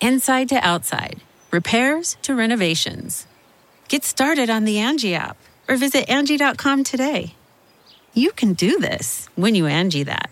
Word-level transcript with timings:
Inside 0.00 0.50
to 0.50 0.56
outside, 0.56 1.22
repairs 1.50 2.18
to 2.20 2.34
renovations. 2.34 3.26
Get 3.88 4.04
started 4.04 4.50
on 4.50 4.66
the 4.66 4.78
Angie 4.78 5.14
app 5.14 5.38
or 5.68 5.76
visit 5.78 6.10
Angie.com 6.10 6.84
today. 6.84 7.34
You 8.12 8.32
can 8.32 8.52
do 8.52 8.78
this 8.78 9.30
when 9.36 9.54
you 9.54 9.66
Angie 9.66 10.02
that. 10.02 10.30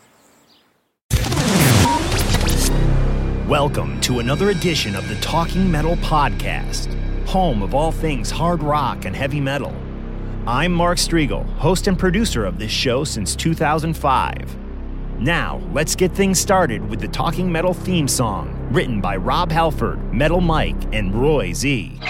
Welcome 3.49 4.01
to 4.03 4.19
another 4.19 4.51
edition 4.51 4.95
of 4.95 5.09
the 5.09 5.17
Talking 5.17 5.71
Metal 5.71 5.97
Podcast, 5.97 6.93
home 7.27 7.63
of 7.63 7.75
all 7.75 7.93
things 7.93 8.31
hard 8.31 8.63
rock 8.63 9.07
and 9.07 9.17
heavy 9.17 9.41
metal. 9.41 9.75
I'm 10.47 10.73
Mark 10.73 10.99
Strigl, 10.99 11.47
host 11.57 11.87
and 11.87 11.99
producer 11.99 12.45
of 12.45 12.59
this 12.59 12.71
show 12.71 13.03
since 13.03 13.35
2005. 13.35 14.64
Now, 15.19 15.61
let's 15.73 15.95
get 15.95 16.13
things 16.13 16.41
started 16.41 16.89
with 16.91 17.01
the 17.01 17.07
Talking 17.07 17.51
Metal 17.51 17.73
theme 17.73 18.09
song, 18.09 18.69
written 18.73 19.01
by 19.01 19.17
Rob 19.17 19.53
Halford, 19.53 20.13
Metal 20.13 20.41
Mike, 20.41 20.93
and 20.93 21.15
Roy 21.15 21.53
Z. 21.53 22.01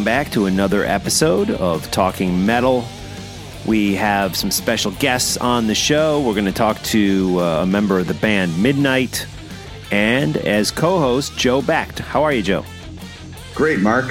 welcome 0.00 0.24
back 0.24 0.32
to 0.32 0.46
another 0.46 0.82
episode 0.82 1.50
of 1.50 1.90
Talking 1.90 2.46
Metal. 2.46 2.86
We 3.66 3.94
have 3.96 4.34
some 4.34 4.50
special 4.50 4.92
guests 4.92 5.36
on 5.36 5.66
the 5.66 5.74
show. 5.74 6.22
We're 6.22 6.32
going 6.32 6.46
to 6.46 6.52
talk 6.52 6.80
to 6.84 7.38
uh, 7.38 7.62
a 7.64 7.66
member 7.66 7.98
of 7.98 8.06
the 8.06 8.14
band 8.14 8.62
Midnight 8.62 9.26
and 9.90 10.38
as 10.38 10.70
co 10.70 10.98
host, 11.00 11.36
Joe 11.36 11.60
Becht. 11.60 11.98
How 11.98 12.22
are 12.22 12.32
you, 12.32 12.40
Joe? 12.40 12.64
Great, 13.54 13.80
Mark. 13.80 14.06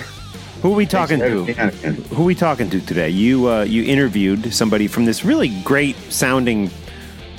Who 0.61 0.73
are 0.73 0.75
we 0.75 0.85
talking 0.85 1.17
to? 1.21 1.45
for 1.47 1.53
having 1.53 1.81
me 1.81 1.87
on 1.87 1.93
again. 1.95 2.03
Who 2.15 2.21
are 2.21 2.25
we 2.25 2.35
talking 2.35 2.69
to 2.69 2.81
today? 2.81 3.09
You 3.09 3.49
uh, 3.49 3.63
you 3.63 3.83
interviewed 3.83 4.53
somebody 4.53 4.87
from 4.87 5.05
this 5.05 5.25
really 5.25 5.49
great 5.63 5.95
sounding 6.11 6.69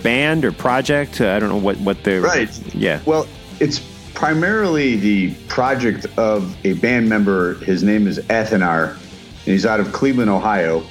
band 0.02 0.44
or 0.44 0.50
project. 0.50 1.20
Uh, 1.20 1.34
I 1.34 1.38
don't 1.38 1.50
know 1.50 1.56
what 1.56 1.76
what 1.76 2.02
they're 2.02 2.20
Right. 2.20 2.74
Yeah. 2.74 3.00
Well, 3.06 3.28
it's 3.60 3.78
primarily 4.14 4.96
the 4.96 5.34
project 5.48 6.06
of 6.18 6.56
a 6.64 6.74
band 6.74 7.08
member. 7.08 7.54
His 7.54 7.82
name 7.82 8.06
is 8.06 8.18
Athenar, 8.18 8.92
and 8.92 9.44
he's 9.44 9.66
out 9.66 9.80
of 9.80 9.92
Cleveland, 9.92 10.30
Ohio. 10.30 10.84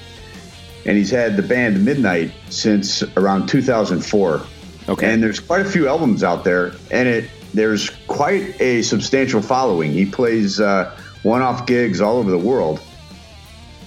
And 0.85 0.97
he's 0.97 1.11
had 1.11 1.35
the 1.35 1.43
band 1.43 1.83
Midnight 1.83 2.31
since 2.49 3.03
around 3.17 3.47
2004. 3.47 4.41
Okay. 4.87 5.13
And 5.13 5.21
there's 5.21 5.39
quite 5.39 5.61
a 5.61 5.69
few 5.69 5.87
albums 5.87 6.23
out 6.23 6.43
there, 6.43 6.73
and 6.89 7.07
it 7.07 7.29
there's 7.53 7.89
quite 8.07 8.59
a 8.61 8.81
substantial 8.81 9.41
following. 9.41 9.91
He 9.91 10.05
plays 10.05 10.59
uh, 10.59 10.95
one-off 11.23 11.65
gigs 11.65 11.99
all 12.01 12.17
over 12.17 12.29
the 12.29 12.37
world. 12.37 12.79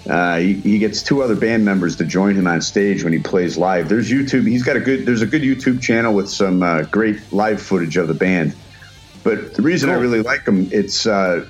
Uh, 0.08 0.38
he, 0.38 0.54
he 0.54 0.78
gets 0.78 1.02
two 1.02 1.22
other 1.22 1.36
band 1.36 1.64
members 1.64 1.96
to 1.96 2.04
join 2.04 2.34
him 2.34 2.46
on 2.46 2.60
stage 2.60 3.04
when 3.04 3.12
he 3.12 3.20
plays 3.20 3.56
live. 3.56 3.88
There's 3.88 4.10
YouTube. 4.10 4.48
He's 4.48 4.64
got 4.64 4.76
a 4.76 4.80
good. 4.80 5.06
There's 5.06 5.22
a 5.22 5.26
good 5.26 5.42
YouTube 5.42 5.80
channel 5.80 6.12
with 6.12 6.28
some 6.28 6.62
uh, 6.62 6.82
great 6.82 7.32
live 7.32 7.62
footage 7.62 7.96
of 7.96 8.08
the 8.08 8.14
band. 8.14 8.54
But 9.24 9.54
the 9.54 9.62
reason 9.62 9.90
I 9.90 9.94
really 9.94 10.22
like 10.22 10.46
him, 10.46 10.68
it's 10.72 11.06
uh, 11.06 11.46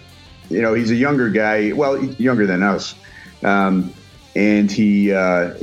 you 0.50 0.62
know 0.62 0.74
he's 0.74 0.90
a 0.90 0.94
younger 0.96 1.30
guy. 1.30 1.72
Well, 1.72 2.02
younger 2.04 2.46
than 2.46 2.62
us, 2.62 2.94
um, 3.42 3.92
and 4.36 4.70
he 4.70 5.12
uh, 5.12 5.54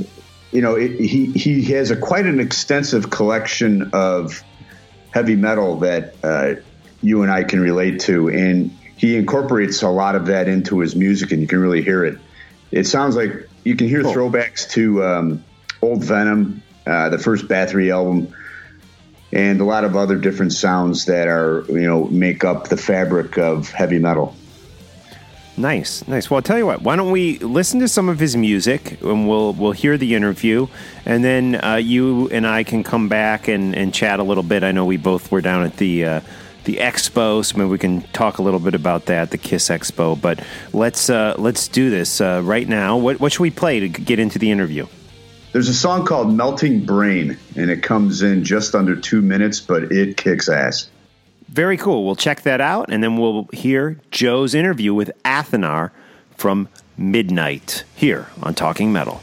you 0.52 0.62
know 0.62 0.74
it, 0.76 0.98
he 0.98 1.26
he 1.26 1.62
has 1.72 1.90
a 1.90 1.96
quite 1.96 2.26
an 2.26 2.40
extensive 2.40 3.10
collection 3.10 3.90
of 3.92 4.42
heavy 5.12 5.36
metal 5.36 5.80
that 5.80 6.14
uh, 6.22 6.54
you 7.02 7.22
and 7.22 7.30
I 7.30 7.44
can 7.44 7.60
relate 7.60 8.00
to, 8.00 8.28
and 8.28 8.70
he 8.96 9.16
incorporates 9.16 9.82
a 9.82 9.88
lot 9.88 10.14
of 10.14 10.26
that 10.26 10.48
into 10.48 10.80
his 10.80 10.94
music, 10.96 11.32
and 11.32 11.40
you 11.40 11.48
can 11.48 11.60
really 11.60 11.82
hear 11.82 12.04
it. 12.04 12.18
It 12.70 12.86
sounds 12.86 13.16
like 13.16 13.48
you 13.64 13.76
can 13.76 13.88
hear 13.88 14.02
Cool. 14.02 14.14
throwbacks 14.14 14.68
to 14.70 15.04
um, 15.04 15.44
old 15.82 16.04
Venom, 16.04 16.62
uh, 16.86 17.08
the 17.08 17.18
first 17.18 17.46
Bathory 17.46 17.92
album, 17.92 18.34
and 19.32 19.60
a 19.60 19.64
lot 19.64 19.84
of 19.84 19.96
other 19.96 20.16
different 20.16 20.52
sounds 20.52 21.04
that 21.06 21.28
are 21.28 21.64
you 21.68 21.86
know 21.86 22.06
make 22.06 22.44
up 22.44 22.68
the 22.68 22.76
fabric 22.76 23.38
of 23.38 23.70
heavy 23.70 23.98
metal. 23.98 24.34
Nice, 25.56 26.06
nice. 26.08 26.30
Well, 26.30 26.36
I'll 26.36 26.42
tell 26.42 26.56
you 26.56 26.64
what. 26.64 26.80
Why 26.80 26.96
don't 26.96 27.10
we 27.10 27.38
listen 27.38 27.80
to 27.80 27.88
some 27.88 28.08
of 28.08 28.18
his 28.18 28.34
music, 28.34 29.02
and 29.02 29.28
we'll 29.28 29.52
we'll 29.52 29.72
hear 29.72 29.98
the 29.98 30.14
interview, 30.14 30.68
and 31.04 31.22
then 31.22 31.62
uh, 31.62 31.76
you 31.76 32.28
and 32.30 32.46
I 32.46 32.64
can 32.64 32.82
come 32.82 33.08
back 33.08 33.46
and, 33.46 33.74
and 33.74 33.92
chat 33.92 34.20
a 34.20 34.22
little 34.22 34.42
bit. 34.42 34.64
I 34.64 34.72
know 34.72 34.86
we 34.86 34.96
both 34.96 35.30
were 35.30 35.42
down 35.42 35.64
at 35.64 35.76
the 35.76 36.04
uh, 36.04 36.20
the 36.64 36.76
expo, 36.76 37.44
so 37.44 37.58
maybe 37.58 37.68
we 37.68 37.78
can 37.78 38.02
talk 38.12 38.38
a 38.38 38.42
little 38.42 38.60
bit 38.60 38.74
about 38.74 39.06
that, 39.06 39.32
the 39.32 39.38
Kiss 39.38 39.68
Expo. 39.68 40.18
But 40.18 40.42
let's 40.72 41.10
uh, 41.10 41.34
let's 41.36 41.68
do 41.68 41.90
this 41.90 42.20
uh, 42.20 42.40
right 42.42 42.66
now. 42.66 42.96
What 42.96 43.20
what 43.20 43.32
should 43.32 43.42
we 43.42 43.50
play 43.50 43.80
to 43.80 43.88
get 43.88 44.18
into 44.18 44.38
the 44.38 44.50
interview? 44.50 44.86
There's 45.52 45.68
a 45.68 45.74
song 45.74 46.06
called 46.06 46.32
"Melting 46.32 46.84
Brain," 46.84 47.36
and 47.56 47.70
it 47.70 47.82
comes 47.82 48.22
in 48.22 48.44
just 48.44 48.74
under 48.74 48.94
two 48.94 49.20
minutes, 49.20 49.58
but 49.58 49.90
it 49.90 50.16
kicks 50.16 50.48
ass. 50.48 50.88
Very 51.48 51.76
cool. 51.76 52.06
We'll 52.06 52.14
check 52.14 52.42
that 52.42 52.60
out, 52.60 52.92
and 52.92 53.02
then 53.02 53.16
we'll 53.16 53.48
hear 53.52 53.98
Joe's 54.12 54.54
interview 54.54 54.94
with 54.94 55.10
Athenar 55.24 55.90
from 56.36 56.68
Midnight 56.96 57.82
here 57.96 58.28
on 58.42 58.54
Talking 58.54 58.92
Metal. 58.92 59.20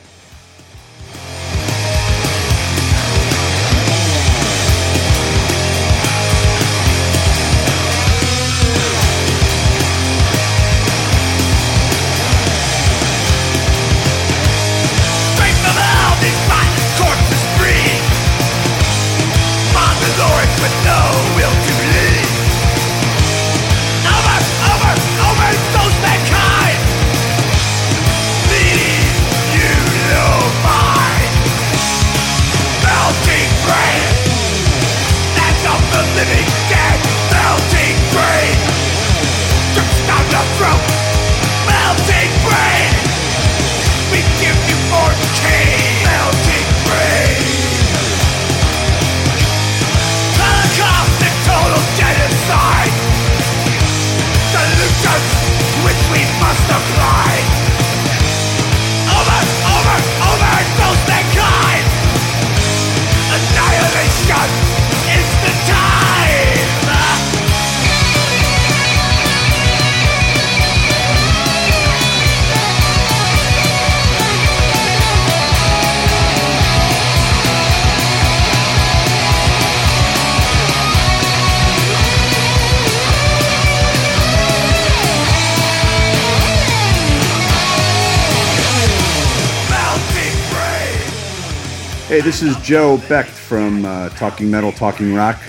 Hey, 92.18 92.24
this 92.24 92.42
is 92.42 92.58
Joe 92.62 92.98
Becht 92.98 93.28
from 93.28 93.86
uh, 93.86 94.10
Talking 94.10 94.50
Metal, 94.50 94.72
Talking 94.72 95.14
Rock. 95.14 95.40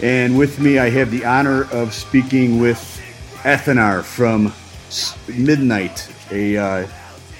And 0.00 0.38
with 0.38 0.60
me, 0.60 0.78
I 0.78 0.88
have 0.88 1.10
the 1.10 1.24
honor 1.24 1.64
of 1.72 1.92
speaking 1.92 2.60
with 2.60 2.78
Athenar 3.42 4.04
from 4.04 4.52
Midnight, 5.26 6.08
a 6.30 6.56
uh, 6.56 6.86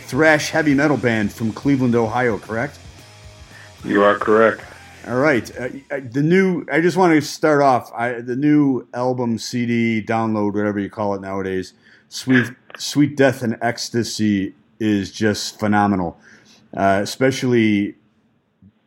thrash 0.09 0.51
heavy 0.51 0.75
metal 0.75 0.97
band 0.97 1.33
from 1.33 1.53
Cleveland, 1.53 1.95
Ohio, 1.95 2.41
correct? 2.41 2.81
You 3.85 4.03
are 4.03 4.19
correct. 4.19 4.65
All 5.07 5.21
right. 5.21 5.49
Uh, 5.57 5.69
the 6.11 6.25
new, 6.25 6.67
I 6.69 6.81
just 6.81 6.97
want 6.97 7.15
to 7.15 7.21
start 7.21 7.63
off. 7.63 7.93
I, 7.93 8.15
the 8.15 8.35
new 8.35 8.89
album, 8.95 9.39
CD, 9.39 10.03
download, 10.03 10.55
whatever 10.55 10.81
you 10.81 10.91
call 10.91 11.15
it 11.15 11.21
nowadays, 11.21 11.73
Sweet, 12.09 12.51
Sweet 12.77 13.17
Death 13.17 13.45
and 13.45 13.57
Ecstasy, 13.63 14.57
is 14.81 15.13
just 15.13 15.61
phenomenal. 15.61 16.19
Uh, 16.77 16.99
especially 17.01 17.95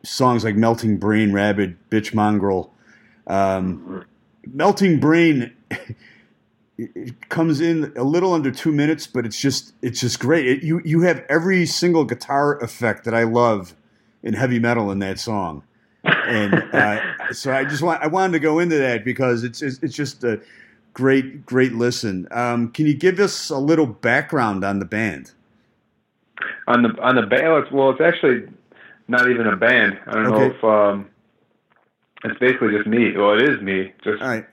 songs 0.06 0.44
like 0.44 0.56
Melting 0.56 0.98
Brain, 0.98 1.32
Rabid, 1.32 1.76
Bitch 1.90 2.14
Mongrel. 2.14 2.72
Um, 3.26 4.04
Melting 4.46 5.00
Brain. 5.00 5.54
It 6.78 7.28
comes 7.28 7.60
in 7.60 7.92
a 7.96 8.04
little 8.04 8.32
under 8.32 8.50
two 8.50 8.72
minutes, 8.72 9.06
but 9.06 9.26
it's 9.26 9.40
just 9.40 9.72
it's 9.82 10.00
just 10.00 10.20
great. 10.20 10.46
It, 10.46 10.62
you 10.62 10.80
you 10.84 11.02
have 11.02 11.24
every 11.28 11.66
single 11.66 12.04
guitar 12.04 12.58
effect 12.58 13.04
that 13.04 13.14
I 13.14 13.24
love 13.24 13.74
in 14.22 14.34
heavy 14.34 14.58
metal 14.58 14.90
in 14.90 14.98
that 15.00 15.18
song 15.18 15.62
and 16.26 16.54
uh, 16.72 17.00
so 17.32 17.52
I 17.52 17.64
just 17.64 17.82
want 17.82 18.02
I 18.02 18.06
wanted 18.06 18.32
to 18.34 18.38
go 18.38 18.58
into 18.58 18.76
that 18.78 19.04
because 19.04 19.44
it's 19.44 19.62
it's, 19.62 19.78
it's 19.82 19.94
just 19.94 20.24
a 20.24 20.40
great 20.92 21.46
great 21.46 21.72
listen. 21.72 22.28
Um, 22.30 22.70
can 22.70 22.86
you 22.86 22.94
give 22.94 23.18
us 23.20 23.50
a 23.50 23.58
little 23.58 23.86
background 23.86 24.64
on 24.64 24.78
the 24.78 24.84
band? 24.84 25.32
On 26.68 26.82
the 26.82 26.88
on 27.00 27.16
the 27.16 27.22
band, 27.22 27.66
well, 27.72 27.90
it's 27.90 28.00
actually 28.00 28.48
not 29.08 29.30
even 29.30 29.46
a 29.46 29.56
band. 29.56 29.98
I 30.06 30.12
don't 30.14 30.30
know 30.30 30.50
if 30.50 30.64
um, 30.64 31.10
it's 32.24 32.38
basically 32.38 32.76
just 32.76 32.86
me. 32.86 33.16
Well, 33.16 33.34
it 33.34 33.48
is 33.48 33.60
me. 33.60 33.92
Just 34.02 34.22
All 34.22 34.28
right, 34.28 34.46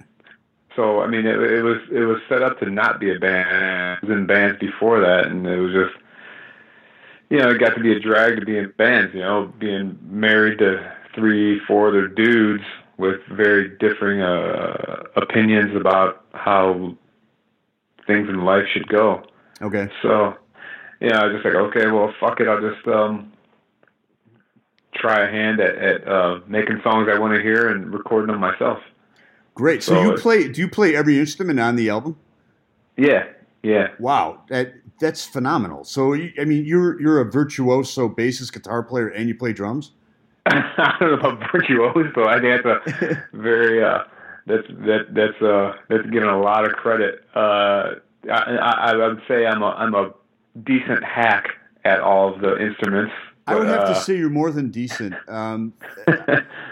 so 0.75 1.01
I 1.01 1.07
mean, 1.07 1.25
it, 1.25 1.39
it 1.39 1.63
was 1.63 1.77
it 1.91 2.05
was 2.05 2.19
set 2.29 2.41
up 2.41 2.59
to 2.59 2.69
not 2.69 2.99
be 2.99 3.15
a 3.15 3.19
band. 3.19 3.49
I 3.49 4.05
was 4.05 4.11
in 4.11 4.25
bands 4.25 4.59
before 4.59 4.99
that, 4.99 5.27
and 5.27 5.45
it 5.45 5.59
was 5.59 5.73
just 5.73 6.03
you 7.29 7.39
know, 7.39 7.49
it 7.49 7.59
got 7.59 7.75
to 7.75 7.81
be 7.81 7.91
a 7.91 7.99
drag 7.99 8.39
to 8.39 8.45
be 8.45 8.57
in 8.57 8.71
bands. 8.77 9.13
You 9.13 9.21
know, 9.21 9.51
being 9.57 9.97
married 10.03 10.59
to 10.59 10.93
three, 11.15 11.59
four 11.67 11.89
other 11.89 12.07
dudes 12.07 12.63
with 12.97 13.21
very 13.31 13.69
differing 13.79 14.21
uh, 14.21 15.03
opinions 15.15 15.75
about 15.75 16.25
how 16.33 16.95
things 18.05 18.29
in 18.29 18.45
life 18.45 18.65
should 18.71 18.87
go. 18.87 19.23
okay, 19.61 19.89
So, 20.01 20.35
yeah, 20.99 21.21
I 21.21 21.25
was 21.25 21.33
just 21.33 21.45
like, 21.45 21.55
okay, 21.55 21.87
well, 21.87 22.13
fuck 22.19 22.39
it. 22.39 22.47
I'll 22.47 22.61
just 22.61 22.87
um, 22.87 23.33
try 25.03 25.27
a 25.27 25.29
hand 25.29 25.59
at, 25.59 25.75
at 25.77 26.07
uh, 26.07 26.39
making 26.47 26.79
songs 26.81 27.09
I 27.11 27.19
want 27.19 27.35
to 27.35 27.41
hear 27.41 27.69
and 27.69 27.93
recording 27.93 28.31
them 28.31 28.39
myself. 28.39 28.79
great. 29.53 29.83
So, 29.83 29.95
So 29.95 30.01
you 30.01 30.13
play? 30.15 30.47
Do 30.47 30.61
you 30.61 30.69
play 30.69 30.95
every 30.95 31.19
instrument 31.19 31.59
on 31.59 31.75
the 31.75 31.89
album? 31.89 32.17
Yeah, 32.95 33.25
yeah. 33.63 33.89
Wow, 33.99 34.43
that 34.49 34.73
that's 34.99 35.25
phenomenal. 35.25 35.83
So 35.83 36.13
I 36.13 36.45
mean, 36.45 36.65
you're 36.65 36.99
you're 37.01 37.19
a 37.19 37.29
virtuoso 37.29 38.07
bassist, 38.07 38.53
guitar 38.53 38.81
player, 38.81 39.09
and 39.09 39.27
you 39.27 39.35
play 39.35 39.51
drums. 39.51 39.91
I 40.45 40.95
don't 40.99 41.21
know 41.21 41.29
about 41.29 41.51
virtuoso. 41.51 42.25
I 42.25 42.39
think 42.39 42.63
that's 42.63 43.03
a 43.03 43.23
very 43.33 43.83
uh, 43.83 44.03
that's 44.47 44.67
that 44.67 45.07
that's 45.11 45.41
uh 45.41 45.73
that's 45.89 46.09
giving 46.09 46.29
a 46.29 46.39
lot 46.39 46.65
of 46.65 46.73
credit. 46.73 47.25
Uh, 47.35 47.95
I, 48.31 48.57
I, 48.61 48.91
I 48.91 49.07
would 49.07 49.21
say 49.27 49.45
I'm 49.45 49.61
a 49.61 49.71
I'm 49.71 49.95
a 49.95 50.13
decent 50.63 51.03
hack 51.03 51.49
at 51.83 51.99
all 51.99 52.33
of 52.33 52.41
the 52.41 52.57
instruments. 52.57 53.13
I 53.45 53.55
would 53.55 53.67
have 53.67 53.85
to 53.85 53.91
uh, 53.91 53.93
say 53.99 54.17
you're 54.17 54.29
more 54.29 54.51
than 54.51 54.69
decent. 54.69 55.15
Um, 55.27 55.73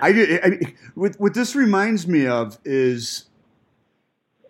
I, 0.02 0.12
do- 0.12 0.40
I 0.44 0.50
mean, 0.50 0.78
what 0.96 1.16
what 1.16 1.34
this 1.34 1.56
reminds 1.56 2.08
me 2.08 2.28
of 2.28 2.58
is 2.64 3.26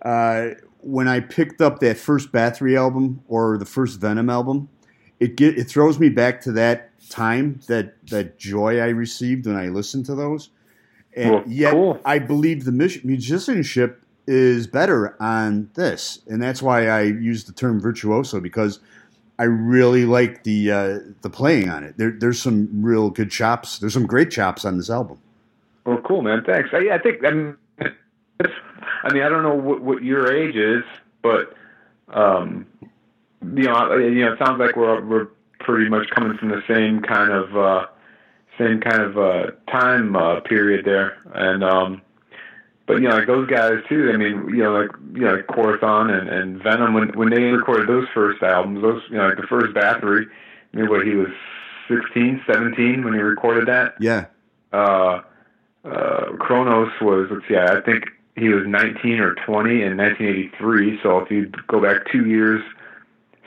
uh, 0.04 0.50
when 0.80 1.08
I 1.08 1.20
picked 1.20 1.62
up 1.62 1.80
that 1.80 1.98
first 1.98 2.32
Bathory 2.32 2.78
album 2.78 3.22
or 3.28 3.58
the 3.58 3.66
first 3.66 4.00
Venom 4.00 4.30
album. 4.30 4.70
It 5.20 5.36
get 5.36 5.56
it 5.56 5.66
throws 5.66 6.00
me 6.00 6.10
back 6.10 6.42
to 6.42 6.52
that 6.54 6.98
time, 7.10 7.60
that 7.68 8.08
that 8.08 8.40
joy 8.40 8.80
I 8.80 8.88
received 8.88 9.46
when 9.46 9.56
I 9.56 9.68
listened 9.68 10.08
to 10.08 10.16
those. 10.16 10.50
And 11.16 11.30
Well, 11.32 11.44
yet, 11.46 11.74
cool. 11.74 12.00
I 12.06 12.18
believe 12.18 12.66
the 12.66 12.72
musicianship 12.72 14.04
is 14.26 14.66
better 14.66 15.22
on 15.22 15.70
this, 15.76 16.22
and 16.28 16.42
that's 16.42 16.62
why 16.62 16.88
I 16.88 17.02
use 17.04 17.44
the 17.44 17.52
term 17.52 17.80
virtuoso 17.80 18.40
because 18.40 18.80
I 19.40 19.44
really 19.44 20.06
like 20.06 20.44
the 20.44 20.72
uh, 20.72 21.00
the 21.22 21.30
playing 21.30 21.70
on 21.70 21.84
it. 21.84 21.98
There, 21.98 22.12
there's 22.12 22.42
some 22.42 22.84
real 22.84 23.10
good 23.10 23.32
chops. 23.32 23.80
There's 23.80 23.94
some 23.94 24.06
great 24.06 24.30
chops 24.30 24.66
on 24.66 24.78
this 24.78 24.90
album. 24.90 25.20
Well, 25.86 26.02
cool, 26.06 26.22
man. 26.22 26.44
Thanks. 26.46 26.70
I, 26.74 26.90
I 26.92 27.00
think. 27.00 27.26
I 27.26 27.32
mean, 27.32 27.58
I 29.04 29.14
mean, 29.14 29.24
I 29.24 29.30
don't 29.30 29.44
know 29.44 29.56
what, 29.56 29.82
what 29.82 30.04
your 30.04 30.32
age 30.32 30.56
is, 30.56 30.84
but 31.22 31.56
um, 32.10 32.68
you 33.42 33.64
know, 33.64 33.98
you 33.98 34.26
know, 34.26 34.34
it 34.34 34.40
sounds 34.40 34.60
like 34.60 34.76
we're 34.76 35.04
we're 35.04 35.28
pretty 35.60 35.90
much 35.90 36.10
coming 36.10 36.38
from 36.38 36.50
the 36.50 36.62
same 36.68 37.02
kind 37.02 37.32
of 37.32 37.58
uh, 37.58 37.88
same 38.58 38.80
kind 38.80 39.02
of 39.02 39.18
uh, 39.18 39.52
time 39.72 40.16
uh, 40.16 40.40
period 40.42 40.86
there, 40.86 41.18
and 41.34 41.64
um, 41.64 42.02
but 42.92 43.02
you 43.02 43.08
know, 43.08 43.16
like 43.16 43.28
those 43.28 43.48
guys 43.48 43.84
too. 43.88 44.12
I 44.14 44.18
mean, 44.18 44.50
you 44.50 44.64
know, 44.64 44.74
like 44.74 44.92
you 45.14 45.22
know, 45.22 45.36
like 45.36 45.48
Quorthon 45.48 46.12
and, 46.12 46.30
and 46.30 46.62
Venom 46.62 46.94
when 46.94 47.10
when 47.10 47.30
they 47.30 47.42
recorded 47.44 47.88
those 47.88 48.08
first 48.14 48.44
albums, 48.44 48.82
those 48.82 49.02
you 49.10 49.18
know, 49.18 49.28
like 49.28 49.38
the 49.38 49.48
first 49.48 49.74
Bathory. 49.74 50.26
I 50.74 50.78
mean, 50.78 50.90
what 50.90 51.06
he 51.06 51.16
was 51.16 51.30
16, 51.90 52.44
17 52.48 53.04
when 53.04 53.14
he 53.14 53.20
recorded 53.20 53.68
that 53.68 53.96
Yeah, 54.00 54.28
uh, 54.72 55.22
uh, 55.84 56.32
Kronos 56.40 56.92
was, 57.02 57.28
let's 57.32 57.48
see, 57.48 57.58
I 57.58 57.82
think 57.82 58.06
he 58.36 58.50
was 58.50 58.64
19 58.66 59.20
or 59.20 59.36
20 59.36 59.82
in 59.82 59.98
1983. 59.98 61.00
So 61.04 61.20
if 61.20 61.32
you 61.32 61.52
go 61.68 61.82
back 61.82 62.10
two 62.12 62.26
years, 62.26 62.62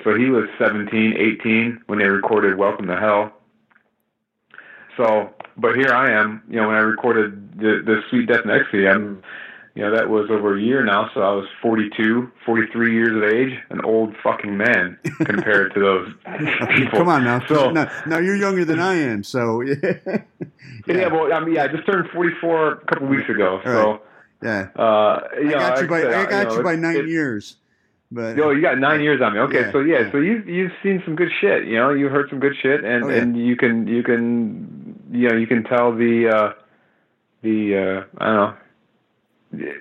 so 0.02 0.14
he 0.14 0.26
was 0.26 0.48
17, 0.58 1.14
18 1.16 1.82
when 1.86 1.98
they 1.98 2.06
recorded 2.06 2.58
Welcome 2.58 2.86
to 2.88 2.96
Hell. 2.96 3.32
So, 4.96 5.32
but 5.56 5.74
here 5.76 5.92
I 5.92 6.10
am, 6.12 6.42
you 6.48 6.56
know, 6.60 6.68
when 6.68 6.76
I 6.76 6.80
recorded 6.80 7.58
the, 7.58 7.82
the 7.84 8.00
Sweet 8.10 8.26
Death 8.26 8.40
and 8.44 8.50
Ecstasy, 8.50 8.86
I'm, 8.88 9.22
you 9.74 9.82
know, 9.82 9.94
that 9.96 10.08
was 10.08 10.30
over 10.30 10.56
a 10.56 10.60
year 10.60 10.84
now. 10.84 11.10
So 11.14 11.20
I 11.22 11.32
was 11.34 11.46
42, 11.62 12.30
43 12.46 12.92
years 12.94 13.16
of 13.16 13.22
age, 13.24 13.58
an 13.70 13.80
old 13.84 14.14
fucking 14.22 14.56
man 14.56 14.98
compared 15.24 15.74
to 15.74 15.80
those 15.80 16.12
people. 16.76 16.98
come 16.98 17.08
on 17.08 17.24
now. 17.24 17.44
So, 17.46 17.70
now, 17.70 17.90
now 18.06 18.18
you're 18.18 18.36
younger 18.36 18.64
than 18.64 18.78
I 18.80 18.94
am, 18.94 19.22
so 19.24 19.60
yeah, 19.62 19.94
yeah, 20.86 21.06
well, 21.08 21.32
I 21.32 21.40
mean, 21.40 21.54
yeah, 21.56 21.64
I 21.64 21.68
just 21.68 21.86
turned 21.86 22.08
44 22.10 22.72
a 22.72 22.76
couple 22.86 23.08
weeks 23.08 23.28
ago. 23.28 23.56
All 23.56 23.62
So, 23.64 24.02
yeah. 24.42 24.68
uh, 24.78 25.20
I 25.36 25.50
got 25.50 25.80
you 25.82 25.88
by 25.88 26.02
I 26.02 26.22
you 26.22 26.44
know, 26.44 26.56
you 26.56 26.62
by 26.62 26.76
nine 26.76 26.94
it's- 26.96 27.08
years, 27.10 27.56
but 28.12 28.36
Yo, 28.36 28.50
you 28.50 28.60
got 28.62 28.78
nine 28.78 29.00
years 29.00 29.20
on 29.22 29.32
me. 29.34 29.40
Okay, 29.40 29.60
Yeah, 29.62 29.72
so 29.72 29.80
yeah, 29.80 30.00
yeah. 30.02 30.12
so 30.12 30.18
you 30.18 30.42
you've 30.46 30.72
seen 30.84 31.02
some 31.04 31.16
good 31.16 31.30
shit. 31.40 31.64
You 31.64 31.76
know, 31.78 31.90
you 31.90 32.08
heard 32.08 32.28
some 32.30 32.38
good 32.38 32.54
shit, 32.62 32.84
and 32.84 33.04
Oh, 33.04 33.08
yeah. 33.08 33.22
and 33.22 33.36
you 33.36 33.56
can 33.56 33.88
you 33.88 34.02
can 34.04 34.83
you 35.14 35.28
know 35.28 35.36
you 35.36 35.46
can 35.46 35.64
tell 35.64 35.94
the 35.94 36.28
uh, 36.28 36.52
the 37.42 37.76
uh, 37.76 38.04
I 38.18 38.26
don't 38.26 38.34
know 38.36 38.54
the, 39.52 39.74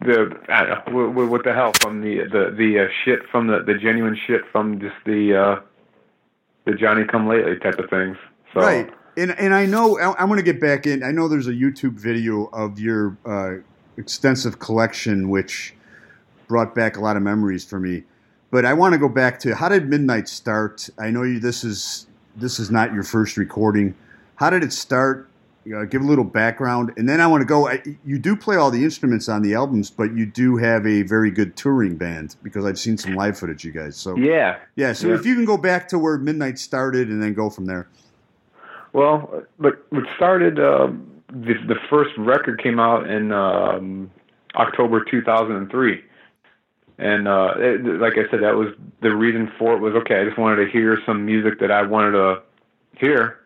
the 0.00 0.36
I 0.48 0.64
don't 0.64 0.92
know 0.92 1.10
what, 1.10 1.28
what 1.28 1.44
the 1.44 1.52
hell 1.52 1.72
from 1.80 2.00
the 2.00 2.24
the 2.24 2.54
the 2.56 2.84
uh, 2.84 2.88
shit 3.04 3.20
from 3.30 3.46
the 3.46 3.62
the 3.62 3.74
genuine 3.74 4.18
shit 4.26 4.42
from 4.50 4.80
just 4.80 4.96
the 5.04 5.36
uh, 5.36 5.60
the 6.64 6.74
Johnny 6.74 7.04
Come 7.04 7.28
Lately 7.28 7.58
type 7.58 7.78
of 7.78 7.90
things. 7.90 8.16
So 8.54 8.60
right. 8.60 8.90
And 9.16 9.32
and 9.38 9.52
I 9.54 9.66
know 9.66 9.98
I- 9.98 10.18
I'm 10.18 10.28
going 10.28 10.38
to 10.38 10.44
get 10.44 10.60
back 10.60 10.86
in. 10.86 11.02
I 11.02 11.10
know 11.10 11.28
there's 11.28 11.48
a 11.48 11.52
YouTube 11.52 11.94
video 11.94 12.46
of 12.46 12.78
your 12.78 13.18
uh, 13.26 13.56
extensive 13.96 14.58
collection, 14.58 15.28
which 15.28 15.74
brought 16.48 16.74
back 16.74 16.96
a 16.96 17.00
lot 17.00 17.16
of 17.16 17.22
memories 17.22 17.64
for 17.64 17.78
me. 17.78 18.04
But 18.50 18.64
I 18.64 18.72
want 18.72 18.94
to 18.94 18.98
go 18.98 19.08
back 19.08 19.38
to 19.40 19.54
how 19.54 19.68
did 19.68 19.88
Midnight 19.88 20.28
start? 20.28 20.88
I 20.98 21.10
know 21.10 21.22
you. 21.22 21.38
This 21.38 21.64
is 21.64 22.06
this 22.36 22.58
is 22.58 22.70
not 22.70 22.94
your 22.94 23.02
first 23.02 23.36
recording. 23.36 23.94
How 24.40 24.48
did 24.48 24.64
it 24.64 24.72
start? 24.72 25.28
You 25.66 25.74
know, 25.74 25.84
give 25.84 26.00
a 26.00 26.06
little 26.06 26.24
background, 26.24 26.94
and 26.96 27.06
then 27.06 27.20
I 27.20 27.26
want 27.26 27.42
to 27.42 27.44
go. 27.44 27.68
I, 27.68 27.82
you 28.06 28.18
do 28.18 28.34
play 28.34 28.56
all 28.56 28.70
the 28.70 28.82
instruments 28.82 29.28
on 29.28 29.42
the 29.42 29.52
albums, 29.52 29.90
but 29.90 30.16
you 30.16 30.24
do 30.24 30.56
have 30.56 30.86
a 30.86 31.02
very 31.02 31.30
good 31.30 31.54
touring 31.54 31.96
band 31.96 32.36
because 32.42 32.64
I've 32.64 32.78
seen 32.78 32.96
some 32.96 33.14
live 33.14 33.38
footage, 33.38 33.66
you 33.66 33.70
guys. 33.70 33.98
So 33.98 34.16
yeah, 34.16 34.58
yeah. 34.76 34.94
So 34.94 35.08
Yeah. 35.08 35.16
if 35.16 35.26
you 35.26 35.34
can 35.34 35.44
go 35.44 35.58
back 35.58 35.88
to 35.88 35.98
where 35.98 36.16
Midnight 36.16 36.58
started, 36.58 37.10
and 37.10 37.22
then 37.22 37.34
go 37.34 37.50
from 37.50 37.66
there. 37.66 37.88
Well, 38.94 39.44
but 39.58 39.84
what 39.90 40.04
started 40.16 40.58
um, 40.58 41.06
the 41.28 41.52
the 41.68 41.76
first 41.90 42.12
record 42.16 42.62
came 42.62 42.80
out 42.80 43.10
in 43.10 43.32
um, 43.32 44.10
October 44.54 45.04
2003, 45.04 46.02
and 46.96 47.28
uh, 47.28 47.54
it, 47.58 47.84
like 48.00 48.14
I 48.14 48.28
said, 48.30 48.42
that 48.42 48.56
was 48.56 48.68
the 49.02 49.14
reason 49.14 49.52
for 49.58 49.74
it 49.74 49.80
was 49.80 49.92
okay. 49.96 50.22
I 50.22 50.24
just 50.24 50.38
wanted 50.38 50.64
to 50.64 50.70
hear 50.70 50.98
some 51.04 51.26
music 51.26 51.60
that 51.60 51.70
I 51.70 51.82
wanted 51.82 52.12
to 52.12 52.42
hear, 52.96 53.39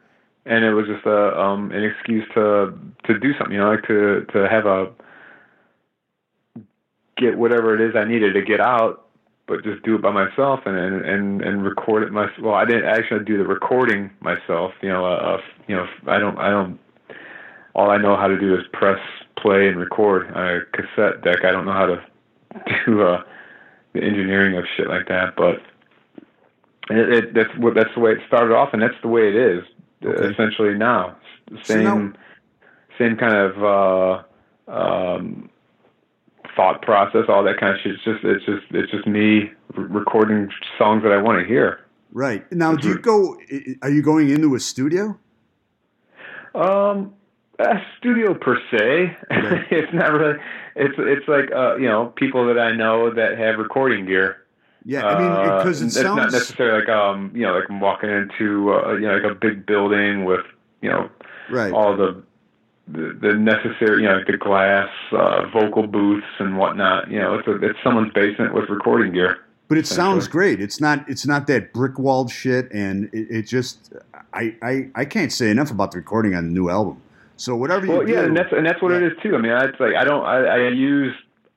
and 0.47 0.65
it 0.65 0.75
was 0.75 0.87
just 0.87 1.07
a 1.07 1.41
um, 1.41 1.71
an 1.73 1.85
excuse 1.85 2.25
to 2.35 2.73
to 3.05 3.19
do 3.19 3.33
something, 3.39 3.55
you 3.55 3.61
know, 3.61 3.71
like 3.71 3.87
to 3.87 4.27
to 4.33 4.49
have 4.49 4.67
a 4.67 4.91
get 7.17 7.39
whatever 7.39 7.75
it 7.75 7.89
is 7.89 7.95
I 7.97 8.05
needed 8.05 8.35
to 8.35 8.43
get 8.43 8.61
out 8.61 9.05
but 9.47 9.63
just 9.63 9.83
do 9.83 9.95
it 9.95 10.03
by 10.03 10.11
myself 10.11 10.61
and 10.67 10.77
and 10.77 11.43
and, 11.43 11.65
record 11.65 12.03
it 12.03 12.13
myself. 12.13 12.39
Well, 12.41 12.55
I 12.55 12.65
didn't 12.65 12.87
actually 12.87 13.25
do 13.25 13.37
the 13.37 13.45
recording 13.45 14.11
myself. 14.21 14.73
You 14.81 14.89
know, 14.89 15.05
uh, 15.05 15.41
you 15.69 15.77
know, 15.77 15.87
I 16.07 16.19
don't 16.19 16.39
I 16.39 16.51
don't. 16.51 16.79
All 17.75 17.91
I 17.91 17.99
know 17.99 18.17
how 18.17 18.29
to 18.29 18.39
do 18.39 18.55
is 18.55 18.63
press 18.73 19.01
play 19.37 19.69
and 19.69 19.79
record 19.79 20.31
on 20.33 20.49
a 20.49 20.61
cassette 20.73 21.23
deck. 21.23 21.45
I 21.45 21.51
don't 21.51 21.67
know 21.67 21.73
how 21.73 21.87
to 21.87 22.05
do 22.87 23.03
uh, 23.03 23.23
the 23.93 24.03
engineering 24.03 24.57
of 24.57 24.65
shit 24.77 24.89
like 24.89 25.09
that, 25.09 25.35
but 25.37 25.57
it, 26.91 27.13
it, 27.13 27.35
that's 27.35 27.51
what 27.59 27.75
that's 27.75 27.93
the 27.95 28.01
way 28.01 28.13
it 28.13 28.19
started 28.27 28.55
off, 28.55 28.71
and 28.73 28.81
that's 28.81 29.01
the 29.03 29.09
way 29.09 29.29
it 29.29 29.37
is 29.37 29.65
Okay. 30.05 30.27
essentially 30.33 30.75
now. 30.75 31.17
So 31.51 31.57
Same 31.63 31.85
now- 31.85 32.13
same 32.99 33.17
kind 33.17 33.35
of 33.35 33.65
uh, 33.65 34.71
um, 34.71 35.51
thought 36.57 36.81
process, 36.83 37.25
all 37.29 37.43
that 37.45 37.59
kind 37.59 37.75
of 37.75 37.81
shit. 37.83 37.95
It's 37.95 38.05
just 38.05 38.25
it's 38.25 38.45
just 38.45 38.65
it's 38.71 38.91
just 38.93 39.07
me 39.07 39.51
re- 39.75 39.87
recording 39.89 40.49
songs 40.79 41.03
that 41.03 41.13
I 41.13 41.21
want 41.21 41.41
to 41.41 41.47
hear. 41.47 41.81
Right. 42.13 42.51
Now, 42.53 42.77
do 42.77 42.89
you 42.89 42.99
go, 42.99 43.37
are 43.83 43.91
you 43.91 44.01
going 44.03 44.31
into 44.31 44.55
a 44.55 44.61
studio? 44.61 45.19
Um, 46.55 47.13
a 47.59 47.79
studio 47.99 48.35
per 48.35 48.57
se, 48.71 49.17
it's 49.71 49.93
not 49.93 50.13
really. 50.13 50.39
It's 50.77 50.95
it's 50.99 51.27
like 51.29 51.51
uh, 51.53 51.77
you 51.77 51.89
know 51.89 52.13
people 52.17 52.47
that 52.47 52.59
I 52.59 52.73
know 52.73 53.13
that 53.13 53.37
have 53.39 53.59
recording 53.59 54.07
gear. 54.07 54.44
Yeah. 54.85 55.07
I 55.07 55.19
mean, 55.19 55.59
because 55.59 55.81
it 55.81 55.85
Uh, 55.85 55.87
it's 55.87 56.03
not 56.03 56.33
necessarily 56.33 56.81
like 56.81 56.89
um 56.89 57.31
you 57.35 57.43
know 57.43 57.55
like 57.55 57.69
I'm 57.69 57.81
walking 57.81 58.11
into 58.11 58.73
uh, 58.73 58.93
you 58.95 59.07
know 59.09 59.17
like 59.17 59.33
a 59.33 59.35
big 59.35 59.67
building 59.67 60.25
with 60.25 60.45
you 60.83 60.91
know 60.91 61.09
right. 61.51 61.73
all 61.73 61.97
the 61.97 62.23
the, 62.89 63.17
the 63.21 63.33
necessary 63.35 64.03
you 64.03 64.09
know 64.09 64.21
the 64.27 64.37
glass 64.37 64.91
uh, 65.13 65.47
vocal 65.49 65.87
booths 65.87 66.27
and 66.39 66.59
whatnot. 66.59 67.11
You 67.11 67.19
know 67.19 67.35
it's 67.39 67.49
a, 67.49 67.55
it's 67.65 67.79
someone's 67.83 68.13
basement 68.13 68.53
with 68.55 68.69
recording 68.69 69.13
gear. 69.13 69.39
But 69.67 69.79
it 69.79 69.87
sounds 69.87 70.29
great. 70.29 70.61
It's 70.61 70.79
not. 70.79 71.09
It's 71.09 71.27
not 71.27 71.47
that 71.47 71.73
brick 71.73 71.99
walled 71.99 72.31
shit, 72.31 72.71
and 72.71 73.09
it, 73.15 73.31
it 73.31 73.43
just. 73.47 73.95
I, 74.35 74.55
I 74.63 74.91
I 74.95 75.05
can't 75.07 75.33
say 75.33 75.51
enough 75.51 75.71
about 75.71 75.93
the 75.93 75.99
recording 75.99 76.35
on 76.35 76.45
the 76.45 76.53
new 76.53 76.69
album. 76.69 77.01
So 77.37 77.57
whatever 77.57 77.87
you 77.87 77.93
Well, 77.93 78.07
do, 78.07 78.13
yeah, 78.13 78.25
and 78.25 78.37
that's 78.37 78.53
and 78.53 78.67
that's 78.67 78.83
what 78.83 78.93
it 78.93 79.01
Yeah. 79.01 79.09
is 79.09 79.15
too. 79.23 79.35
I 79.35 79.39
mean, 79.39 79.53
it's 79.53 79.81
like 79.81 79.95
I 79.95 80.05
don't 80.05 80.23
I, 80.23 80.45
I 80.45 80.69
use 80.69 81.15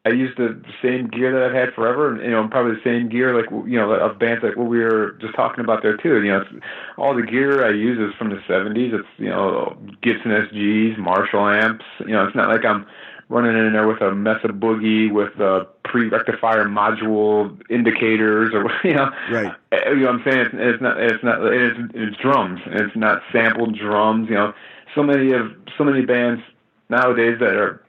I 0.08 0.12
use 0.12 0.34
the 0.38 0.62
same 0.82 1.08
gear 1.08 1.34
that 1.34 1.44
I've 1.44 1.54
had 1.54 1.74
forever, 1.74 2.14
and 2.14 2.24
you 2.24 2.32
know, 2.32 2.48
probably 2.48 2.76
the 2.76 2.84
same 2.84 3.10
gear 3.10 3.36
like 3.36 3.50
you 3.68 3.78
know 3.78 3.92
of 3.92 4.18
bands 4.18 4.42
like 4.42 4.56
what 4.56 4.68
we 4.68 4.80
were 4.80 5.18
just 5.20 5.36
talking 5.36 5.62
about 5.64 5.84
there 5.84 5.98
too. 5.98 6.22
You 6.24 6.32
know, 6.32 6.42
it's, 6.42 6.66
all 6.98 7.14
the 7.14 7.24
gear 7.24 7.66
I 7.66 7.72
use 7.72 8.00
is 8.00 8.16
from 8.18 8.30
the 8.30 8.38
'70s. 8.48 8.94
It's 8.94 9.08
you 9.18 9.28
know 9.30 9.78
Gibson 10.02 10.32
SGs, 10.32 10.98
Marshall 10.98 11.48
amps. 11.48 11.86
You 12.00 12.14
know, 12.14 12.26
it's 12.26 12.36
not 12.36 12.48
like 12.48 12.64
I'm 12.64 12.86
running 13.28 13.58
in 13.58 13.74
there 13.74 13.86
with 13.86 14.00
a 14.02 14.16
Mesa 14.16 14.48
Boogie 14.48 15.12
with 15.12 15.38
uh, 15.42 15.66
pre-rectifier 15.84 16.64
module 16.66 17.60
indicators 17.70 18.54
or 18.54 18.72
you 18.88 18.94
know 18.94 19.12
Right. 19.30 19.54
uh, 19.74 19.90
you 19.92 20.04
know 20.06 20.14
what 20.14 20.22
I'm 20.22 20.32
saying? 20.32 20.46
It's, 20.46 20.54
it's 20.54 20.82
not. 20.82 21.02
It's 21.02 21.24
not. 21.24 21.54
It's, 21.54 21.80
it's 21.94 22.18
drums. 22.18 22.62
It's 22.68 22.96
not 22.96 23.22
sampled 23.34 23.78
drums. 23.78 24.30
You 24.30 24.36
know, 24.36 24.54
so 24.96 25.04
many 25.04 25.34
of 25.34 25.52
so 25.78 25.84
many 25.84 26.06
bands 26.06 26.42
nowadays 26.90 27.40
that 27.42 27.56
are 27.56 27.84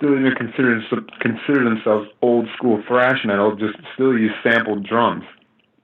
still 0.00 0.18
even 0.18 0.32
consider 0.34 0.80
consider 1.20 1.64
themselves 1.64 2.08
old 2.22 2.48
school 2.56 2.82
thrash 2.88 3.18
metal 3.24 3.54
just 3.54 3.76
still 3.94 4.16
use 4.16 4.32
sampled 4.42 4.86
drums. 4.86 5.24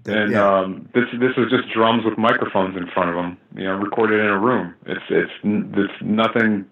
And 0.06 0.32
yeah. 0.32 0.58
um, 0.58 0.88
this 0.94 1.04
this 1.20 1.32
is 1.36 1.50
just 1.50 1.68
drums 1.74 2.04
with 2.04 2.16
microphones 2.16 2.76
in 2.76 2.88
front 2.94 3.10
of 3.10 3.16
them. 3.16 3.36
You 3.54 3.64
know, 3.64 3.74
recorded 3.74 4.20
in 4.20 4.26
a 4.26 4.38
room. 4.38 4.74
It's 4.86 5.02
it's 5.10 5.32
it's 5.42 5.92
nothing. 6.00 6.64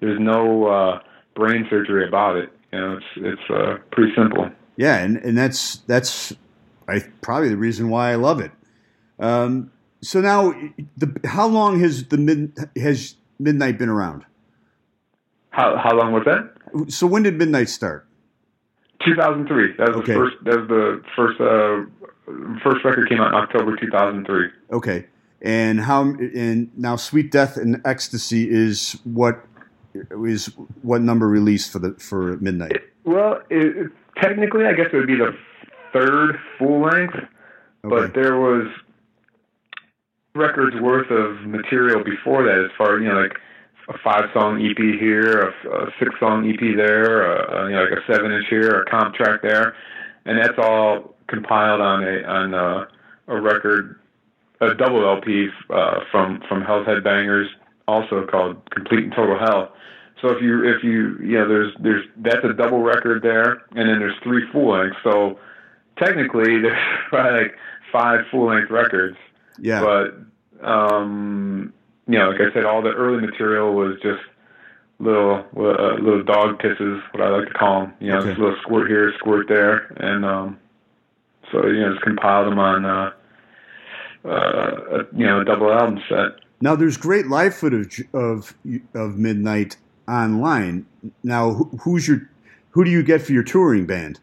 There's 0.00 0.18
no 0.18 0.66
uh, 0.66 1.00
brain 1.34 1.66
surgery 1.70 2.06
about 2.08 2.36
it. 2.36 2.50
You 2.72 2.80
know, 2.80 2.96
it's 2.96 3.06
it's 3.16 3.50
uh, 3.50 3.76
pretty 3.92 4.12
simple. 4.16 4.50
Yeah, 4.76 4.96
and, 4.98 5.18
and 5.18 5.36
that's 5.36 5.76
that's 5.86 6.34
I 6.88 7.00
probably 7.20 7.50
the 7.50 7.56
reason 7.56 7.90
why 7.90 8.10
I 8.10 8.14
love 8.14 8.40
it. 8.40 8.52
Um, 9.18 9.70
so 10.00 10.20
now, 10.20 10.54
the 10.96 11.14
how 11.24 11.46
long 11.46 11.80
has 11.80 12.04
the 12.04 12.16
mid, 12.16 12.56
has 12.76 13.16
Midnight 13.38 13.78
been 13.78 13.88
around? 13.88 14.24
How 15.50 15.76
how 15.76 15.94
long 15.94 16.12
was 16.12 16.24
that? 16.24 16.54
So 16.88 17.06
when 17.06 17.22
did 17.22 17.34
Midnight 17.38 17.68
start? 17.68 18.06
2003. 19.04 19.74
That 19.78 19.88
was 19.88 19.96
Okay. 19.98 20.12
the 20.12 20.18
first. 20.18 20.36
That 20.44 20.58
was 20.60 20.68
the 20.68 21.02
first. 21.16 21.40
Uh, 21.40 22.58
first 22.62 22.84
record 22.84 23.08
came 23.08 23.20
out 23.20 23.28
in 23.28 23.34
October 23.34 23.76
2003. 23.76 24.48
Okay, 24.72 25.06
and 25.40 25.80
how 25.80 26.02
and 26.02 26.70
now 26.76 26.96
Sweet 26.96 27.30
Death 27.30 27.56
and 27.56 27.80
Ecstasy 27.84 28.48
is 28.50 28.98
what 29.04 29.44
is 30.10 30.46
what 30.82 31.00
number 31.00 31.28
released 31.28 31.72
for 31.72 31.78
the 31.78 31.92
for 31.94 32.36
Midnight? 32.38 32.72
Well, 33.04 33.40
it, 33.50 33.76
it- 33.76 33.92
technically, 34.20 34.66
I 34.66 34.72
guess 34.72 34.86
it 34.92 34.96
would 34.96 35.06
be 35.06 35.16
the 35.16 35.32
third 35.92 36.38
full 36.58 36.80
length, 36.82 37.16
but 37.82 38.14
there 38.14 38.36
was 38.38 38.66
records 40.34 40.76
worth 40.80 41.10
of 41.10 41.46
material 41.46 42.02
before 42.04 42.42
that, 42.44 42.64
as 42.64 42.70
far 42.76 42.96
as 42.96 43.02
you 43.02 43.08
know, 43.08 43.20
like 43.20 43.34
a 43.88 43.98
five 44.04 44.24
song 44.34 44.60
EP 44.64 44.76
here, 45.00 45.40
a, 45.40 45.68
a 45.68 45.86
six 45.98 46.10
song 46.20 46.48
EP 46.48 46.76
there, 46.76 47.22
a, 47.22 47.64
a, 47.64 47.68
you 47.68 47.74
know, 47.74 47.84
like 47.84 47.98
a 47.98 48.12
seven 48.12 48.32
inch 48.32 48.46
here, 48.50 48.82
a 48.82 48.90
comp 48.90 49.14
track 49.14 49.40
there, 49.42 49.74
and 50.26 50.38
that's 50.38 50.58
all 50.58 51.14
compiled 51.26 51.80
on 51.80 52.04
a 52.04 52.22
on 52.24 52.54
a, 52.54 52.88
a 53.28 53.40
record, 53.40 53.98
a 54.60 54.74
double 54.74 55.08
LP 55.08 55.48
uh, 55.70 56.00
from 56.10 56.42
from 56.48 56.62
Hell's 56.62 56.86
Headbangers, 56.86 57.46
also 57.86 58.26
called 58.26 58.56
Complete 58.70 59.04
and 59.04 59.12
Total 59.14 59.38
Hell. 59.38 59.72
So 60.20 60.28
if 60.30 60.42
you 60.42 60.64
if 60.64 60.82
you 60.82 61.16
you 61.22 61.38
know 61.38 61.48
there's 61.48 61.72
there's 61.80 62.04
that's 62.18 62.44
a 62.44 62.52
double 62.52 62.82
record 62.82 63.22
there, 63.22 63.62
and 63.70 63.88
then 63.88 63.98
there's 64.00 64.16
three 64.22 64.42
full 64.52 64.72
lengths. 64.72 64.98
So 65.02 65.38
technically 65.96 66.58
there's 66.62 66.78
probably 67.08 67.42
like 67.42 67.54
five 67.92 68.20
full 68.30 68.48
length 68.48 68.70
records. 68.70 69.16
Yeah, 69.60 69.80
But 69.80 70.66
um, 70.66 71.72
you 72.08 72.18
know, 72.18 72.30
like 72.30 72.40
I 72.40 72.52
said, 72.54 72.64
all 72.64 72.82
the 72.82 72.90
early 72.92 73.20
material 73.24 73.74
was 73.74 73.96
just 74.02 74.22
little 74.98 75.44
uh, 75.56 75.94
little 76.02 76.24
dog 76.24 76.58
pisses, 76.60 77.00
what 77.12 77.22
I 77.22 77.28
like 77.28 77.48
to 77.48 77.54
call 77.54 77.82
them. 77.82 77.94
You 78.00 78.08
know, 78.12 78.18
Okay. 78.18 78.28
just 78.30 78.40
a 78.40 78.42
little 78.42 78.58
squirt 78.62 78.88
here, 78.88 79.12
squirt 79.18 79.46
there, 79.48 79.92
and 79.98 80.24
um, 80.24 80.58
so 81.52 81.66
you 81.66 81.80
know, 81.80 81.92
just 81.92 82.02
compiled 82.04 82.46
them 82.50 82.58
on 82.58 82.84
uh, 82.84 83.10
uh, 84.24 84.28
a, 84.30 84.98
you 85.16 85.26
know 85.26 85.40
a 85.40 85.44
double 85.44 85.72
album 85.72 86.00
set. 86.08 86.40
now 86.60 86.74
there's 86.74 86.96
great 86.96 87.26
live 87.28 87.54
footage 87.54 88.02
of 88.12 88.54
of 88.94 89.16
Midnight 89.18 89.76
online. 90.08 90.86
Now, 91.22 91.52
who's 91.82 92.08
your 92.08 92.28
who 92.70 92.84
do 92.84 92.90
you 92.90 93.02
get 93.02 93.22
for 93.22 93.32
your 93.32 93.42
touring 93.44 93.86
band? 93.86 94.18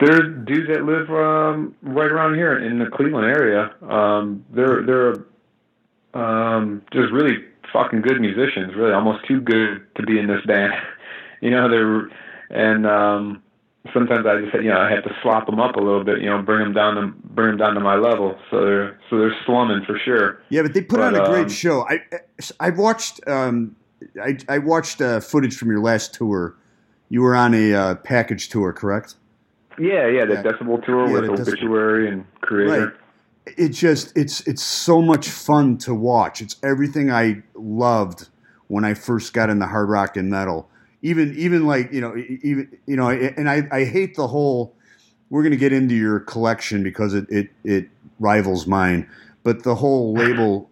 There's 0.00 0.44
dudes 0.46 0.68
that 0.68 0.84
live 0.84 1.08
um, 1.10 1.74
right 1.82 2.10
around 2.10 2.34
here 2.34 2.58
in 2.58 2.78
the 2.80 2.86
Cleveland 2.86 3.26
area. 3.26 3.72
Um, 3.88 4.44
they're 4.50 4.82
they're 4.84 5.14
um, 6.14 6.82
just 6.92 7.12
really 7.12 7.36
fucking 7.72 8.02
good 8.02 8.20
musicians. 8.20 8.74
Really, 8.76 8.92
almost 8.92 9.26
too 9.26 9.40
good 9.40 9.86
to 9.96 10.02
be 10.02 10.18
in 10.18 10.26
this 10.26 10.44
band. 10.46 10.72
you 11.40 11.50
know, 11.50 11.68
they're 11.68 12.08
and 12.50 12.86
um, 12.86 13.42
sometimes 13.92 14.26
I 14.26 14.40
just 14.40 14.54
you 14.54 14.70
know 14.70 14.78
I 14.78 14.90
have 14.90 15.04
to 15.04 15.14
slop 15.22 15.46
them 15.46 15.60
up 15.60 15.76
a 15.76 15.80
little 15.80 16.04
bit. 16.04 16.20
You 16.20 16.30
know, 16.30 16.40
bring 16.42 16.60
them 16.60 16.72
down 16.72 16.94
to 16.96 17.06
bring 17.24 17.48
them 17.48 17.58
down 17.58 17.74
to 17.74 17.80
my 17.80 17.96
level. 17.96 18.38
So 18.50 18.64
they're 18.64 19.00
so 19.10 19.18
they're 19.18 19.36
slumming 19.44 19.84
for 19.84 19.98
sure. 20.04 20.40
Yeah, 20.48 20.62
but 20.62 20.74
they 20.74 20.82
put 20.82 20.98
But, 20.98 21.14
on 21.14 21.16
a 21.16 21.28
great 21.28 21.44
um, 21.44 21.48
show. 21.50 21.86
I 21.88 22.00
I 22.60 22.70
watched 22.70 23.20
um, 23.26 23.76
I, 24.22 24.38
I 24.48 24.58
watched 24.58 25.00
uh, 25.00 25.20
footage 25.20 25.56
from 25.56 25.70
your 25.70 25.80
last 25.80 26.14
tour. 26.14 26.56
You 27.08 27.22
were 27.22 27.36
on 27.36 27.54
a 27.54 27.72
uh, 27.74 27.94
package 27.96 28.48
tour, 28.48 28.72
correct? 28.72 29.14
Yeah, 29.78 30.06
yeah, 30.08 30.24
the 30.24 30.34
Yeah. 30.34 30.42
Decibel 30.42 30.84
tour 30.84 31.06
Yeah, 31.06 31.12
with 31.12 31.24
the 31.26 31.32
Decibel. 31.32 31.48
Obituary 31.48 32.08
and 32.08 32.24
Kreator. 32.42 32.94
It 33.46 33.70
just 33.70 34.16
it's 34.16 34.40
it's 34.46 34.62
so 34.62 35.02
much 35.02 35.28
fun 35.28 35.76
to 35.78 35.94
watch. 35.94 36.40
It's 36.40 36.56
everything 36.62 37.10
I 37.10 37.42
loved 37.54 38.28
when 38.68 38.84
I 38.84 38.94
first 38.94 39.32
got 39.34 39.50
into 39.50 39.66
hard 39.66 39.88
rock 39.88 40.16
and 40.16 40.30
metal. 40.30 40.68
Even 41.02 41.34
even 41.36 41.66
like 41.66 41.92
you 41.92 42.00
know 42.00 42.16
even 42.16 42.76
you 42.86 42.96
know 42.96 43.10
and 43.10 43.48
I, 43.48 43.68
I 43.70 43.84
hate 43.84 44.16
the 44.16 44.28
whole. 44.28 44.74
We're 45.28 45.42
gonna 45.42 45.56
get 45.56 45.72
into 45.72 45.94
your 45.94 46.20
collection 46.20 46.82
because 46.82 47.12
it 47.12 47.26
it, 47.28 47.50
it 47.64 47.88
rivals 48.18 48.66
mine, 48.66 49.08
but 49.42 49.62
the 49.62 49.74
whole 49.74 50.14
label. 50.14 50.70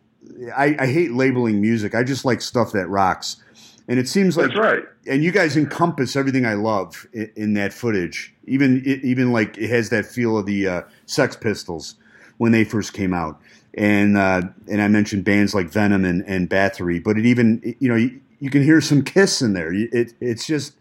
I, 0.57 0.75
I 0.79 0.87
hate 0.87 1.13
labeling 1.13 1.61
music. 1.61 1.95
I 1.95 2.03
just 2.03 2.25
like 2.25 2.41
stuff 2.41 2.73
that 2.73 2.89
rocks, 2.89 3.37
and 3.87 3.99
it 3.99 4.09
seems 4.09 4.37
like 4.37 4.49
That's 4.49 4.59
right. 4.59 4.83
and 5.07 5.23
you 5.23 5.31
guys 5.31 5.57
encompass 5.57 6.17
everything 6.17 6.47
I 6.47 6.55
love 6.55 7.07
in, 7.13 7.31
in 7.37 7.55
that 7.55 7.73
footage. 7.73 8.35
Even 8.47 8.83
even 8.85 9.33
like 9.33 9.59
it 9.59 9.69
has 9.69 9.91
that 9.91 10.07
feel 10.07 10.39
of 10.39 10.47
the 10.47 10.67
uh, 10.67 10.83
Sex 11.07 11.37
Pistols 11.37 11.97
when 12.39 12.53
they 12.53 12.65
first 12.65 12.93
came 12.93 13.15
out, 13.15 13.41
and 13.75 14.17
uh, 14.17 14.43
and 14.69 14.83
I 14.83 14.89
mentioned 14.89 15.25
bands 15.25 15.55
like 15.55 15.69
Venom 15.69 16.05
and, 16.05 16.25
and 16.27 16.49
Bathory, 16.49 17.03
but 17.03 17.19
it 17.19 17.27
even 17.27 17.77
you 17.79 17.89
know 17.89 17.97
you, 17.97 18.21
you 18.39 18.51
can 18.51 18.63
hear 18.63 18.81
some 18.81 19.03
Kiss 19.03 19.43
in 19.43 19.53
there. 19.53 19.73
It 19.73 20.15
it's 20.21 20.47
just 20.47 20.75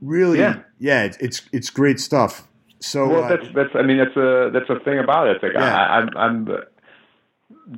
really 0.00 0.38
Yeah. 0.38 0.60
yeah 0.78 1.04
it's 1.04 1.16
it's, 1.18 1.42
it's 1.52 1.70
great 1.70 2.00
stuff. 2.00 2.46
So 2.80 3.08
Well, 3.08 3.24
uh, 3.24 3.28
that's 3.28 3.54
that's. 3.54 3.74
I 3.74 3.82
mean, 3.82 3.98
that's 3.98 4.16
a 4.16 4.50
that's 4.52 4.70
a 4.70 4.82
thing 4.84 4.98
about 4.98 5.28
it. 5.28 5.36
It's 5.36 5.42
like 5.42 5.52
Yeah. 5.54 5.76
I, 5.76 5.98
I'm 5.98 6.08
I'm 6.16 6.48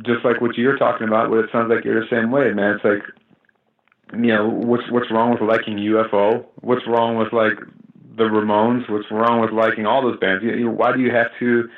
just 0.05 0.25
like 0.25 0.41
what 0.41 0.57
you're 0.57 0.77
talking 0.77 1.09
about. 1.09 1.31
What 1.31 1.41
it 1.41 1.51
sounds 1.51 1.71
like 1.71 1.85
you're 1.85 2.01
the 2.01 2.09
same 2.09 2.31
way, 2.31 2.53
man. 2.53 2.77
It's 2.77 2.85
like 2.85 3.03
you 4.13 4.29
know 4.29 4.49
what's 4.49 4.89
what's 4.91 5.11
wrong 5.11 5.33
with 5.33 5.41
liking 5.41 5.77
UFO? 5.79 6.45
What's 6.61 6.87
wrong 6.87 7.17
with 7.17 7.33
like 7.33 7.59
the 8.17 8.25
Ramones. 8.25 8.89
What's 8.91 9.11
wrong 9.11 9.41
with 9.41 9.51
liking 9.51 9.87
all 9.87 10.03
those 10.03 10.19
bands? 10.19 10.45
You, 10.45 10.53
you, 10.53 10.71
why 10.71 10.93
do 10.93 11.01
you 11.01 11.11
have 11.11 11.31
to 11.39 11.69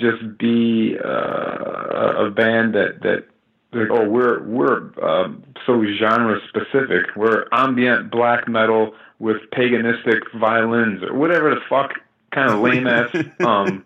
just 0.00 0.38
be 0.38 0.96
uh, 1.04 2.26
a 2.26 2.30
band 2.30 2.74
that 2.74 3.00
that 3.02 3.26
like, 3.72 3.88
oh 3.90 4.08
we're 4.08 4.42
we're 4.44 4.90
um, 5.02 5.44
so 5.66 5.84
genre 5.98 6.38
specific. 6.48 7.14
We're 7.16 7.46
ambient 7.52 8.10
black 8.10 8.48
metal 8.48 8.94
with 9.18 9.36
paganistic 9.54 10.22
violins 10.38 11.02
or 11.02 11.14
whatever 11.14 11.50
the 11.50 11.60
fuck 11.68 11.92
kind 12.34 12.50
of 12.50 12.60
lame 12.60 12.86
ass 12.86 13.10
um, 13.44 13.84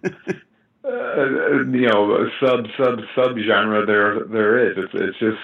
uh, 0.85 1.65
you 1.71 1.89
know 1.89 2.29
sub 2.41 2.67
sub 2.79 3.01
sub 3.15 3.37
genre 3.47 3.85
there 3.87 4.25
there 4.25 4.71
is. 4.71 4.77
It's 4.79 4.93
it's 4.95 5.19
just 5.19 5.39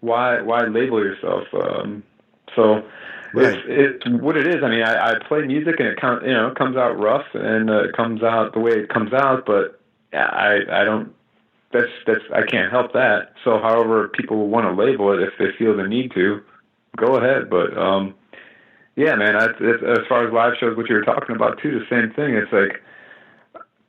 why 0.00 0.40
why 0.42 0.62
label 0.66 1.00
yourself? 1.00 1.44
Um, 1.54 2.02
so 2.56 2.82
Right. 3.32 3.58
it's 3.68 4.02
it's 4.04 4.22
what 4.22 4.36
it 4.38 4.46
is. 4.46 4.62
I 4.64 4.70
mean, 4.70 4.82
I, 4.82 5.10
I 5.10 5.14
play 5.28 5.42
music 5.42 5.76
and 5.80 5.88
it 5.88 6.00
comes 6.00 6.22
you 6.24 6.32
know 6.32 6.48
it 6.48 6.54
comes 6.56 6.76
out 6.76 6.98
rough 6.98 7.26
and 7.34 7.70
uh, 7.70 7.84
it 7.84 7.92
comes 7.96 8.22
out 8.22 8.54
the 8.54 8.60
way 8.60 8.72
it 8.72 8.88
comes 8.88 9.12
out, 9.12 9.44
but 9.46 9.77
I 10.12 10.58
I 10.70 10.84
don't. 10.84 11.14
That's 11.72 11.90
that's 12.06 12.24
I 12.34 12.42
can't 12.42 12.72
help 12.72 12.92
that. 12.94 13.34
So, 13.44 13.58
however 13.58 14.08
people 14.08 14.48
want 14.48 14.66
to 14.66 14.82
label 14.82 15.12
it, 15.12 15.22
if 15.22 15.34
they 15.38 15.56
feel 15.58 15.76
the 15.76 15.86
need 15.86 16.12
to, 16.12 16.40
go 16.96 17.16
ahead. 17.16 17.50
But 17.50 17.76
um, 17.76 18.14
yeah, 18.96 19.14
man. 19.16 19.36
I, 19.36 19.46
it's, 19.60 19.82
as 19.82 20.06
far 20.08 20.26
as 20.26 20.32
live 20.32 20.54
shows, 20.58 20.76
what 20.76 20.88
you 20.88 20.94
were 20.94 21.04
talking 21.04 21.36
about 21.36 21.60
too, 21.60 21.78
the 21.78 21.86
same 21.90 22.12
thing. 22.14 22.34
It's 22.34 22.52
like 22.52 22.82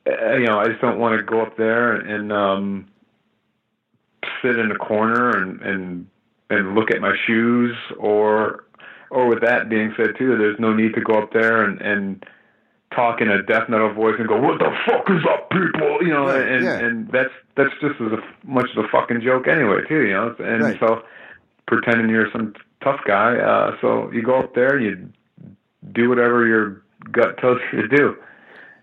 uh, 0.06 0.36
you 0.36 0.46
know, 0.46 0.58
I 0.58 0.68
just 0.68 0.80
don't 0.80 0.98
want 0.98 1.18
to 1.18 1.24
go 1.24 1.42
up 1.42 1.56
there 1.56 1.94
and 1.94 2.32
um, 2.32 2.86
sit 4.42 4.58
in 4.58 4.70
a 4.70 4.76
corner 4.76 5.30
and 5.30 5.60
and 5.62 6.06
and 6.48 6.74
look 6.74 6.90
at 6.90 7.00
my 7.00 7.14
shoes 7.26 7.76
or 7.98 8.64
or 9.10 9.26
with 9.26 9.40
that 9.42 9.68
being 9.68 9.92
said 9.96 10.16
too, 10.18 10.36
there's 10.36 10.58
no 10.58 10.72
need 10.72 10.94
to 10.94 11.00
go 11.00 11.14
up 11.14 11.32
there 11.32 11.62
and 11.62 11.80
and 11.80 12.24
talk 12.94 13.20
in 13.20 13.30
a 13.30 13.42
death 13.42 13.68
metal 13.68 13.92
voice 13.92 14.16
and 14.18 14.26
go, 14.28 14.40
"What 14.40 14.58
the 14.58 14.70
fuck 14.86 15.08
is 15.10 15.24
up, 15.28 15.50
people?" 15.50 15.98
You 16.02 16.08
know, 16.12 16.26
Right, 16.26 16.46
and 16.48 16.64
yeah. 16.64 16.78
and 16.78 17.08
that's 17.10 17.32
that's 17.56 17.70
just 17.80 18.00
as 18.00 18.12
a, 18.12 18.22
much 18.44 18.68
of 18.76 18.84
a 18.84 18.88
fucking 18.88 19.20
joke 19.22 19.46
anyway, 19.48 19.80
too. 19.88 20.02
You 20.06 20.12
know, 20.14 20.34
and 20.38 20.62
Right. 20.62 20.80
so 20.80 21.02
pretending 21.66 22.08
you're 22.08 22.30
some 22.32 22.54
tough 22.82 23.00
guy. 23.06 23.36
Uh, 23.36 23.76
so 23.80 24.10
you 24.12 24.22
go 24.22 24.38
up 24.38 24.54
there 24.54 24.78
you 24.78 25.08
do 25.92 26.08
whatever 26.08 26.46
your 26.46 26.82
gut 27.12 27.38
tells 27.38 27.58
you 27.72 27.82
to 27.82 27.88
do. 27.88 28.16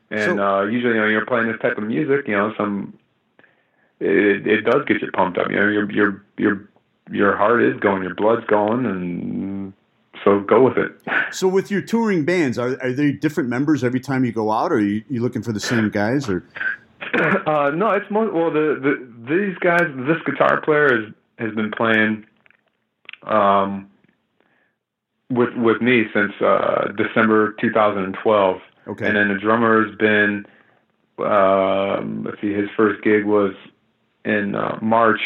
And 0.10 0.38
So- 0.38 0.43
uh, 0.43 0.63
usually, 0.65 0.96
you 0.96 1.02
know, 1.02 1.08
you're 1.08 1.26
playing 1.26 1.48
this 1.52 1.60
type 1.62 1.78
of 1.78 1.84
music. 1.84 2.28
You 2.28 2.36
know, 2.38 2.54
some 2.58 2.93
it, 4.00 4.46
it 4.48 4.62
does 4.62 4.86
get 4.86 5.02
you 5.02 5.12
pumped 5.12 5.38
up. 5.38 5.50
You 5.50 5.58
know, 5.58 5.67
your 5.67 5.91
your 5.91 6.24
your 6.38 6.70
your 7.12 7.36
heart 7.38 7.62
is 7.63 7.78
going, 7.80 8.04
your 8.04 8.15
blood's 8.15 8.46
going, 8.48 8.86
and 8.86 9.74
so 10.24 10.40
go 10.40 10.64
with 10.64 10.78
it. 10.78 10.92
So 11.32 11.48
with 11.48 11.70
your 11.72 11.82
touring 11.82 12.26
bands, 12.26 12.58
are 12.58 12.78
are 12.82 12.94
they 12.94 13.12
different 13.12 13.50
members 13.50 13.84
every 13.84 14.00
time 14.00 14.26
you 14.26 14.32
go 14.32 14.52
out, 14.52 14.72
or 14.72 14.76
are 14.76 14.80
you, 14.80 15.04
you 15.10 15.22
looking 15.22 15.42
for 15.42 15.52
the 15.52 15.60
same 15.60 15.90
guys? 15.90 16.30
Or 16.30 16.44
Uh, 17.14 17.72
no, 17.74 17.92
it's 17.92 18.10
most 18.12 18.34
well. 18.34 18.52
The, 18.52 18.80
the 18.82 19.08
these 19.30 19.58
guys, 19.60 19.88
this 20.08 20.18
guitar 20.26 20.62
player 20.62 20.90
has 20.90 21.14
has 21.40 21.56
been 21.56 21.72
playing 21.72 22.26
um, 23.24 23.90
with 25.30 25.56
with 25.56 25.82
me 25.82 26.04
since 26.14 26.34
uh, 26.42 26.90
December 26.98 27.56
2012. 27.62 28.62
Okay. 28.88 29.06
and 29.06 29.18
then 29.18 29.28
the 29.30 29.40
drummer 29.40 29.86
has 29.86 29.96
been. 29.98 30.46
Um, 31.20 32.24
let's 32.24 32.40
see, 32.42 32.54
his 32.54 32.70
first 32.78 33.04
gig 33.04 33.26
was 33.26 33.54
in 34.24 34.56
uh, 34.56 34.78
March 34.82 35.22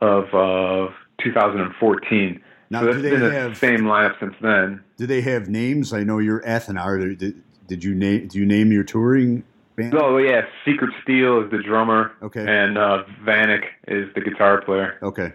of 0.00 0.24
uh, 0.34 0.92
2014. 1.22 2.42
Now, 2.70 2.82
so 2.82 2.92
do 2.92 3.00
they 3.02 3.34
have- 3.34 3.56
same 3.56 3.80
lineup 3.80 4.18
since 4.20 4.34
then. 4.40 4.80
do 4.96 5.06
they 5.06 5.20
have 5.22 5.48
names? 5.48 5.92
I 5.92 6.04
know 6.04 6.18
you're 6.18 6.40
Athenar. 6.42 7.16
Did, 7.18 7.42
did 7.66 7.84
you 7.84 7.94
name? 7.94 8.28
Do 8.28 8.38
you 8.38 8.46
name 8.46 8.70
your 8.72 8.84
touring 8.84 9.42
band? 9.76 9.94
Oh 9.94 10.18
yeah, 10.18 10.42
Secret 10.64 10.90
Steel 11.02 11.42
is 11.44 11.50
the 11.50 11.62
drummer. 11.62 12.12
Okay. 12.22 12.44
And 12.46 12.78
uh, 12.78 13.04
Vanik 13.24 13.64
is 13.88 14.12
the 14.14 14.20
guitar 14.20 14.62
player. 14.62 14.98
Okay. 15.02 15.32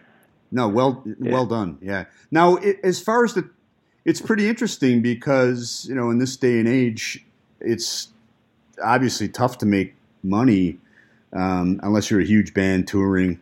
No, 0.51 0.69
well, 0.69 1.03
well 1.19 1.45
done. 1.45 1.77
Yeah. 1.81 2.05
Now, 2.31 2.55
it, 2.57 2.79
as 2.83 3.01
far 3.01 3.25
as 3.25 3.33
the, 3.33 3.49
it's 4.05 4.21
pretty 4.21 4.47
interesting 4.47 5.01
because 5.01 5.85
you 5.89 5.95
know 5.95 6.09
in 6.09 6.19
this 6.19 6.37
day 6.37 6.59
and 6.59 6.67
age, 6.67 7.25
it's 7.59 8.09
obviously 8.83 9.27
tough 9.27 9.57
to 9.57 9.65
make 9.65 9.95
money 10.23 10.77
um, 11.33 11.79
unless 11.83 12.09
you're 12.09 12.21
a 12.21 12.25
huge 12.25 12.53
band 12.53 12.87
touring 12.87 13.39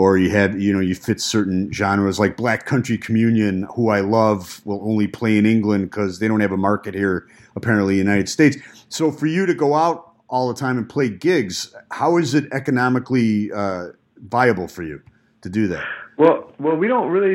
or 0.00 0.16
you 0.16 0.30
have 0.30 0.58
you 0.58 0.72
know 0.72 0.80
you 0.80 0.94
fit 0.94 1.20
certain 1.20 1.70
genres 1.70 2.18
like 2.18 2.34
Black 2.34 2.64
Country 2.64 2.96
Communion, 2.96 3.66
who 3.74 3.90
I 3.90 4.00
love, 4.00 4.62
will 4.64 4.80
only 4.82 5.06
play 5.06 5.36
in 5.36 5.44
England 5.44 5.90
because 5.90 6.20
they 6.20 6.26
don't 6.26 6.40
have 6.40 6.52
a 6.52 6.56
market 6.56 6.94
here 6.94 7.28
apparently 7.54 7.98
United 7.98 8.26
States. 8.26 8.56
So 8.88 9.12
for 9.12 9.26
you 9.26 9.44
to 9.44 9.52
go 9.52 9.74
out 9.74 10.14
all 10.28 10.48
the 10.48 10.54
time 10.54 10.78
and 10.78 10.88
play 10.88 11.10
gigs, 11.10 11.74
how 11.90 12.16
is 12.16 12.32
it 12.32 12.50
economically 12.50 13.52
uh, 13.52 13.88
viable 14.16 14.68
for 14.68 14.82
you 14.82 15.02
to 15.42 15.50
do 15.50 15.68
that? 15.68 15.84
Well, 16.16 16.50
well, 16.58 16.76
we 16.76 16.88
don't 16.88 17.10
really, 17.10 17.34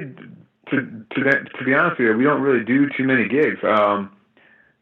to 0.72 1.06
to 1.12 1.24
to 1.24 1.64
be 1.64 1.76
honest 1.76 2.00
with 2.00 2.08
you, 2.08 2.18
we 2.18 2.24
don't 2.24 2.42
really 2.42 2.66
do 2.66 2.90
too 2.98 3.04
many 3.04 3.28
gigs. 3.28 3.60
Um, 3.64 4.12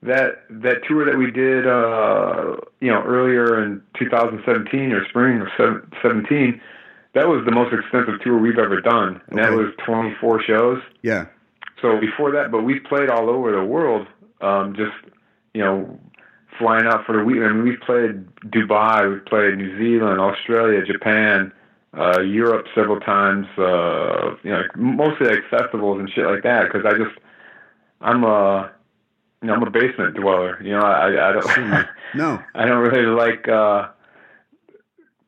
that 0.04 0.46
that 0.50 0.86
tour 0.88 1.04
that 1.04 1.18
we 1.18 1.32
did, 1.32 1.68
uh, 1.68 2.56
you 2.80 2.92
know, 2.94 3.04
earlier 3.04 3.62
in 3.62 3.82
2017 4.00 4.94
or 4.94 5.06
spring 5.10 5.42
of 5.42 5.48
seven- 5.58 5.92
17, 6.02 6.62
that 7.14 7.28
was 7.28 7.46
the 7.46 7.52
most 7.52 7.74
extensive 7.74 8.22
tour 8.22 8.38
we've 8.38 8.58
ever 8.58 8.82
done, 8.82 9.22
and 9.28 9.40
that 9.40 9.52
was 9.52 9.68
24 9.86 10.42
shows. 10.44 10.82
Yeah. 11.02 11.26
So 11.82 12.00
before 12.00 12.32
that, 12.32 12.52
but 12.52 12.64
we've 12.64 12.84
played 12.84 13.10
all 13.10 13.30
over 13.30 13.52
the 13.52 13.64
world. 13.64 14.08
Um, 14.42 14.76
just 14.76 14.94
you 15.54 15.62
know, 15.62 16.00
flying 16.58 16.86
out 16.88 17.06
for 17.06 17.18
the 17.18 17.24
week. 17.24 17.38
I 17.38 17.52
mean, 17.52 17.64
we've 17.64 17.80
played 17.80 18.26
Dubai, 18.52 19.12
we've 19.12 19.26
played 19.26 19.58
New 19.58 19.78
Zealand, 19.78 20.20
Australia, 20.20 20.84
Japan, 20.86 21.52
uh, 21.98 22.22
Europe 22.22 22.66
several 22.74 23.00
times. 23.00 23.48
Uh, 23.58 24.36
you 24.44 24.52
know, 24.52 24.64
mostly 24.76 25.28
like 25.28 25.50
festivals 25.50 26.00
and 26.00 26.10
shit 26.10 26.26
like 26.26 26.44
that. 26.44 26.72
Because 26.72 26.86
I 26.86 26.98
just, 26.98 27.18
I'm 28.02 28.24
a, 28.24 28.72
you 29.42 29.48
know, 29.48 29.54
I'm 29.54 29.64
a 29.64 29.70
basement 29.70 30.16
dweller. 30.16 30.62
You 30.62 30.72
know, 30.72 30.82
I, 30.82 31.30
I 31.30 31.34
don't, 31.34 31.88
No. 32.16 32.44
I 32.56 32.66
don't 32.66 32.82
really 32.82 33.08
like 33.08 33.48
uh, 33.48 33.90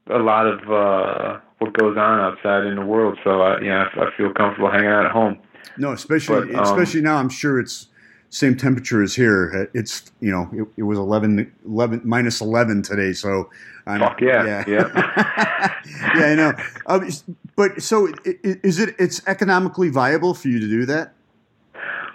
a 0.08 0.20
lot 0.20 0.48
of 0.48 0.72
uh, 0.72 1.40
what 1.66 1.74
goes 1.74 1.98
on 1.98 2.20
outside 2.20 2.66
in 2.66 2.76
the 2.76 2.86
world. 2.86 3.18
So 3.24 3.42
I, 3.42 3.60
you 3.60 3.70
know, 3.70 3.86
I, 3.96 4.06
I 4.06 4.16
feel 4.16 4.32
comfortable 4.34 4.72
hanging 4.72 4.88
out 4.90 5.06
at 5.06 5.12
home. 5.12 5.40
No, 5.78 5.92
especially 5.92 6.48
But, 6.54 6.56
um, 6.56 6.64
especially 6.64 7.02
now. 7.02 7.18
I'm 7.18 7.30
sure 7.30 7.60
it's 7.60 7.88
same 8.30 8.56
temperature 8.58 9.02
as 9.04 9.16
here. 9.16 9.70
It's 9.74 10.12
you 10.20 10.32
know 10.32 10.50
it, 10.54 10.68
it 10.78 10.84
was 10.84 10.98
11, 10.98 11.52
11 11.66 12.02
minus 12.04 12.42
eleven 12.42 12.82
today. 12.82 13.14
So 13.14 13.50
I'm, 13.86 14.00
Fuck 14.00 14.22
yeah, 14.22 14.46
yeah, 14.46 14.64
yeah. 14.68 15.74
yeah. 16.16 16.26
I 16.26 16.36
know. 16.36 16.54
Um, 16.88 17.10
but 17.56 17.82
so 17.82 18.08
is 18.26 18.80
it? 18.80 18.96
It's 19.00 19.22
economically 19.28 19.90
viable 19.90 20.34
for 20.34 20.48
you 20.48 20.60
to 20.60 20.68
do 20.68 20.86
that? 20.86 21.14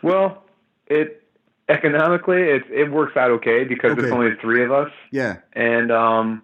Well, 0.02 0.42
it 0.86 1.22
economically 1.68 2.42
it 2.42 2.62
it 2.70 2.90
works 2.90 3.16
out 3.16 3.30
okay 3.30 3.64
because 3.64 3.92
Okay. 3.92 4.00
there's 4.02 4.12
only 4.12 4.34
three 4.40 4.64
of 4.64 4.72
us, 4.72 4.90
Yeah. 5.12 5.36
and 5.52 5.90
um, 5.92 6.42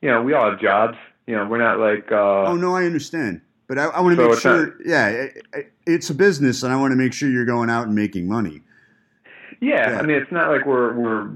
you 0.00 0.08
know 0.10 0.22
we 0.22 0.34
all 0.34 0.50
have 0.50 0.60
jobs. 0.60 0.96
You 1.26 1.36
know 1.36 1.46
we're 1.46 1.58
not 1.58 1.78
like 1.78 2.10
uh, 2.12 2.44
Oh 2.50 2.56
no, 2.56 2.74
I 2.74 2.84
understand. 2.84 3.40
But 3.68 3.78
I, 3.78 3.84
I 3.86 4.00
want 4.00 4.16
to 4.18 4.22
So 4.24 4.28
make 4.30 4.38
sure. 4.40 4.66
not- 4.66 4.74
yeah, 4.84 5.08
it, 5.08 5.46
it- 5.54 5.72
it's 5.86 6.10
a 6.10 6.14
business, 6.14 6.62
and 6.62 6.72
I 6.72 6.76
want 6.76 6.92
to 6.92 6.96
make 6.96 7.12
sure 7.12 7.28
you're 7.28 7.44
going 7.44 7.68
out 7.70 7.86
and 7.86 7.94
making 7.94 8.28
money. 8.28 8.62
yeah, 9.60 9.90
Yeah. 9.90 9.98
I 9.98 10.02
mean 10.02 10.16
it's 10.16 10.30
not 10.32 10.48
like 10.50 10.64
we're 10.66 10.92
we're 10.94 11.28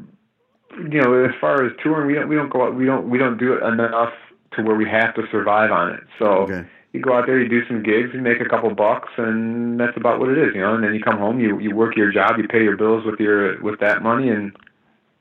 you 0.90 1.00
know 1.00 1.24
as 1.24 1.32
far 1.40 1.64
as 1.64 1.72
touring 1.82 2.06
we 2.06 2.14
don't 2.14 2.28
we 2.28 2.36
don't 2.36 2.50
go 2.50 2.62
out 2.66 2.74
we 2.74 2.84
don't 2.84 3.08
we 3.10 3.18
don't 3.18 3.38
do 3.38 3.54
it 3.54 3.62
enough 3.62 4.12
to 4.52 4.62
where 4.62 4.76
we 4.76 4.88
have 4.88 5.14
to 5.14 5.22
survive 5.30 5.70
on 5.72 5.92
it. 5.94 6.00
So 6.18 6.26
Okay. 6.44 6.64
you 6.92 7.00
go 7.00 7.14
out 7.14 7.26
there, 7.26 7.40
you 7.40 7.48
do 7.48 7.66
some 7.66 7.82
gigs, 7.82 8.10
you 8.14 8.20
make 8.20 8.40
a 8.40 8.44
couple 8.48 8.72
bucks, 8.74 9.10
and 9.18 9.78
that's 9.80 9.96
about 9.96 10.18
what 10.20 10.28
it 10.30 10.38
is. 10.38 10.54
You 10.54 10.60
know, 10.62 10.74
and 10.74 10.84
then 10.84 10.94
you 10.94 11.00
come 11.02 11.18
home, 11.18 11.40
you 11.40 11.58
you 11.58 11.74
work 11.74 11.96
your 11.96 12.12
job, 12.12 12.38
you 12.38 12.46
pay 12.48 12.62
your 12.62 12.76
bills 12.76 13.04
with 13.04 13.18
your 13.20 13.60
with 13.62 13.80
that 13.80 14.02
money, 14.02 14.28
and 14.30 14.52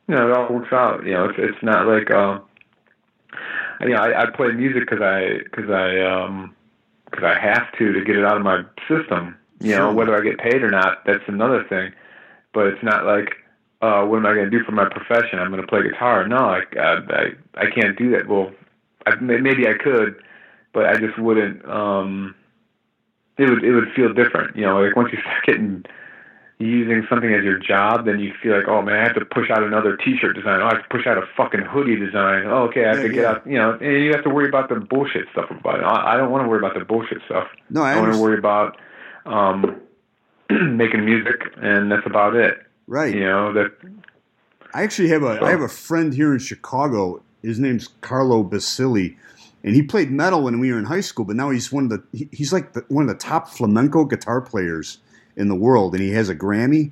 you 0.07 0.13
know 0.15 0.29
it 0.29 0.37
all 0.37 0.53
works 0.53 0.71
out. 0.73 1.03
You 1.05 1.13
know, 1.13 1.25
it's 1.29 1.37
it's 1.39 1.63
not 1.63 1.87
like 1.87 2.11
uh, 2.11 2.39
you 3.81 3.89
know 3.89 3.97
I, 3.97 4.23
I 4.23 4.29
play 4.31 4.51
music 4.51 4.89
because 4.89 5.01
I 5.01 5.39
because 5.43 5.69
I 5.69 5.99
um 6.01 6.55
because 7.05 7.23
I 7.23 7.39
have 7.39 7.71
to 7.77 7.93
to 7.93 8.03
get 8.03 8.15
it 8.15 8.25
out 8.25 8.37
of 8.37 8.43
my 8.43 8.63
system. 8.87 9.35
You 9.61 9.75
know, 9.75 9.93
whether 9.93 10.15
I 10.15 10.21
get 10.21 10.37
paid 10.37 10.63
or 10.63 10.69
not, 10.69 11.05
that's 11.05 11.23
another 11.27 11.63
thing. 11.63 11.93
But 12.53 12.67
it's 12.67 12.83
not 12.83 13.05
like 13.05 13.35
uh, 13.81 14.03
what 14.03 14.17
am 14.17 14.25
I 14.25 14.33
going 14.33 14.49
to 14.49 14.57
do 14.57 14.63
for 14.63 14.71
my 14.71 14.87
profession? 14.89 15.39
I'm 15.39 15.49
going 15.49 15.61
to 15.61 15.67
play 15.67 15.83
guitar. 15.83 16.27
No, 16.27 16.37
I 16.37 16.61
I 16.77 16.97
I, 17.09 17.25
I 17.55 17.69
can't 17.71 17.97
do 17.97 18.11
that. 18.11 18.27
Well, 18.27 18.51
I, 19.05 19.15
maybe 19.15 19.67
I 19.67 19.73
could, 19.73 20.21
but 20.73 20.85
I 20.85 20.97
just 20.97 21.17
wouldn't. 21.19 21.65
Um, 21.67 22.35
it 23.37 23.49
would 23.49 23.63
it 23.63 23.73
would 23.73 23.91
feel 23.95 24.13
different. 24.13 24.55
You 24.55 24.65
know, 24.65 24.81
like 24.81 24.95
once 24.95 25.11
you 25.11 25.19
start 25.21 25.43
getting 25.45 25.85
using 26.57 27.05
something 27.09 27.33
as 27.33 27.43
your 27.43 27.59
job, 27.59 28.05
then 28.05 28.19
you 28.19 28.33
feel 28.41 28.55
like, 28.55 28.67
oh 28.67 28.81
man, 28.81 28.95
I 28.95 29.03
have 29.03 29.15
to 29.15 29.25
push 29.25 29.49
out 29.49 29.61
another 29.63 29.97
T-shirt 29.97 30.35
design. 30.35 30.61
Oh, 30.61 30.67
I 30.67 30.75
have 30.75 30.83
to 30.83 30.89
push 30.89 31.05
out 31.05 31.17
a 31.17 31.23
fucking 31.35 31.61
hoodie 31.61 31.97
design. 31.97 32.45
Oh, 32.45 32.63
okay, 32.69 32.85
I 32.85 32.89
have 32.89 32.97
Yeah, 32.97 33.03
to 33.03 33.09
get 33.09 33.21
yeah. 33.23 33.29
out. 33.31 33.47
You 33.47 33.57
know, 33.57 33.71
and 33.73 34.03
you 34.03 34.11
have 34.13 34.23
to 34.23 34.29
worry 34.29 34.47
about 34.47 34.69
the 34.69 34.75
bullshit 34.75 35.27
stuff 35.31 35.51
about 35.51 35.79
it. 35.79 35.83
I, 35.83 36.13
I 36.13 36.17
don't 36.17 36.31
want 36.31 36.43
to 36.45 36.47
worry 36.49 36.59
about 36.59 36.77
the 36.77 36.85
bullshit 36.85 37.17
stuff. 37.25 37.47
No, 37.69 37.81
I 37.83 37.93
I 37.95 37.99
want 37.99 38.13
to 38.13 38.21
worry 38.21 38.37
about 38.37 38.77
um, 39.25 39.81
making 40.49 41.03
music, 41.03 41.41
and 41.57 41.91
that's 41.91 42.05
about 42.05 42.35
it. 42.35 42.57
Right. 42.87 43.13
You 43.13 43.21
know 43.25 43.51
that 43.53 43.71
I 44.73 44.83
actually 44.83 45.09
have 45.09 45.23
a 45.23 45.39
I 45.43 45.49
have 45.49 45.61
a 45.61 45.67
friend 45.69 46.13
here 46.13 46.31
in 46.33 46.39
Chicago. 46.39 47.21
His 47.41 47.59
name's 47.59 47.89
Carlo 48.01 48.43
Basili, 48.43 49.17
and 49.63 49.75
he 49.75 49.81
played 49.83 50.09
metal 50.09 50.41
when 50.43 50.59
we 50.59 50.71
were 50.71 50.79
in 50.79 50.85
high 50.85 51.01
school. 51.01 51.25
But 51.25 51.35
now 51.35 51.49
he's 51.49 51.71
one 51.71 51.85
of 51.85 51.89
the 51.89 52.03
he, 52.17 52.29
he's 52.31 52.53
like 52.53 52.73
the, 52.73 52.85
one 52.87 53.03
of 53.03 53.09
the 53.09 53.15
top 53.23 53.49
flamenco 53.49 54.05
guitar 54.05 54.39
players 54.41 54.99
in 55.35 55.47
the 55.47 55.55
world, 55.55 55.93
and 55.93 56.01
he 56.03 56.11
has 56.11 56.29
a 56.29 56.35
Grammy. 56.35 56.91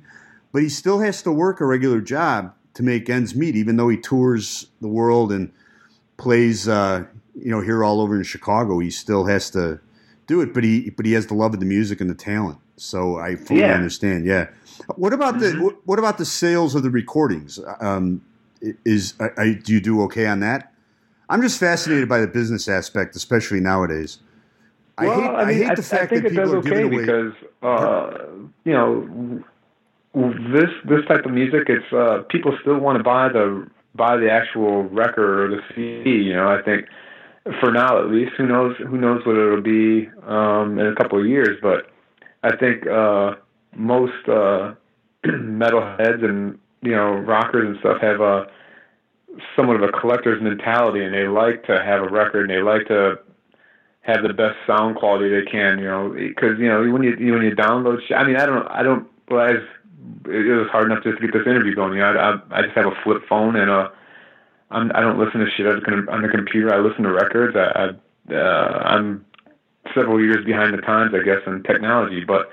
But 0.52 0.62
he 0.62 0.68
still 0.68 1.00
has 1.00 1.22
to 1.22 1.32
work 1.32 1.60
a 1.60 1.66
regular 1.66 2.00
job 2.00 2.54
to 2.74 2.82
make 2.82 3.10
ends 3.10 3.34
meet, 3.34 3.56
even 3.56 3.76
though 3.76 3.88
he 3.88 3.96
tours 3.96 4.66
the 4.80 4.88
world 4.88 5.32
and 5.32 5.52
plays, 6.16 6.68
uh, 6.68 7.04
you 7.34 7.50
know, 7.50 7.60
here 7.60 7.82
all 7.84 8.00
over 8.00 8.16
in 8.16 8.22
Chicago. 8.22 8.78
He 8.78 8.90
still 8.90 9.24
has 9.26 9.50
to 9.50 9.80
do 10.26 10.40
it, 10.40 10.54
but 10.54 10.64
he 10.64 10.90
but 10.90 11.06
he 11.06 11.12
has 11.12 11.26
the 11.26 11.34
love 11.34 11.54
of 11.54 11.60
the 11.60 11.66
music 11.66 12.00
and 12.00 12.08
the 12.08 12.14
talent. 12.14 12.58
So 12.76 13.18
I 13.18 13.36
fully 13.36 13.60
Yeah. 13.60 13.74
understand. 13.74 14.26
Yeah. 14.26 14.48
What 14.96 15.12
about 15.12 15.38
the 15.40 15.52
what, 15.54 15.76
what 15.86 15.98
about 15.98 16.18
the 16.18 16.24
sales 16.24 16.74
of 16.74 16.82
the 16.82 16.90
recordings? 16.90 17.58
Um, 17.80 18.22
is 18.84 19.14
I, 19.20 19.28
I, 19.36 19.52
do 19.54 19.72
you 19.72 19.80
do 19.80 20.02
okay 20.02 20.26
on 20.26 20.40
that? 20.40 20.72
I'm 21.28 21.42
just 21.42 21.58
fascinated 21.58 22.08
by 22.08 22.20
the 22.20 22.26
business 22.26 22.68
aspect, 22.68 23.16
especially 23.16 23.60
nowadays. 23.60 24.18
I 24.96 25.06
well, 25.06 25.20
hate 25.20 25.30
I, 25.30 25.44
mean, 25.44 25.56
hate 25.58 25.70
I, 25.70 25.74
the 25.74 25.82
fact 25.82 26.02
I 26.04 26.06
think 26.06 26.22
that 26.22 26.32
it 26.32 26.36
does 26.36 26.50
people 26.50 26.54
are 26.54 26.58
okay 26.58 26.70
giving 26.70 26.92
away. 26.92 27.02
because 27.02 27.32
uh, 27.62 28.26
you 28.64 28.72
know 28.72 29.44
this 30.14 30.70
this 30.84 31.04
type 31.08 31.24
of 31.24 31.32
music. 31.32 31.68
It's 31.68 31.92
uh, 31.92 32.22
people 32.30 32.56
still 32.60 32.78
want 32.78 32.98
to 32.98 33.04
buy 33.04 33.28
the 33.28 33.66
buy 33.94 34.16
the 34.16 34.30
actual 34.30 34.84
record 34.84 35.52
or 35.52 35.56
the 35.56 35.62
CD. 35.74 36.10
You 36.10 36.34
know, 36.34 36.48
I 36.48 36.62
think 36.62 36.86
for 37.60 37.72
now 37.72 37.98
at 37.98 38.10
least, 38.10 38.32
who 38.36 38.46
knows 38.46 38.76
who 38.78 38.96
knows 38.96 39.26
what 39.26 39.36
it'll 39.36 39.60
be 39.60 40.08
um, 40.26 40.78
in 40.78 40.86
a 40.86 40.94
couple 40.94 41.20
of 41.20 41.26
years. 41.26 41.58
But 41.60 41.90
I 42.42 42.56
think 42.56 42.86
uh, 42.86 43.34
most 43.74 44.28
uh, 44.28 44.74
metalheads 45.26 46.24
and 46.24 46.58
you 46.82 46.92
know 46.92 47.14
rockers 47.14 47.68
and 47.68 47.78
stuff 47.80 48.00
have 48.00 48.20
a 48.20 48.46
somewhat 49.56 49.76
of 49.76 49.82
a 49.82 49.92
collector's 49.92 50.40
mentality, 50.40 51.04
and 51.04 51.12
they 51.12 51.26
like 51.26 51.64
to 51.64 51.82
have 51.82 52.02
a 52.02 52.08
record, 52.08 52.48
and 52.48 52.50
they 52.50 52.62
like 52.62 52.86
to 52.86 53.18
have 54.04 54.22
the 54.22 54.32
best 54.32 54.56
sound 54.66 54.96
quality 54.96 55.28
they 55.28 55.50
can. 55.50 55.78
You 55.78 55.86
know, 55.86 56.08
because 56.10 56.58
you 56.58 56.68
know 56.68 56.80
when 56.90 57.02
you 57.02 57.16
when 57.32 57.42
you 57.42 57.54
download, 57.56 58.00
sh- 58.06 58.12
I 58.16 58.24
mean, 58.24 58.36
I 58.36 58.46
don't, 58.46 58.66
I 58.68 58.82
don't. 58.82 59.08
Well, 59.28 59.40
I 59.40 59.52
just, 59.54 59.66
it 60.26 60.52
was 60.52 60.68
hard 60.70 60.90
enough 60.90 61.02
just 61.02 61.20
to 61.20 61.26
get 61.26 61.32
this 61.32 61.46
interview 61.46 61.74
going. 61.74 61.94
You 61.94 62.00
know, 62.00 62.12
I, 62.12 62.56
I, 62.56 62.58
I 62.58 62.62
just 62.62 62.76
have 62.76 62.86
a 62.86 62.94
flip 63.02 63.22
phone 63.28 63.56
and 63.56 63.70
a. 63.70 63.90
I'm, 64.70 64.90
I 64.94 65.00
don't 65.00 65.18
listen 65.18 65.40
to 65.40 65.50
shit 65.56 65.66
on 65.66 66.22
the 66.22 66.28
computer. 66.28 66.74
I 66.74 66.78
listen 66.78 67.04
to 67.04 67.12
records. 67.12 67.56
I, 67.56 67.92
I 68.30 68.34
uh, 68.34 68.82
I'm 68.84 69.24
several 69.94 70.20
years 70.20 70.44
behind 70.44 70.74
the 70.74 70.82
times, 70.82 71.12
I 71.14 71.22
guess, 71.22 71.40
in 71.46 71.62
technology. 71.62 72.24
But 72.24 72.50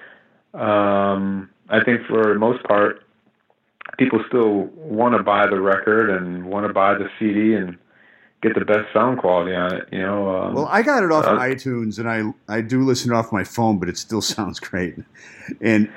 um, 0.58 1.50
I 1.70 1.84
think 1.84 2.06
for 2.08 2.34
the 2.34 2.40
most 2.40 2.64
part, 2.64 3.04
people 3.98 4.24
still 4.28 4.70
want 4.76 5.16
to 5.16 5.24
buy 5.24 5.48
the 5.48 5.60
record 5.60 6.10
and 6.10 6.46
want 6.46 6.68
to 6.68 6.74
buy 6.74 6.94
the 6.94 7.10
CD 7.20 7.54
and 7.56 7.78
get 8.42 8.56
the 8.56 8.66
best 8.66 8.92
sound 8.94 9.20
quality 9.20 9.56
on 9.56 9.74
it. 9.76 9.88
You 9.92 10.00
know. 10.00 10.30
Um, 10.36 10.54
Well, 10.56 10.68
I 10.70 10.82
got 10.82 11.04
it 11.04 11.12
off 11.12 11.26
uh, 11.26 11.38
iTunes, 11.40 12.00
and 12.00 12.10
I 12.10 12.34
I 12.54 12.62
do 12.62 12.84
listen 12.84 13.12
off 13.12 13.32
my 13.32 13.44
phone, 13.44 13.80
but 13.80 13.90
it 13.90 13.98
still 13.98 14.22
sounds 14.36 14.60
great. 14.60 14.96
And 15.62 15.90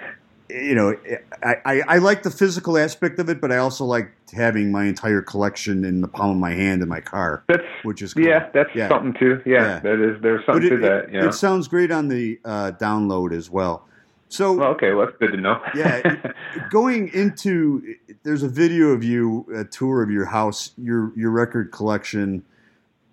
you 0.51 0.75
know, 0.75 0.95
I, 1.43 1.57
I, 1.65 1.83
I 1.89 1.99
like 1.99 2.23
the 2.23 2.31
physical 2.31 2.77
aspect 2.79 3.19
of 3.19 3.29
it, 3.29 3.41
but 3.41 3.51
I 3.51 3.57
also 3.57 3.85
like 3.85 4.13
having 4.33 4.71
my 4.71 4.85
entire 4.85 5.23
collection 5.23 5.85
in 5.85 6.01
the 6.01 6.07
palm 6.07 6.33
of 6.33 6.37
my 6.37 6.53
hand 6.53 6.83
in 6.83 6.89
my 6.89 7.01
car, 7.01 7.43
that's 7.49 7.63
which 7.83 8.03
is 8.03 8.15
cool. 8.15 8.25
yeah, 8.25 8.51
that's 8.53 8.69
Yeah. 8.75 8.89
something 8.89 9.15
too. 9.15 9.41
Yeah, 9.47 9.53
Yeah. 9.63 9.79
that 9.81 10.01
is. 10.01 10.23
There's 10.23 10.45
something 10.45 10.67
it, 10.67 10.71
to 10.71 10.77
that. 10.79 11.05
it, 11.05 11.13
know. 11.13 11.29
it 11.29 11.33
sounds 11.35 11.67
great 11.67 11.91
on 11.91 12.09
the 12.09 12.39
uh, 12.45 12.73
download 12.79 13.33
as 13.33 13.51
well. 13.51 13.89
So 14.29 14.53
well, 14.55 14.69
okay, 14.71 14.93
well, 14.93 15.07
that's 15.07 15.19
good 15.19 15.33
to 15.33 15.37
know. 15.37 15.61
yeah, 15.75 16.33
going 16.71 17.09
into 17.15 17.95
there's 18.23 18.43
a 18.43 18.49
video 18.49 18.89
of 18.89 19.05
you, 19.05 19.47
a 19.55 19.65
tour 19.65 20.03
of 20.03 20.11
your 20.11 20.27
house, 20.27 20.73
your 20.77 21.13
your 21.17 21.31
record 21.31 21.71
collection. 21.73 22.45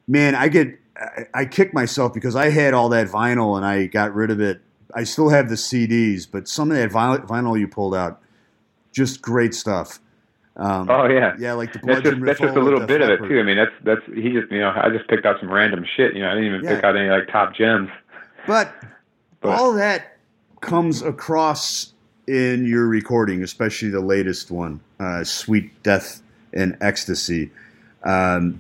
Man, 0.08 0.36
I 0.36 0.47
get 0.47 0.80
I, 0.97 1.26
I 1.34 1.45
kick 1.45 1.74
myself 1.74 2.13
because 2.13 2.36
I 2.36 2.50
had 2.50 2.74
all 2.74 2.89
that 2.89 3.08
vinyl 3.08 3.56
and 3.56 3.65
I 3.65 3.86
got 3.86 4.13
rid 4.15 4.32
of 4.32 4.39
it. 4.41 4.62
I 4.95 5.04
still 5.04 5.30
have 5.30 5.50
the 5.50 5.56
CDs, 5.56 6.28
but 6.30 6.47
some 6.47 6.71
of 6.71 6.78
that 6.78 6.89
vinyl, 6.89 7.26
vinyl 7.26 7.60
you 7.60 7.67
pulled 7.67 7.95
out, 7.95 8.21
just 8.91 9.21
great 9.21 9.54
stuff. 9.54 10.00
Um, 10.58 10.89
oh 10.89 11.08
yeah. 11.08 11.34
yeah, 11.39 11.54
like 11.54 11.71
the 11.71 11.80
That's 11.84 12.02
just 12.02 12.21
that's 12.21 12.39
just 12.39 12.58
a 12.58 12.60
little 12.60 12.86
bit 12.86 13.02
of 13.02 13.10
it 13.10 13.17
too. 13.28 13.39
I 13.39 13.43
mean, 13.43 13.58
that's 13.58 13.71
that's 13.84 14.02
he 14.13 14.32
just 14.32 14.52
you 14.52 14.60
know 14.60 14.74
I 14.76 14.89
just 14.89 15.08
picked 15.08 15.26
out 15.26 15.39
some 15.39 15.52
random 15.52 15.86
shit. 15.95 16.13
You 16.13 16.21
know, 16.21 16.30
I 16.30 16.36
didn't 16.36 16.56
even 16.56 16.62
pick 16.67 16.84
out 16.84 16.95
any 16.97 17.10
like 17.10 17.28
top 17.28 17.56
gems. 17.56 17.89
But, 18.47 18.74
But- 19.39 19.60
all 19.60 19.74
that 19.74 20.17
comes 20.62 21.02
across 21.02 21.93
in 22.28 22.65
your 22.65 22.88
recording, 22.88 23.43
especially 23.43 23.89
the 23.89 24.00
latest 24.00 24.52
one, 24.52 24.80
uh, 25.00 25.24
"Sweet 25.24 25.84
Death 25.84 26.21
and 26.54 26.78
Ecstasy." 26.80 27.52
Um, 28.04 28.60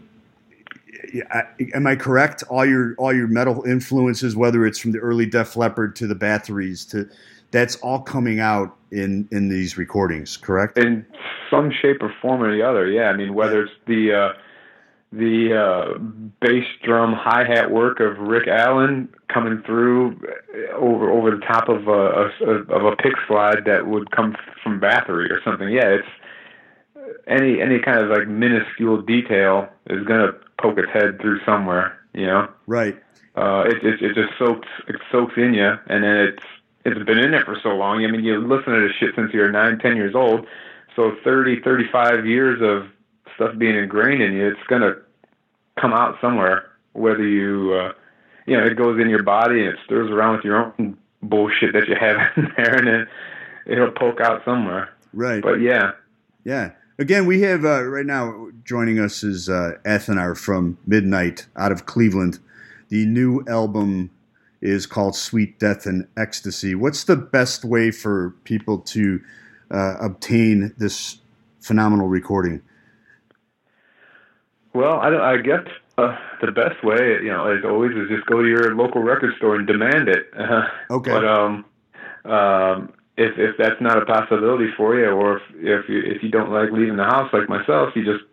I- 1.31 1.43
am 1.73 1.87
I 1.87 1.95
correct? 1.95 2.43
All 2.49 2.65
your 2.65 2.95
all 2.97 3.13
your 3.13 3.27
metal 3.27 3.63
influences, 3.63 4.35
whether 4.35 4.65
it's 4.65 4.79
from 4.79 4.91
the 4.91 4.99
early 4.99 5.25
Def 5.25 5.55
Leppard 5.55 5.95
to 5.97 6.07
the 6.07 6.15
Bathories, 6.15 6.85
to 6.91 7.07
that's 7.51 7.75
all 7.77 7.99
coming 7.99 8.39
out 8.39 8.75
in 8.91 9.27
in 9.31 9.49
these 9.49 9.77
recordings, 9.77 10.37
correct? 10.37 10.77
in 10.77 11.05
some 11.49 11.71
shape 11.81 12.01
or 12.01 12.13
form 12.21 12.41
or 12.41 12.55
the 12.55 12.61
other. 12.61 12.87
Yeah, 12.87 13.09
I 13.09 13.15
mean 13.15 13.33
whether 13.33 13.63
it's 13.63 13.73
the 13.87 14.13
uh, 14.13 14.33
the 15.11 15.53
uh, 15.53 15.97
bass 16.39 16.63
drum 16.83 17.13
hi 17.13 17.43
hat 17.43 17.71
work 17.71 17.99
of 17.99 18.17
Rick 18.17 18.47
Allen 18.47 19.09
coming 19.27 19.61
through 19.65 20.11
uh, 20.11 20.75
over 20.77 21.09
over 21.11 21.31
the 21.31 21.45
top 21.45 21.67
of 21.69 21.87
a, 21.87 22.29
a 22.45 22.51
of 22.73 22.85
a 22.85 22.95
pick 22.95 23.13
slide 23.27 23.65
that 23.65 23.87
would 23.87 24.11
come 24.11 24.35
from 24.63 24.79
Bathory 24.79 25.29
or 25.29 25.41
something. 25.43 25.69
Yeah, 25.69 25.87
it's 25.99 26.07
any 27.27 27.61
any 27.61 27.79
kind 27.79 27.99
of 27.99 28.09
like 28.09 28.27
minuscule 28.27 29.01
detail 29.01 29.67
is 29.89 30.05
gonna 30.05 30.31
poke 30.61 30.77
its 30.77 30.91
head 30.91 31.19
through 31.19 31.39
somewhere. 31.45 31.97
You 32.13 32.27
know 32.27 32.49
Right. 32.67 32.95
uh, 33.35 33.63
it, 33.67 33.83
it 33.83 34.01
it 34.01 34.15
just 34.15 34.37
soaks 34.39 34.67
it 34.87 34.95
soaks 35.11 35.33
in 35.35 35.53
you, 35.53 35.73
and 35.87 36.03
then 36.03 36.17
it's 36.17 36.43
it's 36.85 37.05
been 37.05 37.19
in 37.19 37.31
there 37.31 37.45
for 37.45 37.57
so 37.61 37.69
long. 37.69 38.03
I 38.03 38.11
mean, 38.11 38.23
you 38.23 38.39
listen 38.39 38.73
to 38.73 38.87
this 38.87 38.95
shit 38.99 39.13
since 39.15 39.31
you're 39.33 39.51
nine, 39.51 39.77
ten 39.79 39.95
years 39.95 40.15
old, 40.15 40.47
so 40.95 41.15
30, 41.23 41.61
35 41.61 42.25
years 42.25 42.59
of 42.61 42.89
stuff 43.35 43.57
being 43.57 43.75
ingrained 43.75 44.21
in 44.21 44.33
you. 44.33 44.47
It's 44.47 44.67
gonna 44.67 44.95
come 45.79 45.93
out 45.93 46.17
somewhere, 46.21 46.69
whether 46.93 47.25
you 47.27 47.73
uh, 47.73 47.93
you 48.45 48.57
know 48.57 48.65
it 48.65 48.75
goes 48.75 48.99
in 48.99 49.09
your 49.09 49.23
body 49.23 49.59
and 49.59 49.69
it 49.69 49.79
stirs 49.85 50.09
around 50.09 50.37
with 50.37 50.45
your 50.45 50.57
own 50.57 50.97
bullshit 51.23 51.73
that 51.73 51.87
you 51.87 51.95
have 51.95 52.17
in 52.37 52.51
there, 52.57 52.75
and 52.75 52.87
then 52.87 53.07
it'll 53.65 53.91
poke 53.91 54.19
out 54.21 54.43
somewhere. 54.45 54.89
Right. 55.13 55.41
But 55.41 55.61
yeah, 55.61 55.91
Yeah. 56.43 56.71
Again, 56.99 57.25
we 57.25 57.41
have 57.41 57.65
uh, 57.65 57.83
right 57.85 58.05
now 58.05 58.49
joining 58.63 58.99
us 58.99 59.23
is 59.23 59.49
uh, 59.49 59.71
Athenar 59.85 60.37
from 60.37 60.77
Midnight 60.85 61.47
out 61.55 61.71
of 61.71 61.87
Cleveland. 61.87 62.37
The 62.89 63.07
new 63.07 63.43
album 63.47 64.11
is 64.61 64.85
called 64.85 65.15
Sweet 65.15 65.57
Death 65.57 65.87
and 65.87 66.07
Ecstasy. 66.15 66.75
What's 66.75 67.05
the 67.05 67.15
best 67.15 67.65
way 67.65 67.89
for 67.89 68.35
people 68.43 68.77
to 68.79 69.19
uh, 69.71 69.95
obtain 69.99 70.73
this 70.77 71.17
phenomenal 71.59 72.07
recording? 72.07 72.61
Well, 74.73 74.99
I, 74.99 75.33
I 75.33 75.37
guess 75.37 75.67
uh, 75.97 76.15
the 76.41 76.51
best 76.51 76.83
way, 76.83 77.19
you 77.21 77.29
know, 77.29 77.47
as 77.51 77.63
always, 77.65 77.91
is 77.91 78.09
just 78.09 78.25
go 78.25 78.41
to 78.41 78.47
your 78.47 78.75
local 78.75 79.01
record 79.01 79.35
store 79.37 79.55
and 79.55 79.67
demand 79.67 80.07
it. 80.09 80.29
Uh, 80.37 80.63
Okay. 80.89 81.11
But 81.11 81.25
um, 81.25 81.65
um, 82.25 82.93
if 83.17 83.37
if 83.37 83.57
that's 83.57 83.79
not 83.81 84.01
a 84.01 84.05
possibility 84.05 84.67
for 84.77 84.97
you, 84.97 85.07
or 85.07 85.37
if 85.37 85.43
if 85.55 85.89
you 85.89 85.99
if 85.99 86.23
you 86.23 86.29
don't 86.29 86.51
like 86.51 86.71
leaving 86.71 86.97
the 86.97 87.03
house 87.03 87.31
like 87.33 87.49
myself, 87.49 87.89
you 87.95 88.05
just 88.05 88.23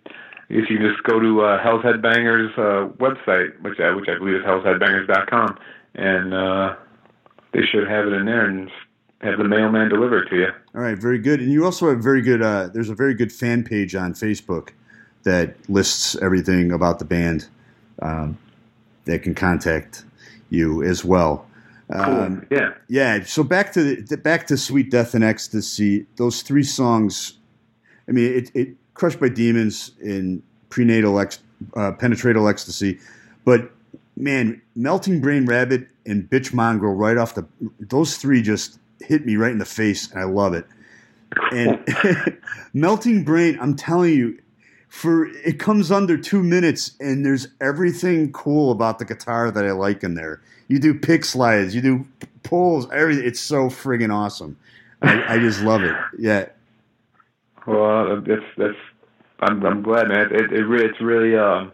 you 0.49 0.65
can 0.65 0.79
just 0.79 1.03
go 1.05 1.21
to 1.21 1.43
uh, 1.43 1.63
Hell's 1.63 1.83
Headbangers 1.83 2.53
uh, 2.59 2.89
website, 2.95 3.61
which 3.61 3.79
I, 3.81 3.95
which 3.95 4.09
I 4.09 4.19
believe 4.19 4.37
is 4.37 4.45
hellsheadbangers.com, 4.45 5.59
and 5.95 6.35
uh, 6.35 6.77
they 7.53 7.63
should 7.71 7.87
have 7.87 8.07
it 8.07 8.13
in 8.15 8.25
there 8.25 8.47
and 8.47 8.71
have 9.21 9.37
the 9.39 9.45
mailman 9.45 9.89
deliver 9.89 10.23
it 10.23 10.31
to 10.31 10.37
you. 10.37 10.49
All 10.75 10.81
right, 10.81 10.97
very 10.97 11.19
good. 11.19 11.41
And 11.41 11.53
you 11.53 11.65
also 11.65 11.91
have 11.91 12.03
very 12.03 12.23
good. 12.23 12.41
Uh, 12.41 12.69
there's 12.73 12.89
a 12.89 12.95
very 12.95 13.15
good 13.15 13.33
fan 13.33 13.63
page 13.63 13.95
on 13.95 14.15
Facebook 14.15 14.71
that 15.29 15.57
lists 15.69 16.17
everything 16.17 16.73
about 16.73 16.99
the 16.99 17.05
band. 17.05 17.47
Um, 18.01 18.39
that 19.09 19.23
can 19.23 19.35
contact 19.35 20.05
you 20.51 20.83
as 20.83 21.05
well. 21.05 21.47
Cool. 21.91 22.01
Um, 22.03 22.47
yeah. 22.51 22.75
Yeah. 22.89 23.25
So 23.25 23.43
back 23.43 23.73
to 23.73 24.03
the, 24.03 24.17
back 24.17 24.47
to 24.49 24.57
Sweet 24.57 24.91
Death 24.91 25.15
and 25.15 25.25
Ecstasy. 25.25 26.07
Those 26.17 26.43
three 26.43 26.63
songs. 26.63 27.39
I 28.07 28.13
mean, 28.13 28.33
it, 28.33 28.51
it 28.55 28.69
crushed 28.95 29.19
by 29.19 29.31
demons 29.31 29.93
in 30.01 30.43
prenatal 30.69 31.19
ex, 31.19 31.41
uh, 31.75 31.93
penetratal 31.93 32.49
ecstasy, 32.49 32.99
but 33.45 33.71
man, 34.17 34.61
melting 34.77 35.21
brain 35.21 35.47
rabid 35.47 35.89
and 36.07 36.29
bitch 36.29 36.53
mongrel 36.53 36.95
right 36.95 37.17
off 37.17 37.35
the. 37.35 37.47
Those 37.81 38.19
three 38.19 38.43
just 38.43 38.79
hit 39.01 39.25
me 39.25 39.37
right 39.37 39.53
in 39.53 39.59
the 39.59 39.65
face, 39.65 40.11
and 40.11 40.21
I 40.21 40.25
love 40.25 40.53
it. 40.53 40.67
And 41.53 41.83
melting 42.75 43.25
brain, 43.25 43.59
I'm 43.61 43.75
telling 43.75 44.15
you. 44.15 44.39
For 44.89 45.27
it 45.27 45.59
comes 45.59 45.91
under 45.93 46.17
two 46.17 46.43
minutes, 46.43 46.93
and 46.99 47.25
there's 47.25 47.49
everything 47.61 48.33
cool 48.33 48.71
about 48.71 48.99
the 48.99 49.05
guitar 49.05 49.51
that 49.51 49.65
I 49.65 49.73
like 49.73 50.03
in 50.03 50.15
there. 50.15 50.41
You 50.67 50.79
do 50.79 50.95
pick 50.95 51.25
slides, 51.25 51.75
you 51.75 51.83
do 51.83 52.07
pulls, 52.43 52.91
everything. 52.91 53.27
It's 53.27 53.41
so 53.41 53.69
friggin' 53.69 54.13
awesome. 54.13 54.57
I, 55.03 55.35
I 55.35 55.39
just 55.39 55.61
love 55.61 55.83
it. 55.83 55.95
Yeah, 56.19 56.47
Well, 57.67 58.21
that's 58.23 58.43
that's 58.57 58.79
I'm 59.41 59.65
I'm 59.65 59.83
glad, 59.83 60.09
man. 60.09 60.29
It 60.33 60.53
it, 60.53 60.65
really 60.65 60.87
it's 60.87 61.01
really 61.01 61.37
um. 61.37 61.73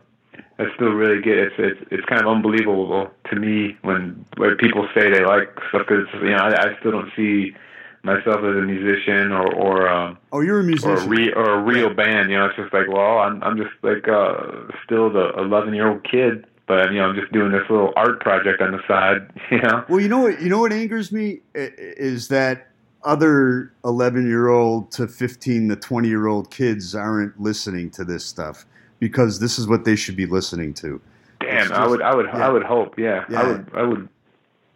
I 0.57 0.66
still 0.77 0.90
really 0.90 1.20
good. 1.20 1.38
It's 1.38 1.55
it's 1.59 1.81
it's 1.90 2.05
kind 2.07 2.20
of 2.20 2.29
unbelievable 2.29 3.11
to 3.31 3.37
me 3.37 3.77
when 3.83 4.24
when 4.37 4.57
people 4.57 4.88
say 4.94 5.11
they 5.11 5.24
like 5.24 5.48
stuff 5.68 5.83
because 5.88 6.07
you 6.14 6.31
know 6.31 6.37
I, 6.37 6.70
I 6.70 6.79
still 6.79 6.92
don't 6.92 7.11
see 7.16 7.55
myself 8.04 8.38
as 8.38 8.56
a 8.56 8.62
musician 8.62 9.32
or 9.32 9.52
or 9.54 9.88
um, 9.88 10.18
Oh, 10.32 10.40
you're 10.40 10.56
a 10.58 10.60
or 10.60 10.62
a 10.62 10.66
musician. 10.66 11.08
re, 11.08 11.32
or 11.32 11.50
a 11.54 11.62
real 11.62 11.92
band. 11.92 12.30
You 12.30 12.36
know, 12.38 12.46
it's 12.46 12.56
just 12.56 12.72
like 12.72 12.88
well, 12.88 13.18
I'm 13.18 13.42
I'm 13.42 13.56
just 13.56 13.70
like 13.82 14.06
uh 14.08 14.36
still 14.84 15.10
the 15.10 15.32
11 15.38 15.74
year 15.74 15.88
old 15.88 16.04
kid, 16.04 16.46
but 16.66 16.92
you 16.92 16.98
know 16.98 17.06
I'm 17.08 17.16
just 17.16 17.32
doing 17.32 17.52
this 17.52 17.62
little 17.68 17.92
art 17.96 18.20
project 18.20 18.60
on 18.60 18.72
the 18.72 18.80
side. 18.86 19.30
You 19.50 19.60
know. 19.62 19.84
Well, 19.88 20.00
you 20.00 20.08
know 20.08 20.20
what? 20.20 20.40
You 20.40 20.48
know 20.48 20.58
what 20.60 20.72
angers 20.72 21.12
me 21.12 21.40
is 21.54 22.28
that 22.28 22.68
other 23.04 23.72
eleven-year-old 23.84 24.90
to 24.92 25.06
fifteen 25.08 25.68
to 25.68 25.76
twenty-year-old 25.76 26.50
kids 26.50 26.94
aren't 26.94 27.38
listening 27.40 27.90
to 27.90 28.04
this 28.04 28.24
stuff 28.24 28.64
because 29.00 29.40
this 29.40 29.58
is 29.58 29.66
what 29.68 29.84
they 29.84 29.96
should 29.96 30.16
be 30.16 30.26
listening 30.26 30.72
to. 30.74 31.00
Damn, 31.40 31.64
It's 31.64 31.70
I 31.70 31.86
would 31.86 32.00
I 32.00 32.14
would 32.14 32.26
yeah. 32.26 32.46
I 32.46 32.48
would 32.48 32.62
hope. 32.62 32.98
Yeah, 32.98 33.24
Yeah. 33.28 33.40
I 33.42 33.46
would 33.46 33.70
I 33.74 33.82
would. 33.82 34.08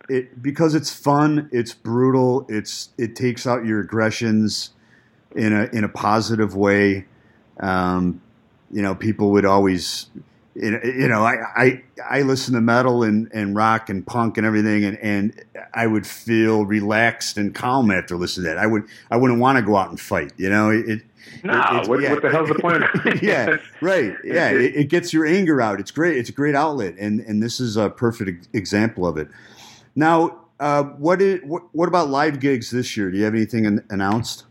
It 0.08 0.42
because 0.42 0.74
it's 0.74 0.90
fun, 0.94 1.48
it's 1.52 1.74
brutal, 1.74 2.46
it's 2.48 2.90
it 2.96 3.14
takes 3.14 3.46
out 3.46 3.64
your 3.64 3.80
aggressions 3.80 4.70
in 5.34 5.52
a 5.52 5.64
in 5.72 5.84
a 5.84 5.88
positive 5.88 6.54
way. 6.54 7.06
Um, 7.60 8.22
you 8.70 8.82
know, 8.82 8.94
people 8.94 9.30
would 9.32 9.44
always, 9.44 10.06
you 10.54 11.08
know, 11.08 11.24
I, 11.24 11.36
I, 11.56 11.82
I 12.08 12.22
listen 12.22 12.54
to 12.54 12.60
metal 12.60 13.02
and, 13.02 13.30
and 13.32 13.56
rock 13.56 13.88
and 13.88 14.06
punk 14.06 14.36
and 14.36 14.46
everything, 14.46 14.84
and, 14.84 14.98
and 14.98 15.44
I 15.72 15.86
would 15.86 16.06
feel 16.06 16.64
relaxed 16.64 17.38
and 17.38 17.54
calm 17.54 17.90
after 17.90 18.16
listening 18.16 18.44
to 18.44 18.54
that. 18.54 18.58
I 18.58 18.66
would, 18.66 18.84
I 19.10 19.16
wouldn't 19.16 19.40
want 19.40 19.56
to 19.56 19.62
go 19.62 19.76
out 19.76 19.88
and 19.88 19.98
fight. 19.98 20.32
You 20.36 20.50
know, 20.50 20.70
it. 20.70 20.88
it 20.88 21.02
it's- 21.44 21.88
what, 21.88 22.00
yeah. 22.00 22.12
what 22.12 22.22
the 22.22 22.30
hell's 22.30 22.48
the 22.48 22.54
point? 22.56 22.82
of 22.82 23.22
yeah, 23.22 23.56
right. 23.80 24.14
Yeah, 24.24 24.50
it, 24.50 24.76
it 24.76 24.84
gets 24.88 25.12
your 25.12 25.26
anger 25.26 25.60
out. 25.60 25.78
It's 25.80 25.90
great. 25.90 26.16
It's 26.16 26.28
a 26.28 26.32
great 26.32 26.54
outlet, 26.54 26.94
and 26.98 27.20
and 27.20 27.42
this 27.42 27.60
is 27.60 27.76
a 27.76 27.90
perfect 27.90 28.48
example 28.54 29.06
of 29.06 29.16
it. 29.18 29.28
Now, 29.98 30.42
uh, 30.60 30.84
what, 30.84 31.20
is, 31.20 31.40
what 31.44 31.64
what 31.72 31.88
about 31.88 32.08
live 32.08 32.38
gigs 32.38 32.70
this 32.70 32.96
year? 32.96 33.10
Do 33.10 33.18
you 33.18 33.24
have 33.24 33.34
anything 33.34 33.66
an- 33.66 33.84
announced? 33.90 34.44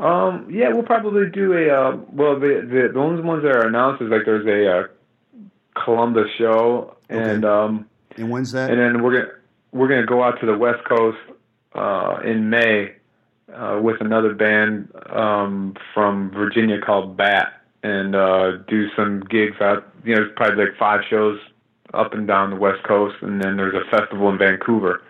Um, 0.00 0.48
yeah, 0.50 0.68
we'll 0.72 0.82
probably 0.82 1.30
do 1.30 1.52
a. 1.52 1.68
Uh, 1.68 1.96
well, 2.10 2.40
the, 2.40 2.66
the 2.68 2.90
the 2.92 2.98
only 2.98 3.22
ones 3.22 3.44
that 3.44 3.52
are 3.54 3.68
announced 3.68 4.02
is 4.02 4.08
like 4.10 4.22
there's 4.24 4.44
a 4.46 4.80
uh, 4.80 5.84
Columbus 5.84 6.26
show, 6.38 6.96
and 7.08 7.44
um, 7.44 7.86
And 8.16 8.30
when's 8.30 8.50
that? 8.50 8.68
and 8.70 8.80
then 8.80 9.02
we're 9.04 9.20
gonna 9.20 9.32
we're 9.70 9.86
gonna 9.88 10.06
go 10.06 10.24
out 10.24 10.40
to 10.40 10.46
the 10.46 10.58
West 10.58 10.82
Coast 10.88 11.18
uh, 11.76 12.16
in 12.24 12.50
May 12.50 12.96
uh, 13.54 13.78
with 13.80 14.00
another 14.00 14.34
band 14.34 14.88
um, 15.10 15.74
from 15.94 16.32
Virginia 16.32 16.80
called 16.80 17.16
Bat, 17.16 17.62
and 17.84 18.16
uh, 18.16 18.56
do 18.66 18.88
some 18.96 19.20
gigs 19.20 19.60
out. 19.60 19.88
You 20.04 20.16
know, 20.16 20.28
probably 20.34 20.64
like 20.64 20.76
five 20.80 21.02
shows 21.08 21.38
up 21.94 22.14
and 22.14 22.26
down 22.26 22.50
the 22.50 22.56
West 22.56 22.82
Coast, 22.84 23.16
and 23.22 23.42
then 23.42 23.56
there's 23.56 23.74
a 23.74 23.90
festival 23.90 24.28
in 24.30 24.38
Vancouver. 24.38 25.02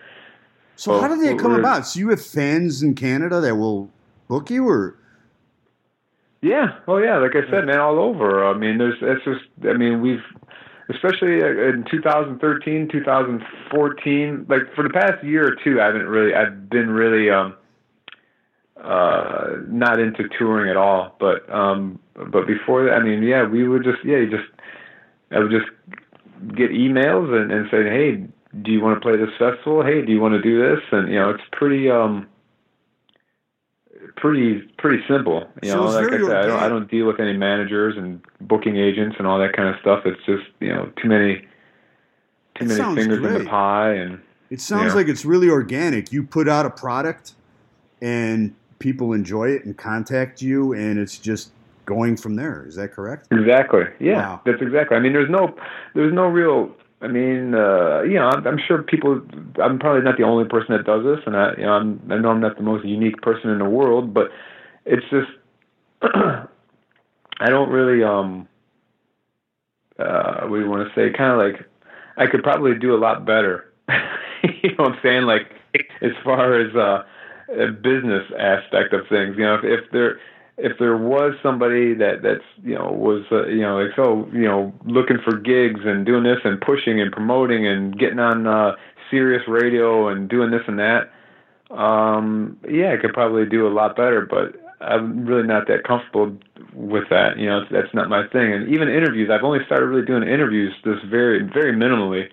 so 0.76 1.00
how 1.00 1.08
did 1.08 1.20
that 1.20 1.38
come 1.38 1.54
about? 1.54 1.86
So 1.86 2.00
you 2.00 2.08
have 2.10 2.24
fans 2.24 2.82
in 2.82 2.94
Canada 2.94 3.40
that 3.40 3.56
will 3.56 3.90
book 4.28 4.50
you, 4.50 4.68
or 4.68 4.96
Yeah. 6.40 6.78
Oh, 6.88 6.98
yeah. 6.98 7.18
Like 7.18 7.32
I 7.36 7.48
said, 7.50 7.66
man, 7.66 7.78
all 7.78 7.98
over. 7.98 8.46
I 8.46 8.54
mean, 8.54 8.78
there's. 8.78 8.98
It's 9.00 9.24
just. 9.24 9.44
I 9.68 9.74
mean, 9.74 10.00
we've, 10.00 10.24
especially 10.88 11.42
uh, 11.42 11.74
in 11.74 11.84
2013, 11.90 12.88
2014. 12.90 14.46
Like 14.48 14.74
for 14.74 14.82
the 14.82 14.90
past 14.90 15.22
year 15.24 15.46
or 15.46 15.56
two, 15.62 15.80
I 15.80 15.86
haven't 15.86 16.06
really. 16.06 16.34
I've 16.34 16.68
been 16.68 16.90
really 16.90 17.30
um, 17.30 17.54
uh, 18.82 19.56
not 19.68 20.00
into 20.00 20.28
touring 20.38 20.70
at 20.70 20.76
all. 20.76 21.16
But 21.20 21.48
um, 21.52 21.98
but 22.14 22.46
before 22.46 22.84
that, 22.86 22.94
I 22.94 23.02
mean, 23.02 23.22
yeah, 23.22 23.46
we 23.46 23.68
would 23.68 23.84
just. 23.84 24.04
Yeah, 24.04 24.18
you 24.18 24.30
just. 24.30 24.48
I 25.30 25.38
would 25.38 25.50
just 25.50 25.70
get 26.48 26.70
emails 26.70 27.32
and, 27.34 27.50
and 27.52 27.68
say, 27.70 27.84
hey, 27.84 28.26
do 28.62 28.70
you 28.70 28.80
want 28.80 28.96
to 28.96 29.00
play 29.00 29.16
this 29.16 29.30
festival? 29.38 29.82
Hey, 29.84 30.04
do 30.04 30.12
you 30.12 30.20
want 30.20 30.34
to 30.34 30.42
do 30.42 30.60
this? 30.60 30.80
And 30.92 31.08
you 31.08 31.18
know, 31.18 31.30
it's 31.30 31.44
pretty. 31.52 31.90
um 31.90 32.26
pretty 34.16 34.60
pretty 34.78 35.02
simple. 35.08 35.46
You 35.62 35.70
So 35.70 35.76
know, 35.76 35.84
like 35.90 36.12
I 36.12 36.18
said, 36.18 36.36
I 36.36 36.46
don't, 36.46 36.62
I 36.64 36.68
don't 36.68 36.90
deal 36.90 37.06
with 37.06 37.20
any 37.20 37.36
managers 37.36 37.96
and 37.96 38.20
booking 38.40 38.76
agents 38.76 39.16
and 39.18 39.26
all 39.26 39.38
that 39.38 39.54
kind 39.56 39.68
of 39.68 39.80
stuff. 39.80 40.02
It's 40.04 40.20
just 40.26 40.44
you 40.60 40.68
know 40.68 40.90
too 41.00 41.08
many 41.08 41.46
too 42.56 42.66
many 42.66 42.78
sounds 42.78 42.96
fingers 42.96 43.24
in 43.24 43.44
the 43.44 43.44
pie, 43.48 43.94
and 43.94 44.20
it 44.50 44.60
sounds 44.60 44.94
like 44.94 45.08
it's 45.08 45.24
really 45.24 45.48
organic. 45.48 46.12
You 46.12 46.24
put 46.24 46.48
out 46.48 46.66
a 46.66 46.70
product, 46.70 47.34
and 48.00 48.54
people 48.78 49.12
enjoy 49.12 49.48
it 49.50 49.64
and 49.64 49.76
contact 49.76 50.42
you, 50.42 50.72
and 50.72 50.98
it's 50.98 51.18
just 51.18 51.50
going 51.86 52.16
from 52.16 52.36
there. 52.36 52.64
Is 52.66 52.76
that 52.76 52.92
correct? 52.92 53.28
exactly, 53.32 53.82
yeah, 54.00 54.16
Wow. 54.16 54.40
that's 54.44 54.62
exactly. 54.62 54.96
I 54.96 55.00
mean, 55.00 55.12
there's 55.12 55.30
no 55.30 55.54
there's 55.94 56.12
no 56.12 56.26
real. 56.26 56.70
I 57.00 57.08
mean, 57.08 57.54
uh, 57.54 58.02
you 58.02 58.14
know, 58.14 58.28
I'm, 58.28 58.46
I'm 58.46 58.58
sure 58.66 58.82
people. 58.82 59.20
I'm 59.62 59.78
probably 59.78 60.02
not 60.02 60.16
the 60.16 60.22
only 60.24 60.48
person 60.48 60.76
that 60.76 60.86
does 60.86 61.02
this, 61.04 61.18
and 61.26 61.36
I, 61.36 61.52
you 61.58 61.64
know, 61.64 61.72
I'm, 61.72 62.00
I 62.10 62.18
know 62.18 62.30
I'm 62.30 62.40
not 62.40 62.56
the 62.56 62.62
most 62.62 62.84
unique 62.84 63.20
person 63.22 63.50
in 63.50 63.58
the 63.58 63.64
world, 63.68 64.14
but 64.14 64.30
it's 64.86 65.02
just 65.10 65.28
I 66.02 67.48
don't 67.48 67.70
really 67.70 68.04
um 68.04 68.46
uh 69.98 70.42
what 70.46 70.56
do 70.58 70.62
you 70.64 70.70
want 70.70 70.88
to 70.88 70.94
say 70.94 71.16
kind 71.16 71.32
of 71.32 71.38
like 71.38 71.66
I 72.16 72.26
could 72.30 72.42
probably 72.42 72.78
do 72.78 72.94
a 72.94 72.98
lot 72.98 73.24
better. 73.24 73.72
you 74.62 74.70
know 74.70 74.84
what 74.84 74.92
I'm 74.92 74.98
saying 75.02 75.22
like 75.22 75.50
as 76.02 76.12
far 76.24 76.60
as 76.60 76.74
uh 76.76 77.02
a 77.52 77.70
business 77.70 78.24
aspect 78.38 78.94
of 78.94 79.06
things, 79.08 79.36
you 79.36 79.42
know, 79.44 79.56
if, 79.56 79.64
if 79.64 79.90
there 79.90 80.18
if 80.58 80.78
there 80.78 80.96
was 80.96 81.34
somebody 81.42 81.94
that 81.94 82.22
that's 82.22 82.44
you 82.62 82.74
know 82.74 82.90
was 82.92 83.24
uh, 83.32 83.46
you 83.46 83.62
know 83.62 83.78
like 83.78 83.94
so 83.96 84.28
you 84.32 84.42
know 84.42 84.72
looking 84.84 85.18
for 85.24 85.36
gigs 85.38 85.80
and 85.84 86.04
doing 86.04 86.24
this 86.24 86.38
and 86.44 86.60
pushing 86.60 87.00
and 87.00 87.10
promoting 87.12 87.66
and 87.66 87.98
getting 87.98 88.18
on 88.18 88.46
uh 88.46 88.72
Sirius 89.10 89.42
radio 89.48 90.08
and 90.08 90.28
doing 90.28 90.50
this 90.50 90.62
and 90.66 90.78
that 90.78 91.10
um 91.74 92.58
yeah 92.68 92.92
I 92.92 92.96
could 93.00 93.14
probably 93.14 93.46
do 93.46 93.66
a 93.66 93.72
lot 93.72 93.96
better 93.96 94.26
but 94.28 94.56
I'm 94.80 95.24
really 95.24 95.46
not 95.46 95.68
that 95.68 95.84
comfortable 95.84 96.36
with 96.74 97.08
that 97.08 97.38
you 97.38 97.46
know 97.46 97.64
that's 97.70 97.92
not 97.94 98.08
my 98.10 98.26
thing. 98.28 98.52
And 98.52 98.68
even 98.68 98.88
interviews 98.88 99.30
I've 99.30 99.44
only 99.44 99.64
started 99.64 99.86
really 99.86 100.04
doing 100.06 100.22
interviews 100.22 100.74
just 100.84 101.04
very 101.06 101.42
very 101.42 101.72
minimally. 101.72 102.28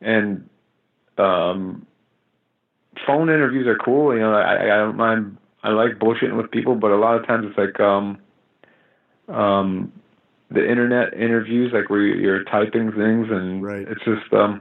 And 0.00 0.48
um 1.16 1.86
phone 3.06 3.28
interviews 3.30 3.66
are 3.68 3.76
cool 3.76 4.12
you 4.14 4.20
know 4.20 4.32
I 4.34 4.64
I 4.64 4.76
don't 4.78 4.96
mind 4.96 5.38
I 5.62 5.70
like 5.70 5.98
bullshitting 5.98 6.36
with 6.36 6.50
people, 6.50 6.74
but 6.74 6.90
a 6.90 6.96
lot 6.96 7.16
of 7.16 7.26
times 7.26 7.46
it's 7.48 7.58
like 7.58 7.78
um, 7.80 8.18
um, 9.28 9.92
the 10.50 10.68
internet 10.68 11.14
interviews, 11.14 11.72
like 11.72 11.88
where 11.88 12.00
you- 12.00 12.20
you're 12.20 12.44
typing 12.44 12.92
things, 12.92 13.30
and 13.30 13.62
Right. 13.62 13.86
it's 13.88 14.02
just 14.04 14.32
um, 14.32 14.60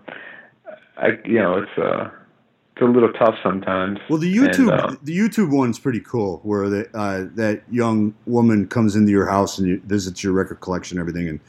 I 0.97 1.17
you 1.25 1.39
know 1.39 1.57
it's 1.57 1.77
uh, 1.77 2.09
it's 2.75 2.81
a 2.81 2.85
little 2.85 3.11
tough 3.13 3.35
sometimes. 3.43 3.99
Well, 4.09 4.19
the 4.19 4.33
YouTube 4.33 4.71
And, 4.71 4.79
uh, 4.79 4.95
the 5.03 5.17
YouTube 5.17 5.49
one's 5.55 5.79
pretty 5.79 5.99
cool, 5.99 6.39
where 6.43 6.69
the, 6.69 6.87
uh, 6.97 7.25
that 7.35 7.63
young 7.69 8.13
woman 8.25 8.67
comes 8.67 8.95
into 8.95 9.11
your 9.11 9.27
house 9.27 9.57
and 9.57 9.67
you, 9.67 9.81
visits 9.85 10.23
your 10.23 10.33
record 10.33 10.61
collection, 10.61 10.97
and 10.97 11.07
everything, 11.09 11.27
and 11.27 11.39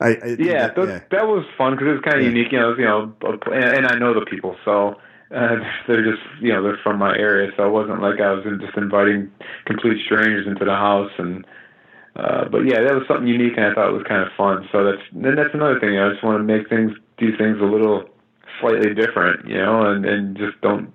I, 0.00 0.08
I 0.14 0.36
yeah, 0.38 0.68
that- 0.68 0.76
that, 0.76 1.10
that 1.10 1.26
was 1.26 1.44
fun 1.58 1.72
because 1.72 1.88
it 1.88 1.92
was 1.92 2.00
kind 2.02 2.16
of 2.18 2.22
Yeah. 2.22 2.28
unique. 2.30 2.52
You 2.52 2.60
know, 2.60 2.74
you 2.76 2.84
know, 2.84 3.12
and, 3.52 3.64
and 3.64 3.86
I 3.86 3.98
know 3.98 4.14
the 4.14 4.24
people, 4.24 4.56
so 4.64 4.96
uh, 5.34 5.56
they're 5.86 6.04
just 6.04 6.22
you 6.40 6.52
know 6.52 6.62
they're 6.62 6.78
from 6.82 6.98
my 6.98 7.16
area, 7.16 7.50
so 7.56 7.66
it 7.66 7.70
wasn't 7.70 8.02
like 8.02 8.20
I 8.20 8.32
was 8.32 8.44
just 8.60 8.76
inviting 8.76 9.30
complete 9.66 10.04
strangers 10.04 10.46
into 10.46 10.64
the 10.64 10.76
house 10.76 11.12
and. 11.18 11.46
Uh, 12.14 12.46
but 12.50 12.58
yeah, 12.68 12.76
that 12.84 12.92
was 12.92 13.04
something 13.08 13.26
unique, 13.26 13.54
and 13.56 13.64
I 13.64 13.72
thought 13.72 13.88
it 13.88 13.96
was 13.96 14.04
kind 14.06 14.20
of 14.20 14.28
fun. 14.36 14.68
So 14.70 14.84
that's 14.84 15.00
then 15.14 15.34
that's 15.34 15.54
another 15.54 15.80
thing. 15.80 15.94
You 15.94 16.00
know, 16.00 16.10
I 16.10 16.12
just 16.12 16.22
want 16.22 16.38
to 16.40 16.44
make 16.44 16.68
things, 16.68 16.92
do 17.16 17.34
things 17.38 17.56
a 17.58 17.64
little 17.64 18.04
slightly 18.60 18.94
different, 18.94 19.48
you 19.48 19.56
know, 19.56 19.90
and 19.90 20.04
and 20.04 20.36
just 20.36 20.60
don't 20.60 20.92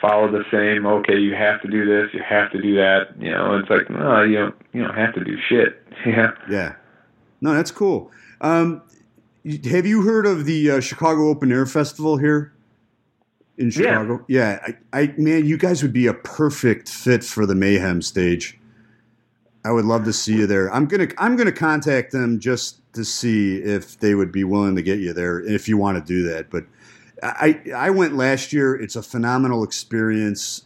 follow 0.00 0.30
the 0.30 0.44
same. 0.50 0.86
Okay, 0.86 1.18
you 1.18 1.34
have 1.34 1.60
to 1.62 1.68
do 1.68 1.84
this, 1.84 2.12
you 2.14 2.22
have 2.26 2.50
to 2.52 2.60
do 2.60 2.74
that, 2.76 3.08
you 3.18 3.30
know. 3.30 3.58
It's 3.58 3.68
like 3.68 3.90
no, 3.90 4.22
you 4.22 4.36
don't, 4.36 4.54
you 4.72 4.82
don't 4.82 4.96
have 4.96 5.14
to 5.14 5.24
do 5.24 5.36
shit. 5.48 5.76
Yeah. 6.06 6.30
Yeah. 6.48 6.76
No, 7.42 7.52
that's 7.52 7.70
cool. 7.70 8.10
Um, 8.40 8.80
have 9.64 9.84
you 9.84 10.00
heard 10.00 10.24
of 10.24 10.46
the 10.46 10.70
uh, 10.70 10.80
Chicago 10.80 11.28
Open 11.28 11.52
Air 11.52 11.66
Festival 11.66 12.16
here 12.16 12.54
in 13.60 13.70
Chicago? 13.70 14.24
Yeah. 14.28 14.58
I, 14.92 15.00
I, 15.02 15.14
man, 15.16 15.44
you 15.46 15.56
guys 15.56 15.82
would 15.82 15.92
be 15.92 16.06
a 16.06 16.14
perfect 16.14 16.88
fit 16.88 17.22
for 17.22 17.46
the 17.46 17.54
Mayhem 17.54 18.02
stage. 18.02 18.58
I 19.64 19.72
would 19.72 19.84
love 19.84 20.04
to 20.04 20.12
see 20.12 20.36
you 20.36 20.46
there. 20.46 20.72
I'm 20.72 20.86
gonna, 20.86 21.08
I'm 21.18 21.36
gonna 21.36 21.52
contact 21.52 22.12
them 22.12 22.40
just 22.40 22.80
to 22.94 23.04
see 23.04 23.58
if 23.58 23.98
they 24.00 24.14
would 24.14 24.32
be 24.32 24.42
willing 24.42 24.74
to 24.76 24.82
get 24.82 24.98
you 24.98 25.12
there 25.12 25.40
if 25.40 25.68
you 25.68 25.76
want 25.76 25.98
to 25.98 26.04
do 26.04 26.22
that. 26.30 26.50
But 26.50 26.64
I, 27.22 27.60
I 27.74 27.90
went 27.90 28.16
last 28.16 28.52
year. 28.52 28.74
It's 28.74 28.96
a 28.96 29.02
phenomenal 29.02 29.62
experience. 29.62 30.64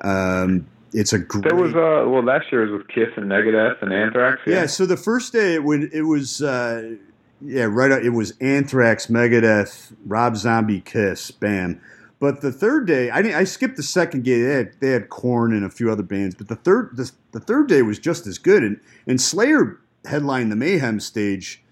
Um, 0.00 0.66
it's 0.92 1.12
a 1.12 1.18
great. 1.18 1.44
There 1.44 1.54
was 1.54 1.74
uh 1.74 2.08
well 2.08 2.22
last 2.22 2.50
year 2.50 2.62
was 2.62 2.70
with 2.70 2.88
Kiss 2.88 3.08
and 3.16 3.26
Megadeth 3.26 3.82
and 3.82 3.92
Anthrax. 3.92 4.40
Yeah, 4.46 4.66
so 4.66 4.86
the 4.86 4.96
first 4.96 5.32
day 5.32 5.54
it 5.54 5.62
would 5.62 5.92
it 5.92 6.02
was 6.02 6.42
uh, 6.42 6.94
yeah 7.40 7.64
right 7.64 7.90
it 7.90 8.10
was 8.10 8.32
Anthrax, 8.40 9.06
Megadeth, 9.06 9.92
Rob 10.06 10.36
Zombie, 10.36 10.80
Kiss, 10.80 11.30
bam. 11.30 11.80
But 12.20 12.40
the 12.40 12.50
third 12.50 12.86
day, 12.86 13.10
I 13.10 13.18
I 13.18 13.44
skipped 13.44 13.76
the 13.76 13.82
second 13.82 14.24
day. 14.24 14.42
They 14.42 14.54
had, 14.54 14.72
they 14.80 14.90
had 14.90 15.08
Korn 15.08 15.52
and 15.52 15.64
a 15.64 15.70
few 15.70 15.90
other 15.90 16.02
bands, 16.02 16.34
but 16.34 16.48
the 16.48 16.56
third 16.56 16.96
the, 16.96 17.10
the 17.32 17.40
third 17.40 17.68
day 17.68 17.82
was 17.82 17.98
just 17.98 18.26
as 18.26 18.38
good. 18.38 18.62
And 18.64 18.80
and 19.06 19.20
Slayer 19.20 19.78
headlined 20.04 20.50
the 20.50 20.56
Mayhem 20.56 20.98
stage, 20.98 21.62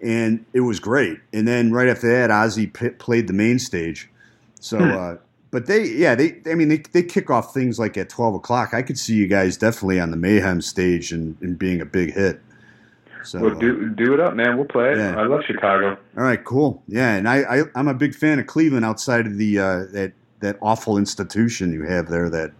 and 0.00 0.46
it 0.54 0.60
was 0.60 0.80
great. 0.80 1.20
And 1.32 1.46
then 1.46 1.72
right 1.72 1.88
after 1.88 2.08
that, 2.08 2.30
Ozzy 2.30 2.72
p- 2.72 2.90
played 2.90 3.26
the 3.26 3.34
main 3.34 3.58
stage. 3.58 4.08
So, 4.60 4.78
uh, 4.78 5.18
but 5.50 5.66
they 5.66 5.84
yeah 5.84 6.14
they 6.14 6.40
I 6.46 6.54
mean 6.54 6.68
they 6.68 6.78
they 6.78 7.02
kick 7.02 7.30
off 7.30 7.52
things 7.52 7.78
like 7.78 7.98
at 7.98 8.08
twelve 8.08 8.34
o'clock. 8.34 8.72
I 8.72 8.80
could 8.80 8.98
see 8.98 9.14
you 9.14 9.26
guys 9.26 9.58
definitely 9.58 10.00
on 10.00 10.10
the 10.10 10.16
Mayhem 10.16 10.62
stage 10.62 11.12
and, 11.12 11.36
and 11.42 11.58
being 11.58 11.82
a 11.82 11.86
big 11.86 12.14
hit. 12.14 12.40
So 13.26 13.40
Well, 13.40 13.54
do 13.54 13.90
do 13.90 14.14
it 14.14 14.20
up, 14.20 14.34
man. 14.34 14.56
We'll 14.56 14.66
play 14.66 14.92
it. 14.92 14.98
Yeah. 14.98 15.16
I 15.18 15.24
love 15.26 15.42
Chicago. 15.46 15.98
all 16.16 16.22
right, 16.22 16.42
cool. 16.44 16.82
Yeah, 16.88 17.14
and 17.14 17.28
I, 17.28 17.38
I 17.42 17.62
I'm 17.74 17.88
a 17.88 17.94
big 17.94 18.14
fan 18.14 18.38
of 18.38 18.46
Cleveland 18.46 18.84
outside 18.84 19.26
of 19.26 19.36
the 19.36 19.58
uh, 19.58 19.84
that 19.92 20.12
that 20.40 20.56
awful 20.60 20.98
institution 20.98 21.72
you 21.72 21.82
have 21.84 22.08
there 22.08 22.28
that 22.30 22.52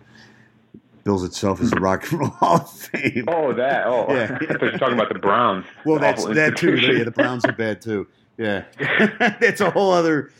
bills 1.05 1.23
itself 1.23 1.61
as 1.61 1.73
a 1.73 1.77
rock 1.77 2.03
and 2.11 2.21
roll 2.21 2.31
hall 2.41 2.57
of 2.57 2.71
fame. 2.71 3.25
Oh, 3.29 3.53
that. 3.53 3.87
Oh, 3.87 4.07
Yeah. 4.13 4.25
I 4.25 4.29
thought 4.47 4.63
you 4.63 4.73
were 4.73 4.79
talking 4.79 4.95
about 4.95 5.09
the 5.13 5.19
Browns. 5.21 5.65
well, 5.85 5.99
that's 6.01 6.25
that 6.25 6.57
too. 6.57 6.77
Yeah, 6.77 7.05
the 7.05 7.11
Browns 7.13 7.45
are 7.45 7.53
bad 7.53 7.81
too. 7.81 8.07
Yeah, 8.39 8.65
that's 9.41 9.61
a 9.61 9.71
whole 9.71 9.93
other. 9.93 10.31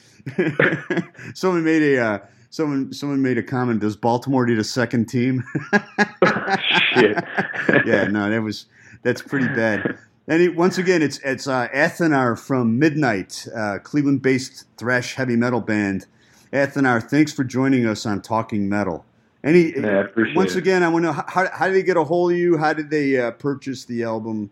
someone 1.35 1.63
made 1.65 1.83
a 1.83 1.99
uh, 1.99 2.19
someone 2.51 2.93
someone 2.93 3.23
made 3.23 3.39
a 3.39 3.43
comment. 3.43 3.81
Does 3.81 3.97
Baltimore 3.97 4.45
need 4.45 4.59
a 4.59 4.65
second 4.65 5.07
team? 5.07 5.45
Shit. 6.93 7.25
yeah, 7.87 8.05
no, 8.11 8.29
that 8.31 8.43
was 8.43 8.67
that's 9.03 9.23
pretty 9.23 9.47
bad. 9.49 9.97
And 10.29 10.43
it, 10.43 10.57
once 10.57 10.77
again, 10.77 11.03
it's 11.03 11.19
it's 11.19 11.47
uh, 11.47 11.69
Athenar 11.69 12.39
from 12.39 12.79
Midnight, 12.79 13.47
uh, 13.55 13.79
Cleveland-based 13.83 14.67
thrash 14.77 15.15
heavy 15.15 15.37
metal 15.37 15.61
band. 15.61 16.07
Athenar, 16.53 17.03
thanks 17.03 17.33
for 17.33 17.45
joining 17.45 17.87
us 17.87 18.07
on 18.07 18.23
Talking 18.23 18.69
Metal. 18.69 19.05
Any 19.45 19.73
Yeah, 19.79 20.07
once 20.35 20.57
it. 20.57 20.59
again, 20.59 20.83
I 20.83 20.89
want 20.89 21.05
to 21.05 21.13
know 21.13 21.25
how, 21.29 21.49
how 21.53 21.67
did 21.67 21.75
they 21.75 21.83
get 21.85 21.97
a 21.97 22.03
hold 22.03 22.33
of 22.33 22.39
you? 22.39 22.57
How 22.57 22.73
did 22.73 22.91
they 22.91 23.17
uh, 23.17 23.31
purchase 23.33 23.85
the 23.85 24.03
album 24.03 24.51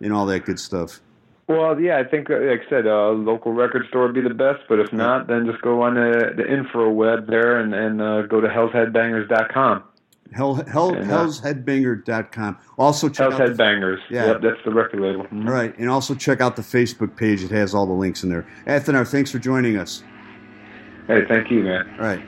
and 0.00 0.12
all 0.12 0.26
that 0.26 0.44
good 0.44 0.60
stuff? 0.60 1.00
Well, 1.48 1.80
yeah, 1.80 1.98
I 1.98 2.04
think, 2.04 2.30
uh, 2.30 2.38
like 2.38 2.62
I 2.66 2.70
said, 2.70 2.86
a 2.86 3.10
local 3.10 3.52
record 3.52 3.86
store 3.88 4.02
would 4.02 4.14
be 4.14 4.20
the 4.20 4.34
best. 4.34 4.62
But 4.68 4.78
if 4.78 4.92
not, 4.92 5.26
then 5.26 5.46
just 5.46 5.62
go 5.62 5.82
on 5.82 5.94
the, 5.94 6.32
the 6.36 6.52
info 6.52 6.90
web 6.90 7.28
there 7.28 7.58
and, 7.58 7.74
and 7.74 8.00
uh, 8.00 8.22
go 8.22 8.40
to 8.40 8.48
hellsheadbangers.com. 8.48 9.82
Hell, 10.32 10.54
hell, 10.54 10.94
And, 10.94 11.10
uh, 11.10 11.24
hellsheadbanger.com. 11.24 12.58
Also 12.78 13.08
check 13.08 13.30
Hell's 13.30 13.40
out 13.40 13.56
the, 13.56 13.62
Headbangers. 13.62 13.98
Yeah. 14.10 14.26
Yep, 14.26 14.42
that's 14.42 14.64
the 14.64 14.72
record 14.72 15.00
label. 15.00 15.24
Mhm. 15.24 15.46
all 15.46 15.52
right, 15.52 15.76
and 15.78 15.88
also 15.88 16.14
check 16.14 16.40
out 16.40 16.56
the 16.56 16.62
Facebook 16.62 17.16
page. 17.16 17.42
It 17.42 17.50
has 17.50 17.74
all 17.74 17.86
the 17.86 17.92
links 17.92 18.22
in 18.22 18.30
there. 18.30 18.44
Athenar, 18.66 19.06
thanks 19.06 19.30
for 19.30 19.38
joining 19.38 19.76
us. 19.76 20.02
Hey, 21.06 21.24
thank 21.28 21.50
you, 21.50 21.62
man. 21.62 21.88
All 21.98 22.04
right. 22.04 22.20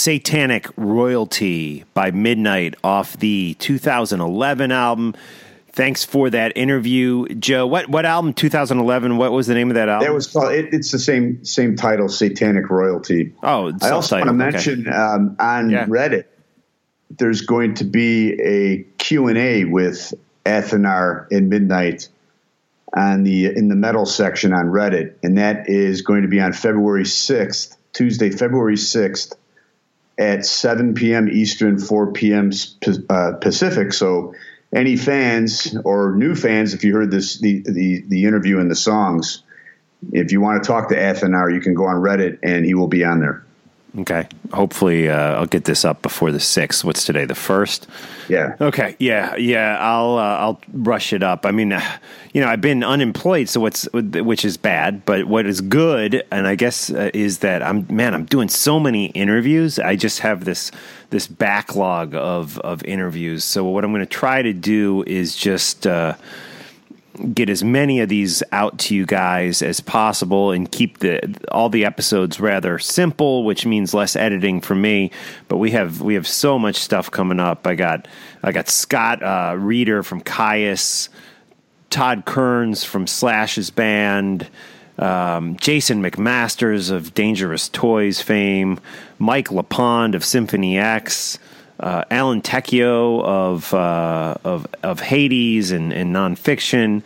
Satanic 0.00 0.66
royalty 0.76 1.84
by 1.92 2.10
Midnight 2.10 2.74
off 2.82 3.18
the 3.18 3.54
2011 3.58 4.72
album. 4.72 5.14
Thanks 5.72 6.04
for 6.04 6.30
that 6.30 6.56
interview, 6.56 7.28
Joe. 7.34 7.66
What 7.66 7.88
what 7.88 8.04
album? 8.04 8.32
2011. 8.32 9.18
What 9.18 9.30
was 9.30 9.46
the 9.46 9.54
name 9.54 9.68
of 9.70 9.74
that 9.74 9.88
album? 9.88 10.08
That 10.08 10.14
was 10.14 10.26
called. 10.26 10.52
It, 10.52 10.72
it's 10.72 10.90
the 10.90 10.98
same 10.98 11.44
same 11.44 11.76
title, 11.76 12.08
Satanic 12.08 12.70
Royalty. 12.70 13.34
oh, 13.42 13.46
I 13.46 13.50
also 13.50 13.62
want 13.62 13.80
to 13.80 13.86
self-titled. 13.86 14.28
Okay. 14.28 14.36
mention 14.36 14.92
um, 14.92 15.36
on 15.38 15.70
Yeah. 15.70 15.86
Reddit, 15.86 16.24
there's 17.10 17.42
going 17.42 17.74
to 17.74 17.84
be 17.84 18.40
a 18.40 18.82
Q 18.98 19.28
and 19.28 19.38
A 19.38 19.64
with 19.64 20.12
Athenar 20.44 21.30
at 21.32 21.42
midnight 21.42 22.08
on 22.96 23.22
the 23.22 23.46
in 23.46 23.68
the 23.68 23.76
metal 23.76 24.06
section 24.06 24.52
on 24.52 24.66
Reddit, 24.66 25.14
and 25.22 25.38
that 25.38 25.68
is 25.68 26.02
going 26.02 26.22
to 26.22 26.28
be 26.28 26.40
on 26.40 26.52
February 26.52 27.04
sixth, 27.06 27.76
Tuesday, 27.92 28.30
February 28.30 28.76
sixth, 28.76 29.36
at 30.20 30.44
seven 30.44 30.94
p.m. 30.94 31.28
Eastern, 31.28 31.78
four 31.78 32.12
p.m. 32.12 32.52
Uh, 33.08 33.32
Pacific. 33.40 33.92
So, 33.94 34.34
any 34.72 34.96
fans 34.96 35.74
or 35.84 36.14
new 36.14 36.36
fans, 36.36 36.74
if 36.74 36.84
you 36.84 36.94
heard 36.94 37.10
this 37.10 37.38
the 37.38 37.62
the, 37.62 38.04
the 38.06 38.24
interview 38.26 38.60
and 38.60 38.70
the 38.70 38.76
songs, 38.76 39.42
if 40.12 40.30
you 40.30 40.40
want 40.40 40.62
to 40.62 40.66
talk 40.66 40.90
to 40.90 40.94
Athenar, 40.94 41.52
you 41.52 41.60
can 41.60 41.74
go 41.74 41.86
on 41.86 41.96
Reddit, 41.96 42.38
and 42.42 42.64
he 42.64 42.74
will 42.74 42.86
be 42.86 43.02
on 43.02 43.20
there. 43.20 43.44
Okay. 43.98 44.28
Hopefully, 44.52 45.08
uh, 45.08 45.34
I'll 45.34 45.46
get 45.46 45.64
this 45.64 45.84
up 45.84 46.00
before 46.00 46.30
the 46.30 46.38
sixth. 46.38 46.84
What's 46.84 47.04
today? 47.04 47.24
The 47.24 47.34
first. 47.34 47.88
Yeah. 48.28 48.54
Okay. 48.60 48.94
Yeah. 49.00 49.34
Yeah. 49.36 49.76
I'll 49.80 50.16
uh, 50.16 50.38
I'll 50.38 50.60
rush 50.72 51.12
it 51.12 51.22
up. 51.22 51.44
I 51.44 51.50
mean, 51.50 51.72
uh, 51.72 51.98
you 52.32 52.40
know, 52.40 52.46
I've 52.46 52.60
been 52.60 52.84
unemployed, 52.84 53.48
so 53.48 53.60
what's 53.60 53.88
which 53.92 54.44
is 54.44 54.56
bad, 54.56 55.04
but 55.04 55.24
what 55.24 55.46
is 55.46 55.60
good, 55.60 56.22
and 56.30 56.46
I 56.46 56.54
guess 56.54 56.90
uh, 56.90 57.10
is 57.12 57.38
that 57.38 57.62
I'm 57.62 57.86
man, 57.90 58.14
I'm 58.14 58.26
doing 58.26 58.48
so 58.48 58.78
many 58.78 59.06
interviews. 59.06 59.78
I 59.78 59.96
just 59.96 60.20
have 60.20 60.44
this 60.44 60.70
this 61.10 61.26
backlog 61.26 62.14
of 62.14 62.58
of 62.60 62.84
interviews. 62.84 63.42
So 63.44 63.64
what 63.64 63.84
I'm 63.84 63.90
going 63.90 64.00
to 64.00 64.06
try 64.06 64.42
to 64.42 64.52
do 64.52 65.02
is 65.06 65.34
just 65.34 65.86
uh, 65.86 66.14
get 67.34 67.48
as 67.48 67.62
many 67.62 68.00
of 68.00 68.08
these 68.08 68.42
out 68.52 68.78
to 68.78 68.94
you 68.94 69.06
guys 69.06 69.62
as 69.62 69.80
possible 69.80 70.50
and 70.50 70.70
keep 70.70 70.98
the 70.98 71.20
all 71.50 71.68
the 71.68 71.84
episodes 71.84 72.40
rather 72.40 72.78
simple, 72.78 73.44
which 73.44 73.66
means 73.66 73.94
less 73.94 74.16
editing 74.16 74.60
for 74.60 74.74
me. 74.74 75.10
But 75.48 75.58
we 75.58 75.70
have 75.72 76.00
we 76.00 76.14
have 76.14 76.26
so 76.26 76.58
much 76.58 76.76
stuff 76.76 77.10
coming 77.10 77.40
up. 77.40 77.66
I 77.66 77.74
got 77.74 78.08
I 78.42 78.52
got 78.52 78.68
Scott 78.68 79.22
uh, 79.22 79.56
Reeder 79.58 80.02
from 80.02 80.22
Kyuss, 80.22 81.08
Todd 81.90 82.24
Kerns 82.24 82.84
from 82.84 83.06
Slash's 83.06 83.70
band. 83.70 84.48
Um, 84.98 85.56
Jason 85.56 86.02
McMasters 86.02 86.90
of 86.90 87.14
Dangerous 87.14 87.70
Toys 87.70 88.20
fame, 88.20 88.78
Mike 89.18 89.48
LePond 89.48 90.14
of 90.14 90.22
Symphony 90.22 90.78
X, 90.78 91.38
uh, 91.80 92.04
Alan 92.10 92.42
Tecchio 92.42 93.22
of, 93.22 93.72
uh, 93.74 94.34
of 94.44 94.66
of 94.82 95.00
Hades 95.00 95.70
and, 95.70 95.92
and 95.92 96.14
nonfiction. 96.14 97.02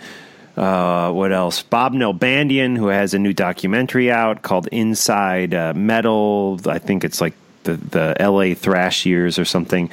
Uh, 0.56 1.10
what 1.12 1.32
else? 1.32 1.62
Bob 1.62 1.94
Nalbandian, 1.94 2.76
who 2.76 2.88
has 2.88 3.14
a 3.14 3.18
new 3.18 3.32
documentary 3.32 4.10
out 4.10 4.42
called 4.42 4.68
Inside 4.68 5.54
uh, 5.54 5.74
Metal. 5.74 6.60
I 6.66 6.78
think 6.78 7.04
it's 7.04 7.20
like 7.20 7.34
the 7.64 7.74
the 7.74 8.16
L.A. 8.20 8.54
thrash 8.54 9.06
years 9.06 9.38
or 9.38 9.44
something. 9.44 9.90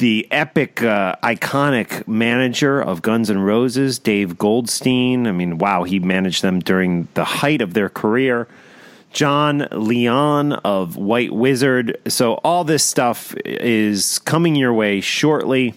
The 0.00 0.26
epic, 0.32 0.82
uh, 0.82 1.14
iconic 1.22 2.08
manager 2.08 2.82
of 2.82 3.00
Guns 3.00 3.30
N' 3.30 3.38
Roses, 3.38 4.00
Dave 4.00 4.36
Goldstein. 4.36 5.28
I 5.28 5.32
mean, 5.32 5.58
wow, 5.58 5.84
he 5.84 6.00
managed 6.00 6.42
them 6.42 6.58
during 6.58 7.06
the 7.14 7.24
height 7.24 7.60
of 7.60 7.74
their 7.74 7.88
career. 7.88 8.48
Jon 9.14 9.66
Leon 9.70 10.52
of 10.52 10.96
White 10.96 11.32
Wizzard. 11.32 11.96
So 12.08 12.34
all 12.44 12.64
this 12.64 12.84
stuff 12.84 13.34
is 13.44 14.18
coming 14.18 14.56
your 14.56 14.74
way 14.74 15.00
shortly 15.00 15.74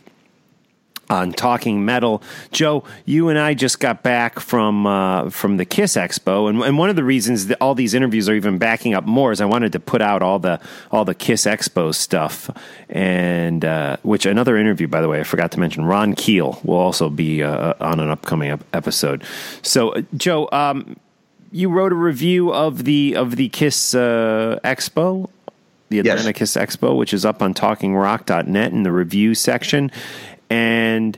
on 1.09 1.31
Talking 1.31 1.85
Metal. 1.85 2.21
Joe, 2.51 2.83
you 3.05 3.29
and 3.29 3.39
I 3.39 3.53
just 3.53 3.79
got 3.79 4.03
back 4.03 4.39
from 4.39 4.85
uh, 4.85 5.29
from 5.29 5.57
the 5.57 5.65
Kiss 5.65 5.95
Expo, 5.95 6.49
and, 6.49 6.61
and 6.61 6.77
one 6.77 6.89
of 6.89 6.95
the 6.95 7.03
reasons 7.03 7.47
that 7.47 7.59
all 7.61 7.75
these 7.75 7.93
interviews 7.93 8.27
are 8.27 8.33
even 8.33 8.57
backing 8.57 8.93
up 8.93 9.05
more 9.05 9.31
is 9.31 9.39
I 9.39 9.45
wanted 9.45 9.71
to 9.73 9.79
put 9.79 10.01
out 10.01 10.21
all 10.21 10.39
the 10.39 10.59
all 10.91 11.05
the 11.05 11.15
Kiss 11.15 11.45
Expo 11.45 11.93
stuff, 11.93 12.49
and 12.89 13.63
uh, 13.63 13.97
which 14.01 14.25
another 14.25 14.57
interview, 14.57 14.88
by 14.88 15.01
the 15.01 15.07
way, 15.07 15.19
I 15.19 15.23
forgot 15.23 15.51
to 15.51 15.59
mention. 15.59 15.85
Ron 15.85 16.13
Keel 16.13 16.59
will 16.63 16.77
also 16.77 17.09
be 17.09 17.43
uh, 17.43 17.75
on 17.79 17.99
an 17.99 18.09
upcoming 18.09 18.59
episode. 18.73 19.23
So, 19.61 19.89
uh, 19.89 20.01
Joe. 20.15 20.49
Um, 20.51 20.97
you 21.52 21.70
wrote 21.70 21.91
a 21.91 21.95
review 21.95 22.54
of 22.54 22.84
the 22.84 23.16
of 23.16 23.36
the 23.36 23.50
Kiss 23.50 23.93
uh, 23.95 24.60
Expo, 24.64 25.30
the 25.89 26.00
Atlanta 26.00 26.30
yes. 26.30 26.38
Kiss 26.38 26.54
Expo, 26.56 26.98
which 26.98 27.14
is 27.14 27.26
up 27.26 27.41
on 27.41 27.54
TalkingRock.net 27.54 28.72
in 28.72 28.84
the 28.84 28.91
review 28.91 29.36
section, 29.36 29.91
and 30.50 31.18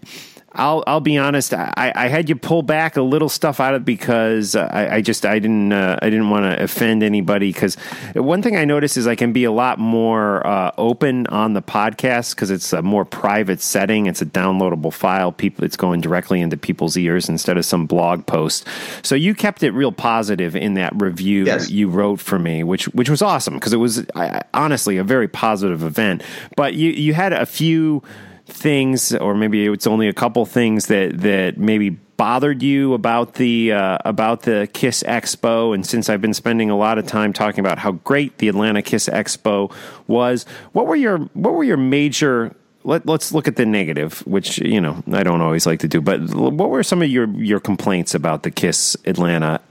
I'll 0.59 0.83
I'll 0.85 0.99
be 0.99 1.17
honest. 1.17 1.53
I, 1.53 1.93
I 1.95 2.07
had 2.09 2.27
you 2.27 2.35
pull 2.35 2.63
back 2.63 2.97
a 2.97 3.01
little 3.01 3.29
stuff 3.29 3.61
out 3.61 3.73
of 3.73 3.85
because 3.85 4.55
I, 4.55 4.95
I 4.95 5.01
just 5.01 5.25
I 5.25 5.39
didn't 5.39 5.71
uh, 5.71 5.97
I 6.01 6.09
didn't 6.09 6.29
want 6.29 6.43
to 6.45 6.61
offend 6.61 7.01
anybody. 7.01 7.51
Because 7.53 7.75
one 8.13 8.41
thing 8.41 8.57
I 8.57 8.65
noticed 8.65 8.97
is 8.97 9.07
I 9.07 9.15
can 9.15 9.31
be 9.31 9.45
a 9.45 9.51
lot 9.51 9.79
more 9.79 10.45
uh, 10.45 10.71
open 10.77 11.27
on 11.27 11.53
the 11.53 11.61
podcast 11.61 12.35
because 12.35 12.51
it's 12.51 12.73
a 12.73 12.81
more 12.81 13.05
private 13.05 13.61
setting. 13.61 14.05
It's 14.07 14.21
a 14.21 14.25
downloadable 14.25 14.91
file. 14.91 15.31
People, 15.31 15.63
it's 15.63 15.77
going 15.77 16.01
directly 16.01 16.41
into 16.41 16.57
people's 16.57 16.97
ears 16.97 17.29
instead 17.29 17.57
of 17.57 17.65
some 17.65 17.85
blog 17.85 18.25
post. 18.25 18.67
So 19.01 19.15
you 19.15 19.33
kept 19.33 19.63
it 19.63 19.71
real 19.71 19.93
positive 19.93 20.57
in 20.57 20.73
that 20.73 20.93
review 21.01 21.45
yes. 21.45 21.69
you 21.69 21.87
wrote 21.87 22.19
for 22.19 22.37
me, 22.37 22.63
which 22.63 22.89
which 22.89 23.09
was 23.09 23.21
awesome 23.21 23.53
because 23.53 23.71
it 23.71 23.77
was 23.77 24.05
I, 24.13 24.41
honestly 24.53 24.97
a 24.97 25.05
very 25.05 25.29
positive 25.29 25.83
event. 25.83 26.21
But 26.57 26.73
you 26.73 26.89
you 26.91 27.13
had 27.13 27.31
a 27.31 27.45
few 27.45 28.03
things, 28.51 29.13
or 29.13 29.35
maybe 29.35 29.67
it's 29.67 29.87
only 29.87 30.07
a 30.07 30.13
couple 30.13 30.45
things 30.45 30.87
that 30.87 31.19
that 31.21 31.57
maybe 31.57 31.89
bothered 31.89 32.61
you 32.61 32.93
about 32.93 33.35
the 33.35 33.71
uh, 33.71 33.97
about 34.05 34.41
the 34.41 34.69
Kiss 34.73 35.03
Expo? 35.03 35.73
And 35.73 35.85
since 35.85 36.09
I've 36.09 36.21
been 36.21 36.33
spending 36.33 36.69
a 36.69 36.77
lot 36.77 36.97
of 36.97 37.07
time 37.07 37.33
talking 37.33 37.61
about 37.61 37.79
how 37.79 37.93
great 37.93 38.37
the 38.39 38.47
Atlanta 38.49 38.81
Kiss 38.81 39.07
Expo 39.07 39.73
was, 40.07 40.45
what 40.73 40.87
were 40.87 40.95
your 40.95 41.19
what 41.33 41.53
were 41.53 41.63
your 41.63 41.77
major 41.77 42.55
let, 42.83 43.07
us 43.09 43.31
look 43.31 43.47
at 43.47 43.55
the 43.55 43.65
negative, 43.65 44.25
which 44.25 44.59
you 44.59 44.81
know 44.81 45.03
I 45.11 45.23
don't 45.23 45.41
always 45.41 45.65
like 45.65 45.79
to 45.79 45.87
do. 45.87 46.01
But 46.01 46.21
what 46.33 46.69
were 46.69 46.83
some 46.83 47.01
of 47.01 47.09
your 47.09 47.27
your 47.29 47.59
complaints 47.59 48.13
about 48.13 48.43
the 48.43 48.51
Kiss 48.51 48.97
Atlanta, 49.05 49.61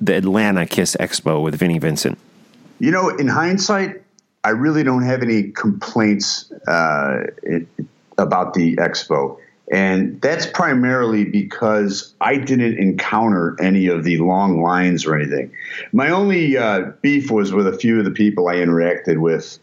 the 0.00 0.16
Atlanta 0.16 0.66
Kiss 0.66 0.96
Expo 0.98 1.42
with 1.42 1.54
Vinnie 1.56 1.78
Vincent? 1.78 2.18
You 2.78 2.90
know, 2.90 3.08
in 3.08 3.26
hindsight, 3.26 4.02
I 4.44 4.50
really 4.50 4.84
don't 4.84 5.02
have 5.02 5.22
any 5.22 5.50
complaints. 5.50 6.50
Uh, 6.66 7.26
about 8.18 8.54
the 8.54 8.76
expo. 8.76 9.38
And 9.70 10.20
that's 10.22 10.46
primarily 10.46 11.24
because 11.24 12.14
I 12.20 12.38
didn't 12.38 12.78
encounter 12.78 13.54
any 13.60 13.86
of 13.88 14.04
the 14.04 14.18
long 14.18 14.62
lines 14.62 15.04
or 15.04 15.14
anything. 15.14 15.52
My 15.92 16.08
only 16.08 16.56
uh, 16.56 16.92
beef 17.02 17.30
was 17.30 17.52
with 17.52 17.66
a 17.66 17.76
few 17.76 17.98
of 17.98 18.04
the 18.04 18.10
people 18.10 18.48
I 18.48 18.56
interacted 18.56 19.18
with 19.18 19.58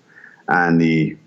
on 0.48 0.78
the 0.78 1.18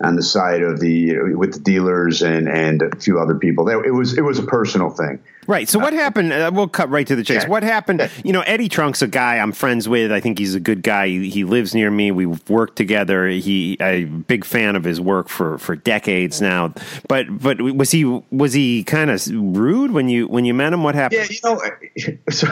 on 0.00 0.14
the 0.14 0.22
side 0.22 0.62
of 0.62 0.78
the 0.78 1.34
with 1.34 1.54
the 1.54 1.60
dealers 1.60 2.22
and 2.22 2.48
and 2.48 2.82
a 2.82 2.96
few 2.96 3.18
other 3.18 3.34
people. 3.34 3.68
It 3.68 3.92
was 3.92 4.16
it 4.16 4.22
was 4.22 4.38
a 4.38 4.44
personal 4.44 4.90
thing. 4.90 5.20
Right. 5.48 5.66
So 5.66 5.78
what 5.78 5.94
happened? 5.94 6.30
Uh, 6.30 6.50
we'll 6.52 6.68
cut 6.68 6.90
right 6.90 7.06
to 7.06 7.16
the 7.16 7.24
chase. 7.24 7.44
Yeah. 7.44 7.48
What 7.48 7.62
happened? 7.62 8.10
You 8.22 8.34
know, 8.34 8.42
Eddie 8.42 8.68
Trunk's 8.68 9.00
a 9.00 9.08
guy 9.08 9.38
I'm 9.38 9.52
friends 9.52 9.88
with. 9.88 10.12
I 10.12 10.20
think 10.20 10.38
he's 10.38 10.54
a 10.54 10.60
good 10.60 10.82
guy. 10.82 11.08
He, 11.08 11.30
he 11.30 11.44
lives 11.44 11.74
near 11.74 11.90
me. 11.90 12.10
We've 12.10 12.48
worked 12.50 12.76
together. 12.76 13.28
He 13.28 13.78
a 13.80 14.04
big 14.04 14.44
fan 14.44 14.76
of 14.76 14.84
his 14.84 15.00
work 15.00 15.28
for 15.28 15.56
for 15.56 15.74
decades 15.74 16.42
now. 16.42 16.74
But 17.08 17.38
but 17.40 17.62
was 17.62 17.90
he 17.90 18.04
was 18.30 18.52
he 18.52 18.84
kind 18.84 19.10
of 19.10 19.26
rude 19.26 19.90
when 19.90 20.10
you 20.10 20.28
when 20.28 20.44
you 20.44 20.52
met 20.52 20.72
him? 20.74 20.82
What 20.82 20.94
happened? 20.94 21.28
Yeah, 21.30 21.58
you 21.96 22.06
know, 22.06 22.18
so, 22.30 22.46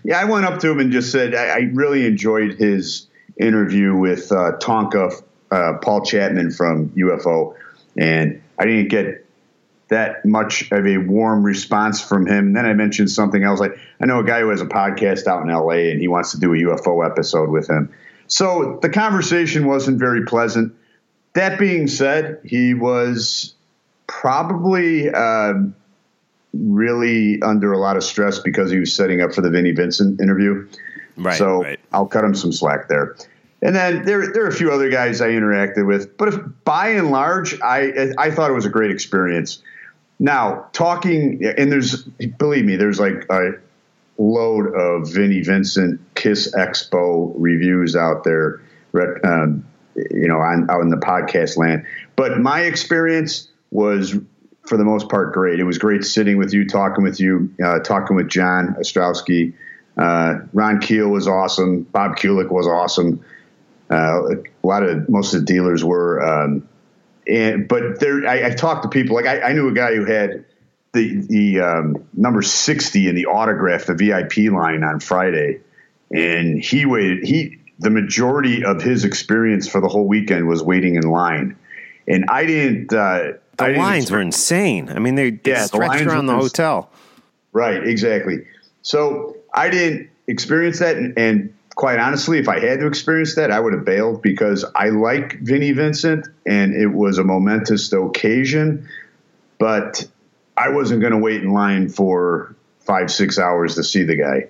yeah, 0.04 0.20
I 0.20 0.24
went 0.24 0.46
up 0.46 0.60
to 0.60 0.70
him 0.70 0.78
and 0.78 0.92
just 0.92 1.10
said 1.10 1.34
I, 1.34 1.48
I 1.48 1.58
really 1.74 2.06
enjoyed 2.06 2.54
his 2.54 3.08
interview 3.36 3.96
with 3.96 4.30
uh, 4.30 4.52
Tonka 4.58 5.22
uh, 5.52 5.74
Paul 5.82 6.04
Chapman 6.04 6.50
from 6.50 6.88
UFO, 6.90 7.54
and 7.96 8.42
I 8.58 8.64
didn't 8.64 8.88
get 8.88 9.26
that 9.88 10.24
much 10.24 10.72
of 10.72 10.86
a 10.86 10.96
warm 10.96 11.42
response 11.42 12.00
from 12.00 12.26
him. 12.26 12.46
And 12.46 12.56
then 12.56 12.64
I 12.64 12.72
mentioned 12.72 13.10
something 13.10 13.44
else. 13.44 13.60
Like 13.60 13.76
I 14.00 14.06
know 14.06 14.20
a 14.20 14.24
guy 14.24 14.40
who 14.40 14.48
has 14.48 14.62
a 14.62 14.66
podcast 14.66 15.26
out 15.26 15.42
in 15.42 15.48
LA 15.48 15.90
and 15.90 16.00
he 16.00 16.08
wants 16.08 16.32
to 16.32 16.38
do 16.38 16.54
a 16.54 16.56
UFO 16.56 17.04
episode 17.04 17.50
with 17.50 17.68
him. 17.68 17.92
So 18.26 18.78
the 18.80 18.88
conversation 18.88 19.66
wasn't 19.66 19.98
very 19.98 20.24
pleasant. 20.24 20.74
That 21.34 21.58
being 21.58 21.88
said, 21.88 22.40
he 22.42 22.72
was 22.72 23.54
probably 24.06 25.10
uh, 25.10 25.54
really 26.54 27.42
under 27.42 27.72
a 27.72 27.78
lot 27.78 27.98
of 27.98 28.04
stress 28.04 28.38
because 28.38 28.70
he 28.70 28.78
was 28.78 28.94
setting 28.94 29.20
up 29.20 29.34
for 29.34 29.42
the 29.42 29.50
Vinnie 29.50 29.72
Vincent 29.72 30.20
interview. 30.22 30.66
Right. 31.18 31.36
So 31.36 31.62
right. 31.62 31.80
I'll 31.92 32.06
cut 32.06 32.24
him 32.24 32.34
some 32.34 32.52
slack 32.52 32.88
there. 32.88 33.16
And 33.62 33.74
then 33.76 34.04
there, 34.04 34.32
there 34.32 34.44
are 34.44 34.48
a 34.48 34.52
few 34.52 34.72
other 34.72 34.90
guys 34.90 35.20
I 35.20 35.28
interacted 35.28 35.86
with, 35.86 36.16
but 36.18 36.28
if, 36.28 36.34
by 36.64 36.88
and 36.88 37.10
large, 37.10 37.60
I 37.60 38.12
I 38.18 38.30
thought 38.32 38.50
it 38.50 38.54
was 38.54 38.66
a 38.66 38.70
great 38.70 38.90
experience. 38.90 39.62
Now, 40.18 40.66
talking, 40.72 41.44
and 41.44 41.70
there's, 41.70 42.02
believe 42.02 42.64
me, 42.64 42.76
there's 42.76 43.00
like 43.00 43.26
a 43.30 43.52
load 44.18 44.72
of 44.74 45.10
Vinnie 45.12 45.42
Vincent 45.42 46.00
Kiss 46.14 46.54
Expo 46.54 47.32
reviews 47.36 47.96
out 47.96 48.22
there, 48.22 48.60
um, 49.24 49.64
you 49.96 50.28
know, 50.28 50.38
on, 50.38 50.70
out 50.70 50.80
in 50.80 50.90
the 50.90 50.96
podcast 50.96 51.56
land. 51.56 51.86
But 52.14 52.38
my 52.40 52.60
experience 52.60 53.48
was, 53.70 54.16
for 54.66 54.76
the 54.76 54.84
most 54.84 55.08
part, 55.08 55.32
great. 55.32 55.58
It 55.58 55.64
was 55.64 55.78
great 55.78 56.04
sitting 56.04 56.36
with 56.36 56.52
you, 56.52 56.68
talking 56.68 57.02
with 57.02 57.18
you, 57.18 57.52
uh, 57.64 57.80
talking 57.80 58.14
with 58.14 58.28
John 58.28 58.76
Ostrowski. 58.78 59.54
Uh, 59.96 60.34
Ron 60.52 60.80
Keel 60.80 61.08
was 61.08 61.26
awesome. 61.26 61.82
Bob 61.82 62.16
Kulick 62.16 62.50
was 62.50 62.66
awesome. 62.66 63.24
Uh, 63.92 64.22
a 64.62 64.66
lot 64.66 64.82
of 64.82 65.08
most 65.08 65.34
of 65.34 65.40
the 65.40 65.46
dealers 65.46 65.84
were. 65.84 66.22
Um, 66.22 66.68
and 67.26 67.68
but 67.68 68.00
there, 68.00 68.26
I, 68.26 68.46
I 68.46 68.50
talked 68.50 68.82
to 68.84 68.88
people 68.88 69.14
like 69.14 69.26
I, 69.26 69.40
I 69.40 69.52
knew 69.52 69.68
a 69.68 69.72
guy 69.72 69.94
who 69.94 70.04
had 70.04 70.44
the 70.92 71.20
the 71.28 71.60
um, 71.60 72.04
number 72.14 72.42
sixty 72.42 73.08
in 73.08 73.14
the 73.14 73.26
autograph, 73.26 73.86
the 73.86 73.94
VIP 73.94 74.52
line 74.52 74.82
on 74.82 75.00
Friday, 75.00 75.60
and 76.10 76.62
he 76.62 76.84
waited. 76.86 77.24
He 77.24 77.58
the 77.78 77.90
majority 77.90 78.64
of 78.64 78.82
his 78.82 79.04
experience 79.04 79.68
for 79.68 79.80
the 79.80 79.88
whole 79.88 80.06
weekend 80.06 80.48
was 80.48 80.62
waiting 80.62 80.96
in 80.96 81.02
line, 81.02 81.56
and 82.08 82.24
I 82.28 82.44
didn't. 82.46 82.92
Uh, 82.92 83.34
The 83.56 83.64
I 83.64 83.66
didn't 83.68 83.82
lines 83.82 84.02
expect- 84.04 84.14
were 84.16 84.20
insane. 84.22 84.88
I 84.88 84.98
mean, 84.98 85.14
they, 85.14 85.30
they 85.30 85.50
Yeah, 85.52 85.62
the 85.62 85.66
stretched 85.68 85.88
lines 85.94 86.06
around 86.06 86.26
the 86.26 86.34
hotel. 86.36 86.90
Right, 87.52 87.86
exactly. 87.86 88.46
So 88.82 89.36
I 89.54 89.68
didn't 89.68 90.08
experience 90.26 90.78
that, 90.80 90.96
and, 90.96 91.16
and 91.18 91.54
quite 91.74 91.98
honestly, 91.98 92.38
if 92.38 92.48
I 92.48 92.60
had 92.60 92.80
to 92.80 92.86
experience 92.86 93.36
that, 93.36 93.50
I 93.50 93.58
would 93.58 93.72
have 93.72 93.84
bailed 93.84 94.22
because 94.22 94.64
I 94.74 94.90
like 94.90 95.40
Vinnie 95.40 95.72
Vincent, 95.72 96.28
and 96.46 96.74
it 96.74 96.88
was 96.88 97.18
a 97.18 97.24
momentous 97.24 97.92
occasion. 97.92 98.88
But 99.58 100.06
I 100.56 100.70
wasn't 100.70 101.00
going 101.00 101.12
to 101.12 101.18
wait 101.18 101.42
in 101.42 101.52
line 101.52 101.88
for 101.88 102.56
five, 102.80 103.10
six 103.10 103.38
hours 103.38 103.76
to 103.76 103.84
see 103.84 104.02
the 104.04 104.16
guy. 104.16 104.48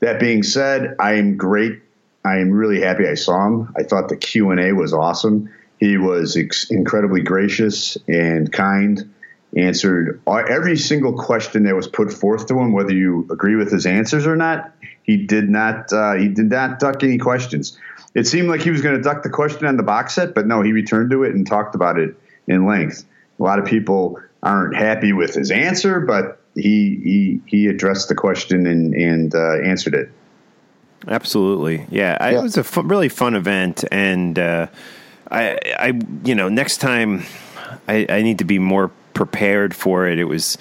That 0.00 0.20
being 0.20 0.42
said, 0.42 0.96
I 0.98 1.14
am 1.14 1.36
great. 1.36 1.82
I 2.24 2.38
am 2.38 2.50
really 2.50 2.80
happy 2.80 3.08
I 3.08 3.14
saw 3.14 3.46
him. 3.46 3.74
I 3.76 3.82
thought 3.82 4.08
the 4.08 4.16
Q 4.16 4.50
and 4.50 4.60
A 4.60 4.72
was 4.72 4.92
awesome. 4.92 5.50
He 5.78 5.96
was 5.96 6.36
ex- 6.36 6.70
incredibly 6.70 7.22
gracious 7.22 7.96
and 8.08 8.52
kind 8.52 9.12
answered 9.56 10.20
every 10.26 10.76
single 10.76 11.12
question 11.12 11.64
that 11.64 11.74
was 11.74 11.86
put 11.86 12.12
forth 12.12 12.46
to 12.48 12.58
him, 12.58 12.72
whether 12.72 12.92
you 12.92 13.26
agree 13.30 13.56
with 13.56 13.70
his 13.70 13.86
answers 13.86 14.26
or 14.26 14.36
not. 14.36 14.72
He 15.02 15.16
did 15.16 15.48
not. 15.48 15.92
Uh, 15.92 16.14
he 16.14 16.28
did 16.28 16.50
not 16.50 16.78
duck 16.78 17.02
any 17.02 17.18
questions. 17.18 17.78
It 18.14 18.26
seemed 18.26 18.48
like 18.48 18.62
he 18.62 18.70
was 18.70 18.80
going 18.80 18.96
to 18.96 19.02
duck 19.02 19.22
the 19.22 19.30
question 19.30 19.66
on 19.66 19.76
the 19.76 19.82
box 19.82 20.14
set, 20.14 20.34
but 20.34 20.46
no, 20.46 20.62
he 20.62 20.72
returned 20.72 21.10
to 21.10 21.22
it 21.22 21.34
and 21.34 21.46
talked 21.46 21.74
about 21.74 21.98
it 21.98 22.16
in 22.48 22.66
length. 22.66 23.04
A 23.38 23.42
lot 23.42 23.58
of 23.58 23.66
people 23.66 24.18
aren't 24.42 24.74
happy 24.74 25.12
with 25.12 25.34
his 25.34 25.50
answer, 25.50 26.00
but 26.00 26.40
he 26.54 27.00
he 27.02 27.40
he 27.46 27.66
addressed 27.66 28.08
the 28.08 28.14
question 28.14 28.66
and 28.66 28.94
and 28.94 29.34
uh, 29.34 29.60
answered 29.60 29.94
it. 29.94 30.10
Absolutely, 31.06 31.86
yeah. 31.90 32.16
I, 32.20 32.30
Yeah. 32.32 32.38
It 32.40 32.42
was 32.42 32.56
a 32.56 32.64
fu- 32.64 32.82
really 32.82 33.08
fun 33.08 33.34
event, 33.34 33.84
and 33.92 34.38
uh, 34.38 34.66
I, 35.30 35.58
I, 35.78 36.00
you 36.24 36.34
know, 36.34 36.48
next 36.48 36.78
time 36.78 37.24
I, 37.86 38.06
I 38.08 38.22
need 38.22 38.38
to 38.38 38.44
be 38.44 38.58
more 38.58 38.90
prepared 39.16 39.74
for 39.74 40.06
it. 40.06 40.20
It 40.20 40.24
was 40.24 40.56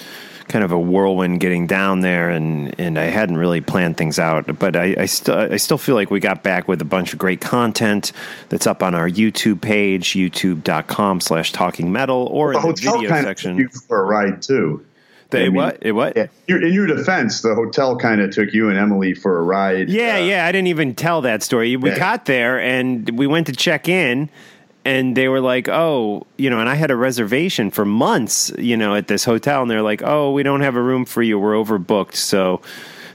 kind 0.48 0.64
of 0.64 0.72
a 0.72 0.80
whirlwind 0.80 1.40
getting 1.40 1.66
down 1.68 2.02
there, 2.02 2.30
and, 2.30 2.74
and 2.80 2.98
I 3.00 3.06
hadn't 3.06 3.38
really 3.38 3.62
planned 3.62 3.98
things 3.98 4.20
out. 4.20 4.60
But 4.60 4.76
I, 4.76 4.96
I 5.00 5.06
still, 5.08 5.36
I 5.36 5.58
still 5.58 5.78
feel 5.80 5.96
like 5.96 6.12
we 6.12 6.20
got 6.20 6.44
back 6.44 6.68
with 6.68 6.82
a 6.82 6.86
bunch 6.86 7.14
of 7.14 7.20
great 7.20 7.42
content 7.42 8.12
that's 8.50 8.68
up 8.68 8.82
on 8.84 8.94
our 8.96 9.10
YouTube 9.10 9.60
page, 9.62 10.10
YouTube.com/slash 10.14 11.52
Talking 11.52 11.92
Metal, 11.92 12.28
or 12.32 12.54
The 12.54 12.60
in 12.60 12.62
the 12.62 12.68
hotel 12.68 12.94
video 12.94 13.10
kind 13.10 13.26
section. 13.26 13.52
of 13.54 13.60
you 13.60 13.70
for 13.70 14.02
a 14.02 14.06
ride 14.06 14.42
too. 14.42 14.86
The- 15.32 15.40
I 15.40 15.44
mean, 15.46 15.56
what? 15.56 15.78
It 15.82 15.92
what? 15.94 16.16
Yeah. 16.16 16.28
In 16.48 16.72
your 16.74 16.86
defense, 16.86 17.42
the 17.42 17.56
hotel 17.56 17.98
kind 17.98 18.22
of 18.22 18.30
took 18.32 18.54
you 18.54 18.70
and 18.70 18.78
Emily 18.78 19.16
for 19.16 19.40
a 19.40 19.42
ride. 19.42 19.90
Yeah, 19.90 20.18
Uh, 20.18 20.20
yeah. 20.20 20.46
I 20.46 20.52
didn't 20.52 20.68
even 20.68 20.94
tell 20.94 21.22
that 21.22 21.42
story. 21.42 21.76
We 21.76 21.90
Yeah. 21.90 21.98
got 21.98 22.26
there 22.26 22.60
and 22.62 23.10
we 23.18 23.26
went 23.26 23.48
to 23.48 23.54
check 23.54 23.90
in, 23.90 24.30
and 24.86 25.18
they 25.18 25.28
were 25.28 25.42
like, 25.42 25.68
"Oh, 25.68 26.26
you 26.38 26.50
know," 26.50 26.60
and 26.60 26.70
I 26.70 26.76
had 26.76 26.92
a 26.92 26.96
reservation 26.96 27.72
for 27.72 27.84
months, 27.84 28.52
you 28.58 28.78
know, 28.78 28.96
at 28.96 29.08
this 29.08 29.26
hotel, 29.26 29.64
and 29.64 29.70
they're 29.70 29.82
like, 29.82 30.04
"Oh, 30.04 30.32
we 30.32 30.44
don't 30.44 30.62
have 30.62 30.76
a 30.76 30.82
room 30.82 31.06
for 31.06 31.24
you. 31.24 31.40
We're 31.40 31.56
overbooked." 31.56 32.16
So 32.16 32.62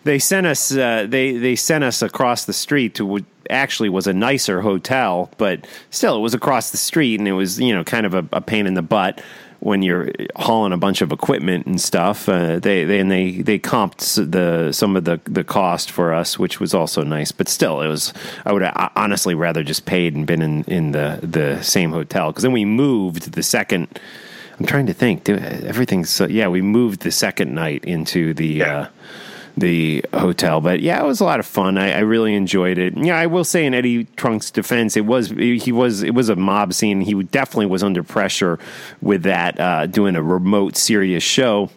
they 0.04 0.18
sent 0.18 0.46
us. 0.46 0.72
Uh, 0.72 1.06
they 1.08 1.32
they 1.32 1.56
sent 1.56 1.84
us 1.84 2.02
across 2.02 2.44
the 2.44 2.52
street 2.52 2.94
to 2.96 3.06
what 3.06 3.24
actually 3.48 3.88
was 3.88 4.06
a 4.06 4.12
nicer 4.12 4.60
hotel, 4.60 5.30
but 5.38 5.66
still, 5.90 6.16
it 6.16 6.20
was 6.20 6.34
across 6.34 6.70
the 6.70 6.76
street, 6.76 7.20
and 7.20 7.28
it 7.28 7.32
was 7.32 7.60
you 7.60 7.74
know 7.74 7.84
kind 7.84 8.04
of 8.04 8.14
a, 8.14 8.26
a 8.32 8.40
pain 8.40 8.66
in 8.66 8.74
the 8.74 8.82
butt 8.82 9.22
when 9.60 9.82
you're 9.82 10.10
hauling 10.36 10.72
a 10.72 10.76
bunch 10.76 11.02
of 11.02 11.12
equipment 11.12 11.66
and 11.66 11.80
stuff. 11.80 12.28
Uh, 12.28 12.58
they 12.58 12.84
they 12.84 12.98
and 12.98 13.10
they 13.10 13.30
they 13.42 13.58
comped 13.58 14.30
the 14.30 14.72
some 14.72 14.96
of 14.96 15.04
the 15.04 15.20
the 15.24 15.44
cost 15.44 15.90
for 15.90 16.12
us, 16.12 16.38
which 16.38 16.58
was 16.60 16.74
also 16.74 17.02
nice. 17.02 17.30
But 17.32 17.48
still, 17.48 17.80
it 17.82 17.88
was 17.88 18.12
I 18.44 18.52
would 18.52 18.62
uh, 18.62 18.88
honestly 18.96 19.34
rather 19.34 19.62
just 19.62 19.86
paid 19.86 20.14
and 20.16 20.26
been 20.26 20.42
in 20.42 20.64
in 20.64 20.92
the 20.92 21.20
the 21.22 21.62
same 21.62 21.92
hotel 21.92 22.30
because 22.30 22.42
then 22.42 22.52
we 22.52 22.64
moved 22.64 23.32
the 23.32 23.42
second. 23.42 23.86
I'm 24.58 24.66
trying 24.66 24.86
to 24.86 24.94
think. 24.94 25.24
Do- 25.24 25.36
Everything's 25.36 26.10
so, 26.10 26.26
yeah. 26.26 26.48
We 26.48 26.60
moved 26.60 27.00
the 27.00 27.10
second 27.12 27.54
night 27.54 27.84
into 27.84 28.34
the. 28.34 28.62
Uh, 28.62 28.86
the 29.56 30.04
hotel. 30.14 30.60
But 30.60 30.80
yeah, 30.80 31.02
it 31.02 31.06
was 31.06 31.20
a 31.20 31.24
lot 31.24 31.40
of 31.40 31.46
fun. 31.46 31.78
I, 31.78 31.92
I 31.92 31.98
really 32.00 32.34
enjoyed 32.34 32.78
it. 32.78 32.96
Yeah, 32.96 33.18
I 33.18 33.26
will 33.26 33.44
say 33.44 33.66
in 33.66 33.74
Eddie 33.74 34.04
Trunk's 34.16 34.50
defense, 34.50 34.96
it 34.96 35.06
was 35.06 35.30
he 35.30 35.72
was 35.72 36.02
it 36.02 36.14
was 36.14 36.28
a 36.28 36.36
mob 36.36 36.72
scene. 36.74 37.00
He 37.00 37.14
definitely 37.22 37.66
was 37.66 37.82
under 37.82 38.02
pressure 38.02 38.58
with 39.00 39.22
that 39.24 39.58
uh, 39.60 39.86
doing 39.86 40.16
a 40.16 40.22
remote 40.22 40.76
Sirius 40.76 41.22
show. 41.22 41.70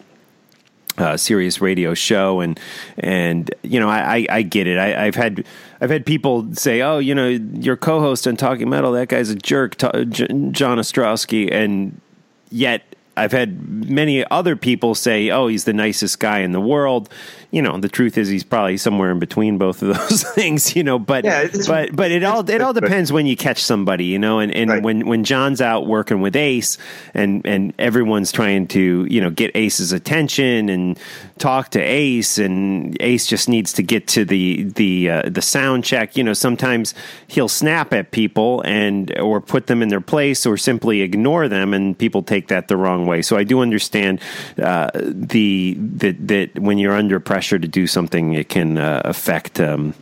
Uh, 0.96 1.16
Sirius 1.16 1.60
radio 1.60 1.92
show 1.92 2.38
and 2.38 2.60
and 2.98 3.52
you 3.62 3.80
know 3.80 3.88
I, 3.88 4.18
I, 4.18 4.26
I 4.30 4.42
get 4.42 4.68
it 4.68 4.78
I, 4.78 5.06
I've 5.06 5.16
had 5.16 5.44
I've 5.80 5.90
had 5.90 6.06
people 6.06 6.54
say 6.54 6.82
oh 6.82 7.00
you 7.00 7.16
know 7.16 7.26
your 7.26 7.76
co-host 7.76 8.28
on 8.28 8.36
Talking 8.36 8.70
Metal 8.70 8.92
that 8.92 9.08
guy's 9.08 9.28
a 9.28 9.34
jerk 9.34 9.74
T- 9.76 10.04
J- 10.04 10.28
John 10.52 10.78
Ostrowski 10.78 11.52
and 11.52 12.00
yet 12.48 12.94
I've 13.16 13.32
had 13.32 13.88
many 13.88 14.24
other 14.30 14.56
people 14.56 14.94
say, 14.94 15.30
"Oh, 15.30 15.46
he's 15.46 15.64
the 15.64 15.72
nicest 15.72 16.18
guy 16.18 16.40
in 16.40 16.52
the 16.52 16.60
world." 16.60 17.08
You 17.54 17.62
know, 17.62 17.78
the 17.78 17.88
truth 17.88 18.18
is 18.18 18.28
he's 18.28 18.42
probably 18.42 18.76
somewhere 18.76 19.12
in 19.12 19.20
between 19.20 19.58
both 19.58 19.80
of 19.80 19.88
those 19.96 20.24
things. 20.34 20.74
You 20.74 20.82
know, 20.82 20.98
but 20.98 21.24
Yeah, 21.24 21.46
but 21.68 21.94
but 21.94 22.10
it 22.10 22.24
all 22.24 22.48
it 22.50 22.60
all 22.60 22.72
depends 22.72 23.12
when 23.12 23.26
you 23.26 23.36
catch 23.36 23.62
somebody. 23.62 24.06
You 24.06 24.18
know, 24.18 24.40
and, 24.40 24.50
and 24.52 24.70
Right. 24.70 24.82
when 24.82 25.06
when 25.06 25.22
John's 25.22 25.60
out 25.60 25.86
working 25.86 26.20
with 26.20 26.34
Ace, 26.34 26.78
and 27.14 27.46
and 27.46 27.72
everyone's 27.78 28.32
trying 28.32 28.66
to 28.68 29.06
you 29.08 29.20
know 29.20 29.30
get 29.30 29.52
Ace's 29.54 29.92
attention 29.92 30.68
and 30.68 30.98
talk 31.38 31.70
to 31.70 31.80
Ace, 31.80 32.38
and 32.38 32.96
Ace 33.00 33.24
just 33.26 33.48
needs 33.48 33.72
to 33.74 33.84
get 33.84 34.08
to 34.08 34.24
the 34.24 34.64
the 34.64 35.10
uh, 35.10 35.22
the 35.28 35.42
sound 35.42 35.84
check. 35.84 36.16
You 36.16 36.24
know, 36.24 36.32
sometimes 36.32 36.92
he'll 37.28 37.48
snap 37.48 37.92
at 37.92 38.10
people 38.10 38.62
and 38.62 39.16
or 39.20 39.40
put 39.40 39.68
them 39.68 39.80
in 39.80 39.90
their 39.90 40.00
place, 40.00 40.44
or 40.44 40.56
simply 40.56 41.02
ignore 41.02 41.46
them, 41.46 41.72
and 41.72 41.96
people 41.96 42.22
take 42.24 42.48
that 42.48 42.66
the 42.66 42.76
wrong 42.76 43.06
way. 43.06 43.22
So 43.22 43.36
I 43.36 43.44
do 43.44 43.60
understand 43.60 44.20
uh, 44.60 44.90
the 44.94 45.76
that 45.78 46.26
that 46.26 46.58
when 46.58 46.78
you're 46.78 46.96
under 46.96 47.20
pressure 47.20 47.43
to 47.50 47.68
do 47.68 47.86
something, 47.86 48.34
it 48.34 48.48
can 48.48 48.78
uh, 48.78 49.02
affect. 49.04 49.60
Um, 49.60 49.94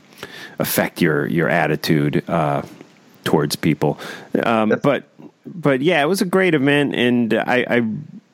affect 0.58 1.02
your 1.02 1.26
your 1.26 1.48
attitude 1.48 2.28
uh, 2.28 2.62
towards 3.24 3.56
people. 3.56 3.98
Um, 4.42 4.78
but 4.82 5.08
but 5.44 5.82
yeah, 5.82 6.02
it 6.02 6.06
was 6.06 6.22
a 6.22 6.26
great 6.26 6.54
event, 6.54 6.94
and 6.94 7.34
I, 7.34 7.66
I 7.68 7.76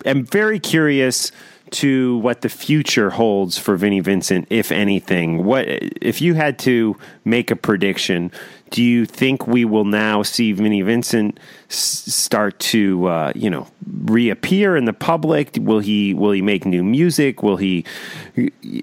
am 0.04 0.24
very 0.24 0.60
curious 0.60 1.32
to 1.72 2.18
what 2.18 2.40
the 2.42 2.48
future 2.48 3.10
holds 3.10 3.58
for 3.58 3.76
Vinnie 3.76 4.00
Vincent, 4.00 4.46
if 4.50 4.72
anything. 4.72 5.44
What 5.44 5.66
if 5.68 6.20
you 6.20 6.34
had 6.34 6.58
to 6.60 6.96
make 7.24 7.50
a 7.50 7.56
prediction? 7.56 8.30
Do 8.70 8.82
you 8.82 9.06
think 9.06 9.46
we 9.46 9.64
will 9.64 9.86
now 9.86 10.22
see 10.22 10.52
Vinnie 10.52 10.82
Vincent 10.82 11.40
s- 11.70 12.04
start 12.14 12.58
to, 12.60 13.06
uh, 13.06 13.32
you 13.34 13.48
know, 13.48 13.66
reappear 14.04 14.76
in 14.76 14.84
the 14.84 14.92
public? 14.92 15.56
Will 15.58 15.78
he 15.78 16.12
will 16.12 16.32
he 16.32 16.42
make 16.42 16.66
new 16.66 16.84
music? 16.84 17.42
Will 17.42 17.56
he 17.56 17.84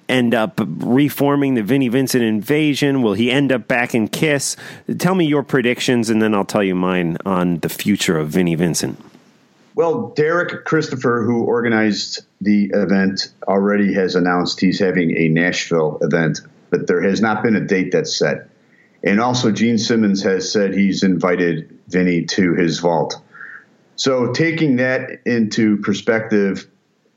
end 0.09 0.33
up 0.33 0.59
reforming 0.59 1.53
the 1.53 1.61
Vinnie 1.63 1.89
Vincent 1.89 2.23
invasion? 2.23 3.03
Will 3.03 3.13
he 3.13 3.29
end 3.29 3.51
up 3.51 3.67
back 3.67 3.93
in 3.93 4.07
Kiss? 4.07 4.55
Tell 4.97 5.13
me 5.13 5.25
your 5.25 5.43
predictions, 5.43 6.09
and 6.09 6.19
then 6.21 6.33
I'll 6.33 6.45
tell 6.45 6.63
you 6.63 6.73
mine 6.75 7.17
on 7.25 7.59
the 7.59 7.69
future 7.69 8.17
of 8.17 8.29
Vinnie 8.29 8.55
Vincent. 8.55 8.99
Well, 9.75 10.13
Derek 10.15 10.63
Christopher, 10.63 11.23
who 11.23 11.43
organized 11.43 12.25
the 12.39 12.71
event, 12.73 13.33
already 13.45 13.93
has 13.93 14.15
announced 14.15 14.61
he's 14.61 14.79
having 14.79 15.11
a 15.11 15.27
Nashville 15.27 15.99
event, 16.01 16.39
but 16.69 16.87
there 16.87 17.01
has 17.01 17.19
not 17.19 17.43
been 17.43 17.57
a 17.57 17.61
date 17.61 17.91
that's 17.91 18.17
set. 18.17 18.47
And 19.03 19.19
also, 19.19 19.51
Gene 19.51 19.77
Simmons 19.77 20.23
has 20.23 20.49
said 20.49 20.73
he's 20.73 21.03
invited 21.03 21.77
Vinny 21.89 22.23
to 22.23 22.53
his 22.53 22.79
vault. 22.79 23.21
So, 23.97 24.31
taking 24.31 24.77
that 24.77 25.19
into 25.25 25.77
perspective, 25.77 26.67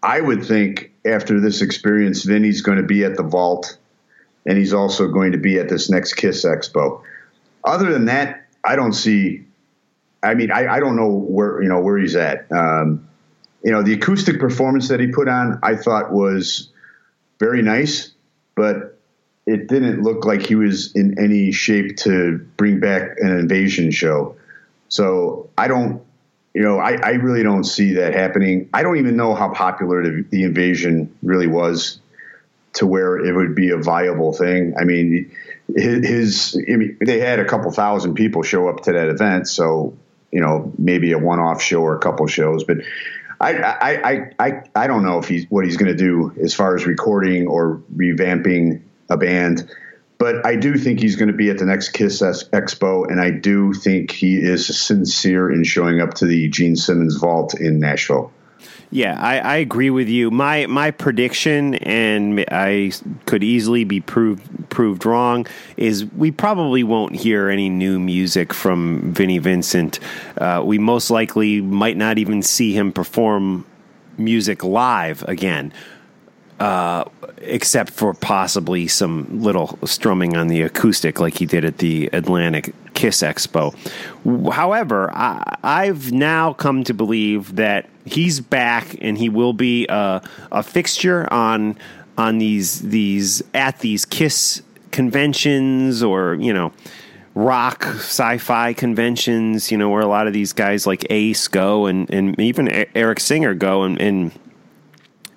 I 0.03 0.21
would 0.21 0.45
think 0.45 0.93
after 1.07 1.41
this 1.41 1.63
experience, 1.63 2.25
Vinny's 2.25 2.61
going 2.61 2.79
to 2.79 2.85
be 2.85 3.05
at 3.05 3.17
the 3.17 3.23
vault, 3.23 3.79
and 4.47 4.59
he's 4.59 4.75
also 4.75 5.09
going 5.09 5.31
to 5.33 5.39
be 5.39 5.59
at 5.59 5.69
this 5.69 5.89
next 5.89 6.15
Kiss 6.15 6.45
Expo. 6.45 7.03
Other 7.65 7.93
than 7.93 8.07
that, 8.07 8.49
I 8.65 8.75
don't 8.75 8.93
see 8.93 9.45
I 10.23 10.35
mean, 10.35 10.51
I, 10.51 10.67
I 10.67 10.81
don't 10.81 10.97
know 10.97 11.11
where 11.11 11.63
you 11.63 11.69
know 11.69 11.81
where 11.81 11.99
he's 11.99 12.17
at. 12.17 12.51
Um, 12.51 13.09
you 13.63 13.73
know, 13.73 13.83
the 13.83 13.95
acoustic 13.95 14.39
performance 14.41 14.89
that 14.89 15.01
he 15.01 15.09
put 15.09 15.29
on, 15.29 15.59
I 15.63 15.77
thought 15.77 16.13
was 16.13 16.71
very 17.39 17.63
nice, 17.63 18.13
but 18.55 18.99
it 19.47 19.67
didn't 19.67 20.03
look 20.03 20.25
like 20.25 20.47
he 20.47 20.55
was 20.55 20.95
in 20.95 21.19
any 21.19 21.53
shape 21.53 21.97
to 21.99 22.39
bring 22.57 22.81
back 22.81 23.19
an 23.19 23.31
invasion 23.31 23.91
show. 23.91 24.37
So 24.89 25.51
I 25.57 25.69
don't, 25.69 26.03
you 26.55 26.63
know, 26.63 26.79
I, 26.79 26.97
I 27.03 27.11
really 27.13 27.43
don't 27.43 27.65
see 27.65 27.95
that 27.95 28.15
happening. 28.15 28.69
I 28.75 28.83
don't 28.83 28.99
even 28.99 29.17
know 29.17 29.35
how 29.35 29.49
popular 29.49 30.03
the, 30.03 30.23
the 30.31 30.45
invasion 30.45 31.15
really 31.23 31.47
was 31.47 32.01
to 32.75 32.87
where 32.87 33.19
it 33.19 33.35
would 33.35 33.55
be 33.55 33.71
a 33.71 33.79
viable 33.79 34.33
thing. 34.33 34.75
I 34.79 34.85
mean, 34.85 35.31
his, 35.75 36.07
his 36.07 36.65
I 36.69 36.77
mean, 36.77 36.97
they 37.01 37.19
had 37.19 37.39
a 37.39 37.45
couple 37.45 37.71
thousand 37.71 38.15
people 38.15 38.43
show 38.43 38.69
up 38.69 38.83
to 38.85 38.93
that 38.93 39.09
event, 39.09 39.49
so 39.49 39.97
you 40.31 40.41
know, 40.41 40.73
maybe 40.79 41.13
a 41.13 41.19
one-off 41.19 41.63
show 41.63 41.81
or 41.81 41.97
a 41.97 42.01
couple 42.01 42.27
shows. 42.27 42.65
But 42.65 42.79
I, 43.41 43.55
I, 43.55 44.11
I, 44.11 44.31
I, 44.39 44.63
I 44.75 44.87
don't 44.87 45.05
know 45.05 45.19
if 45.19 45.29
he's 45.29 45.47
what 45.51 45.65
he's 45.65 45.77
going 45.77 45.91
to 45.91 45.97
do 45.97 46.33
as 46.43 46.55
far 46.55 46.75
as 46.75 46.87
recording 46.87 47.47
or 47.47 47.81
revamping 47.95 48.83
a 49.09 49.17
band. 49.17 49.71
But 50.19 50.45
I 50.45 50.57
do 50.57 50.77
think 50.77 50.99
he's 50.99 51.15
going 51.15 51.29
to 51.29 51.37
be 51.37 51.49
at 51.49 51.59
the 51.59 51.65
next 51.65 51.91
Kiss 51.91 52.21
Expo, 52.21 53.09
and 53.09 53.21
I 53.21 53.31
do 53.31 53.73
think 53.73 54.11
he 54.11 54.37
is 54.37 54.67
sincere 54.77 55.51
in 55.51 55.63
showing 55.63 56.01
up 56.01 56.15
to 56.15 56.27
the 56.27 56.49
Gene 56.49 56.75
Simmons 56.75 57.17
Vault 57.17 57.55
in 57.55 57.79
Nashville. 57.79 58.33
Yeah, 58.91 59.21
I, 59.21 59.39
I, 59.39 59.57
agree 59.57 59.91
with 59.91 60.09
you. 60.09 60.31
My 60.31 60.67
my 60.67 60.91
prediction, 60.91 61.75
and 61.77 62.45
I 62.51 62.93
could 63.27 63.45
easily 63.45 63.85
be 63.85 64.01
proved 64.01 64.71
proved 64.71 65.05
wrong, 65.05 65.47
is 65.77 66.07
we 66.07 66.31
probably 66.31 66.83
won't 66.83 67.15
hear 67.15 67.49
any 67.49 67.69
new 67.69 67.99
music 67.99 68.55
from 68.55 69.13
Vinnie 69.13 69.39
Vincent. 69.39 70.01
Uh, 70.37 70.63
we 70.65 70.79
most 70.79 71.11
likely 71.11 71.61
might 71.61 71.97
not 71.97 72.19
even 72.19 72.43
see 72.43 72.73
him 72.73 72.93
perform 72.93 73.67
music 74.17 74.65
live 74.65 75.23
again. 75.25 75.73
Uh, 76.59 77.05
except 77.43 77.91
for 77.91 78.13
possibly 78.15 78.89
some 78.89 79.43
little 79.43 79.79
strumming 79.85 80.37
on 80.37 80.49
the 80.49 80.63
acoustic 80.63 81.21
like 81.21 81.39
he 81.39 81.47
did 81.47 81.65
at 81.65 81.79
the 81.79 82.11
Atlantic 82.13 82.75
Kiss 82.99 83.23
Expo. 83.23 83.73
However, 84.53 85.09
I, 85.15 85.87
have 85.87 86.11
now 86.11 86.53
come 86.53 86.83
to 86.83 86.93
believe 86.93 87.55
that 87.55 87.89
he's 88.05 88.41
back 88.41 88.97
and 89.01 89.17
he 89.17 89.29
will 89.29 89.53
be 89.53 89.87
a, 89.89 90.21
a 90.51 90.65
fixture 90.65 91.33
on 91.33 91.79
on 92.17 92.39
these 92.39 92.81
these 92.81 93.41
at 93.55 93.79
these 93.79 94.05
Kiss 94.05 94.63
conventions 94.91 96.03
or 96.03 96.35
you 96.35 96.53
know 96.53 96.73
rock 97.37 97.85
sci-fi 97.87 98.73
conventions 98.73 99.71
you 99.71 99.79
know 99.79 99.89
where 99.91 100.03
a 100.03 100.07
lot 100.07 100.27
of 100.27 100.33
these 100.33 100.53
guys 100.53 100.85
like 100.85 101.07
ace 101.09 101.47
go 101.47 101.87
and, 101.87 102.11
and 102.11 102.41
even 102.41 102.69
eric 102.97 103.21
singer 103.21 103.55
go 103.55 103.85
and, 103.85 104.01
and 104.01 104.33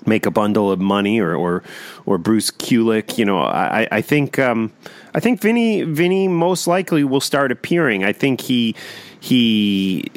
make 0.06 0.26
a 0.26 0.32
bundle 0.32 0.72
of 0.72 0.80
money 0.80 1.20
or 1.20 1.36
or, 1.36 1.64
or 2.06 2.18
Bruce 2.18 2.52
Kulick. 2.52 3.18
You 3.18 3.26
know, 3.26 3.40
I, 3.40 3.88
I 3.92 4.02
think 4.02 4.40
um, 4.40 4.72
I 5.14 5.20
think 5.20 5.42
Vinnie 5.42 5.84
Vinnie 5.84 6.28
most 6.28 6.68
likely 6.68 7.04
will 7.04 7.22
start 7.22 7.52
appearing. 7.52 8.04
I 8.04 8.14
think 8.14 8.42
he 8.42 8.76
he 9.20 10.12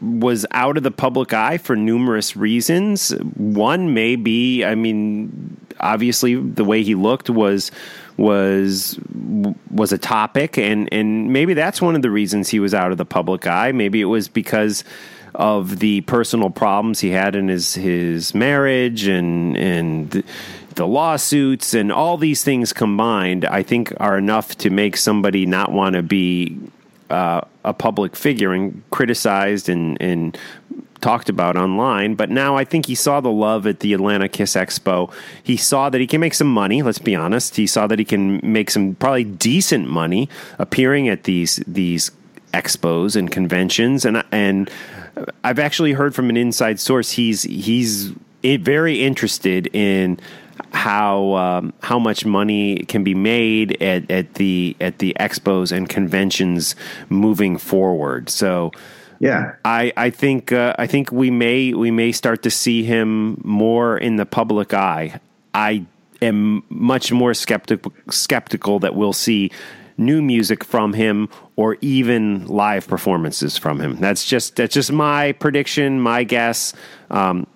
was 0.00 0.46
out 0.52 0.76
of 0.76 0.82
the 0.82 0.90
public 0.90 1.32
eye 1.32 1.58
for 1.58 1.76
numerous 1.76 2.36
reasons. 2.36 3.10
One 3.36 3.92
may 3.92 4.16
be, 4.16 4.64
I 4.64 4.74
mean, 4.74 5.58
obviously 5.78 6.36
the 6.36 6.64
way 6.64 6.82
he 6.82 6.94
looked 6.94 7.30
was 7.30 7.70
was 8.16 8.98
was 9.70 9.92
a 9.92 9.98
topic 9.98 10.58
and 10.58 10.88
and 10.92 11.32
maybe 11.32 11.54
that's 11.54 11.80
one 11.80 11.96
of 11.96 12.02
the 12.02 12.10
reasons 12.10 12.50
he 12.50 12.60
was 12.60 12.74
out 12.74 12.92
of 12.92 12.98
the 12.98 13.04
public 13.04 13.46
eye. 13.46 13.72
Maybe 13.72 14.00
it 14.00 14.06
was 14.06 14.28
because 14.28 14.84
of 15.34 15.78
the 15.78 16.00
personal 16.02 16.50
problems 16.50 17.00
he 17.00 17.10
had 17.10 17.36
in 17.36 17.48
his 17.48 17.74
his 17.74 18.34
marriage 18.34 19.06
and 19.06 19.56
and 19.56 20.24
the 20.74 20.86
lawsuits 20.86 21.74
and 21.74 21.92
all 21.92 22.16
these 22.16 22.42
things 22.44 22.72
combined, 22.72 23.44
I 23.44 23.62
think 23.62 23.92
are 23.98 24.16
enough 24.16 24.56
to 24.58 24.70
make 24.70 24.96
somebody 24.96 25.46
not 25.46 25.72
want 25.72 25.94
to 25.94 26.02
be 26.02 26.58
uh, 27.10 27.42
a 27.64 27.74
public 27.74 28.16
figure 28.16 28.52
and 28.52 28.82
criticized 28.90 29.68
and 29.68 30.00
and 30.00 30.38
talked 31.00 31.28
about 31.28 31.56
online. 31.56 32.14
But 32.14 32.30
now 32.30 32.56
I 32.56 32.64
think 32.64 32.86
he 32.86 32.94
saw 32.94 33.20
the 33.20 33.30
love 33.30 33.66
at 33.66 33.80
the 33.80 33.94
Atlanta 33.94 34.28
Kiss 34.28 34.54
Expo. 34.54 35.12
He 35.42 35.56
saw 35.56 35.90
that 35.90 36.00
he 36.00 36.06
can 36.06 36.20
make 36.20 36.34
some 36.34 36.52
money. 36.52 36.82
Let's 36.82 36.98
be 36.98 37.14
honest. 37.14 37.56
He 37.56 37.66
saw 37.66 37.86
that 37.86 37.98
he 37.98 38.04
can 38.04 38.40
make 38.42 38.70
some 38.70 38.94
probably 38.94 39.24
decent 39.24 39.88
money 39.88 40.28
appearing 40.58 41.08
at 41.08 41.24
these 41.24 41.62
these 41.66 42.10
expos 42.52 43.16
and 43.16 43.30
conventions 43.30 44.04
and 44.04 44.22
and 44.32 44.70
I've 45.44 45.58
actually 45.58 45.92
heard 45.92 46.14
from 46.14 46.30
an 46.30 46.36
inside 46.36 46.80
source 46.80 47.10
he's 47.12 47.42
he's 47.42 48.12
very 48.42 49.02
interested 49.02 49.68
in 49.74 50.18
how 50.72 51.34
um, 51.34 51.72
how 51.82 51.98
much 51.98 52.24
money 52.24 52.78
can 52.84 53.04
be 53.04 53.14
made 53.14 53.80
at, 53.82 54.10
at 54.10 54.34
the 54.34 54.76
at 54.80 54.98
the 54.98 55.16
expos 55.18 55.72
and 55.72 55.88
conventions 55.88 56.76
moving 57.08 57.58
forward. 57.58 58.28
So 58.28 58.72
yeah, 59.18 59.54
I 59.64 59.92
I 59.96 60.10
think 60.10 60.52
uh, 60.52 60.74
I 60.78 60.86
think 60.86 61.12
we 61.12 61.30
may 61.30 61.74
we 61.74 61.90
may 61.90 62.12
start 62.12 62.42
to 62.42 62.50
see 62.50 62.82
him 62.84 63.40
more 63.44 63.98
in 63.98 64.16
the 64.16 64.26
public 64.26 64.72
eye. 64.72 65.20
I 65.52 65.84
am 66.22 66.62
much 66.68 67.12
more 67.12 67.34
skeptical 67.34 67.92
skeptical 68.10 68.78
that 68.80 68.94
we'll 68.94 69.12
see 69.12 69.50
new 70.00 70.22
music 70.22 70.64
from 70.64 70.94
him 70.94 71.28
or 71.56 71.76
even 71.80 72.46
live 72.46 72.88
performances 72.88 73.56
from 73.56 73.80
him. 73.80 73.96
That's 74.00 74.24
just 74.24 74.56
that's 74.56 74.74
just 74.74 74.90
my 74.90 75.32
prediction, 75.32 76.00
my 76.00 76.24
guess. 76.24 76.72
Um, 77.10 77.46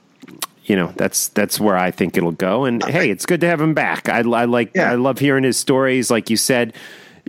you 0.65 0.77
know, 0.77 0.93
that's 0.97 1.29
that's 1.29 1.59
where 1.59 1.77
I 1.77 1.91
think 1.91 2.17
it'll 2.17 2.33
go. 2.33 2.65
And 2.65 2.83
hey, 2.85 3.11
it's 3.11 3.27
good 3.27 3.41
to 3.41 3.49
have 3.49 3.61
him 3.61 3.75
back. 3.75 4.09
I, 4.09 4.19
I 4.19 4.45
like 4.45 4.73
yeah. 4.75 4.91
I 4.91 4.95
love 4.95 5.19
hearing 5.19 5.45
his 5.45 5.57
stories. 5.57 6.11
Like 6.11 6.31
you 6.31 6.37
said, 6.37 6.75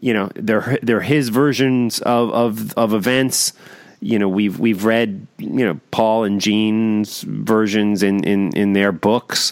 you 0.02 0.14
know, 0.14 0.30
they're 0.36 0.78
they're 0.84 1.02
his 1.02 1.30
versions 1.30 2.00
of 2.00 2.32
of 2.32 2.74
of 2.74 2.94
events 2.94 3.54
you 4.02 4.20
know 4.20 4.28
we've 4.28 4.60
we've 4.60 4.86
read 4.86 5.26
you 5.40 5.66
know 5.66 5.80
Paul 5.90 6.26
and 6.26 6.40
Gene's 6.40 7.22
versions 7.22 8.04
in 8.04 8.24
in 8.24 8.52
in 8.56 8.74
their 8.74 8.92
books 8.92 9.52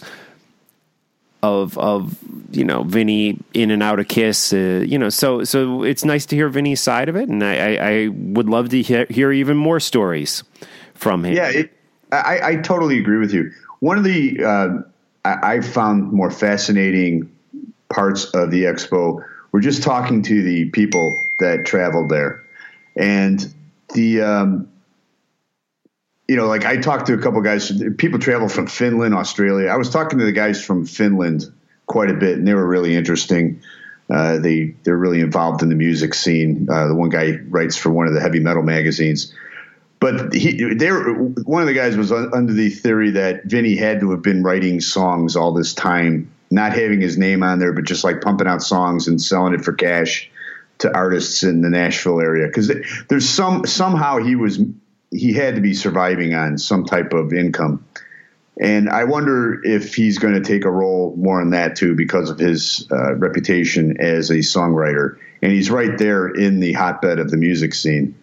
of 1.44 1.76
of 1.78 2.16
you 2.50 2.64
know 2.64 2.82
Vinnie 2.82 3.38
in 3.52 3.70
and 3.70 3.82
out 3.82 3.98
of 3.98 4.08
Kiss. 4.08 4.52
Uh, 4.52 4.84
you 4.86 4.98
know, 4.98 5.08
so 5.08 5.44
so 5.44 5.82
it's 5.82 6.04
nice 6.04 6.26
to 6.26 6.36
hear 6.36 6.48
Vinny's 6.48 6.80
side 6.80 7.08
of 7.08 7.16
it, 7.16 7.28
and 7.28 7.44
I, 7.44 7.74
I, 7.74 7.90
I 7.90 8.08
would 8.08 8.48
love 8.48 8.70
to 8.70 8.82
hear, 8.82 9.06
hear, 9.10 9.32
even 9.32 9.56
more 9.56 9.80
stories 9.80 10.42
from 10.94 11.24
him. 11.24 11.34
Yeah, 11.34 11.50
it, 11.50 11.72
I, 12.12 12.40
I 12.42 12.56
totally 12.56 12.98
agree 12.98 13.18
with 13.18 13.32
you. 13.32 13.50
One 13.80 13.98
of 13.98 14.04
the 14.04 14.44
uh, 14.44 14.68
I, 15.24 15.56
I 15.56 15.60
found 15.60 16.12
more 16.12 16.30
fascinating 16.30 17.30
parts 17.88 18.24
of 18.26 18.50
the 18.50 18.64
expo 18.64 19.24
were 19.52 19.60
just 19.60 19.82
talking 19.82 20.22
to 20.22 20.42
the 20.42 20.70
people 20.70 21.22
that 21.38 21.66
traveled 21.66 22.08
there, 22.08 22.42
and 22.96 23.52
the 23.94 24.22
um, 24.22 24.68
you 26.28 26.36
know, 26.36 26.46
like 26.46 26.64
I 26.64 26.78
talked 26.78 27.06
to 27.06 27.14
a 27.14 27.18
couple 27.18 27.40
guys. 27.42 27.70
People 27.98 28.18
travel 28.18 28.48
from 28.48 28.66
Finland, 28.66 29.14
Australia. 29.14 29.68
I 29.68 29.76
was 29.76 29.90
talking 29.90 30.18
to 30.18 30.24
the 30.24 30.32
guys 30.32 30.64
from 30.64 30.86
Finland 30.86 31.52
quite 31.86 32.10
a 32.10 32.14
bit, 32.14 32.38
and 32.38 32.48
they 32.48 32.54
were 32.54 32.66
really 32.66 32.94
interesting. 32.94 33.60
Uh, 34.10 34.38
they 34.38 34.74
they're 34.84 34.96
really 34.96 35.20
involved 35.20 35.62
in 35.62 35.68
the 35.68 35.74
music 35.74 36.14
scene. 36.14 36.68
Uh, 36.70 36.88
the 36.88 36.94
one 36.94 37.10
guy 37.10 37.38
writes 37.48 37.76
for 37.76 37.90
one 37.90 38.06
of 38.06 38.14
the 38.14 38.20
heavy 38.20 38.40
metal 38.40 38.62
magazines, 38.62 39.34
but 40.00 40.32
he 40.32 40.74
they 40.74 40.88
one 40.88 41.62
of 41.62 41.68
the 41.68 41.74
guys 41.74 41.96
was 41.96 42.10
under 42.10 42.52
the 42.52 42.70
theory 42.70 43.12
that 43.12 43.44
Vinnie 43.44 43.76
had 43.76 44.00
to 44.00 44.10
have 44.10 44.22
been 44.22 44.42
writing 44.42 44.80
songs 44.80 45.36
all 45.36 45.52
this 45.52 45.74
time, 45.74 46.30
not 46.50 46.72
having 46.72 47.02
his 47.02 47.18
name 47.18 47.42
on 47.42 47.58
there, 47.58 47.72
but 47.72 47.84
just 47.84 48.04
like 48.04 48.22
pumping 48.22 48.46
out 48.46 48.62
songs 48.62 49.08
and 49.08 49.20
selling 49.20 49.52
it 49.52 49.62
for 49.62 49.74
cash 49.74 50.30
to 50.78 50.94
artists 50.94 51.42
in 51.42 51.60
the 51.60 51.70
Nashville 51.70 52.20
area 52.20 52.46
because 52.46 52.70
there's 53.08 53.28
some 53.28 53.64
somehow 53.66 54.18
he 54.18 54.36
was 54.36 54.58
he 55.14 55.32
had 55.32 55.54
to 55.54 55.60
be 55.60 55.74
surviving 55.74 56.34
on 56.34 56.58
some 56.58 56.84
type 56.84 57.12
of 57.12 57.32
income. 57.32 57.84
And 58.60 58.88
I 58.88 59.04
wonder 59.04 59.64
if 59.64 59.94
he's 59.94 60.18
going 60.18 60.34
to 60.34 60.40
take 60.40 60.64
a 60.64 60.70
role 60.70 61.14
more 61.16 61.40
in 61.40 61.50
that 61.50 61.76
too 61.76 61.94
because 61.94 62.30
of 62.30 62.38
his 62.38 62.86
uh, 62.90 63.14
reputation 63.14 64.00
as 64.00 64.30
a 64.30 64.38
songwriter. 64.38 65.18
And 65.42 65.52
he's 65.52 65.70
right 65.70 65.98
there 65.98 66.28
in 66.28 66.60
the 66.60 66.72
hotbed 66.72 67.18
of 67.18 67.30
the 67.30 67.36
music 67.36 67.74
scene. 67.74 68.14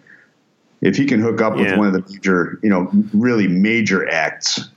If 0.82 0.96
he 0.96 1.06
can 1.06 1.20
hook 1.20 1.42
up 1.42 1.58
yeah. 1.58 1.64
with 1.64 1.78
one 1.78 1.88
of 1.88 1.94
the 1.94 2.14
major, 2.14 2.60
you 2.64 2.70
know, 2.70 2.90
really 3.14 3.48
major 3.48 4.10
acts 4.10 4.70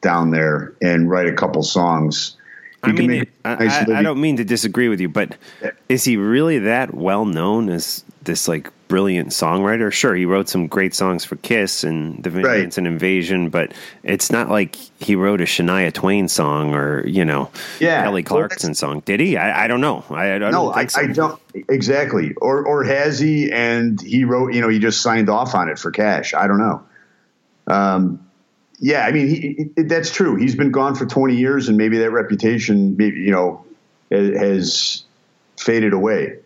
down 0.00 0.30
there 0.30 0.74
and 0.80 1.10
write 1.10 1.26
a 1.26 1.34
couple 1.34 1.62
songs, 1.62 2.36
I 2.82 2.92
mean, 2.92 3.26
nice 3.44 3.88
I, 3.88 3.98
I, 3.98 4.02
don't 4.02 4.20
mean 4.20 4.38
to 4.38 4.44
disagree 4.44 4.88
with 4.88 5.00
you, 5.00 5.08
but 5.10 5.36
is 5.90 6.04
he 6.04 6.16
really 6.16 6.60
that 6.60 6.94
well 6.94 7.26
known 7.26 7.68
as 7.68 8.04
this 8.22 8.48
like 8.48 8.70
brilliant 8.90 9.28
songwriter. 9.28 9.92
Sure, 9.92 10.14
he 10.16 10.26
wrote 10.26 10.48
some 10.48 10.66
great 10.66 10.94
songs 10.94 11.24
for 11.24 11.36
Kiss 11.36 11.84
and 11.84 12.22
The 12.22 12.28
Vincent 12.28 12.84
right. 12.84 12.92
Invasion, 12.92 13.48
but 13.48 13.72
it's 14.02 14.32
not 14.32 14.50
like 14.50 14.74
he 14.98 15.14
wrote 15.14 15.40
a 15.40 15.44
Shania 15.44 15.92
Twain 15.92 16.26
song 16.28 16.74
or 16.74 17.06
you 17.06 17.24
know, 17.24 17.50
yeah, 17.78 18.02
Kelly 18.02 18.24
Clarkson 18.24 18.70
well, 18.70 18.74
song. 18.74 19.00
Did 19.06 19.20
he? 19.20 19.36
I, 19.36 19.64
I 19.64 19.68
don't 19.68 19.80
know. 19.80 20.04
I, 20.10 20.34
I 20.34 20.38
don't 20.38 20.50
no, 20.50 20.72
I, 20.72 20.86
so. 20.86 21.00
I, 21.00 21.06
don't 21.06 21.40
exactly. 21.68 22.34
Or 22.34 22.66
or 22.66 22.82
has 22.84 23.18
he? 23.18 23.50
And 23.52 23.98
he 24.02 24.24
wrote. 24.24 24.52
You 24.52 24.60
know, 24.60 24.68
he 24.68 24.80
just 24.80 25.00
signed 25.00 25.30
off 25.30 25.54
on 25.54 25.68
it 25.70 25.78
for 25.78 25.92
cash. 25.92 26.34
I 26.34 26.48
don't 26.48 26.58
know. 26.58 26.82
Um, 27.68 28.28
yeah, 28.80 29.06
I 29.06 29.12
mean, 29.12 29.28
he, 29.28 29.70
he, 29.76 29.82
that's 29.84 30.10
true. 30.10 30.34
He's 30.34 30.56
been 30.56 30.72
gone 30.72 30.96
for 30.96 31.06
twenty 31.06 31.36
years, 31.36 31.68
and 31.68 31.78
maybe 31.78 31.98
that 31.98 32.10
reputation, 32.10 32.96
maybe 32.96 33.20
you 33.20 33.30
know, 33.30 33.64
has 34.10 35.04
faded 35.56 35.92
away. 35.92 36.39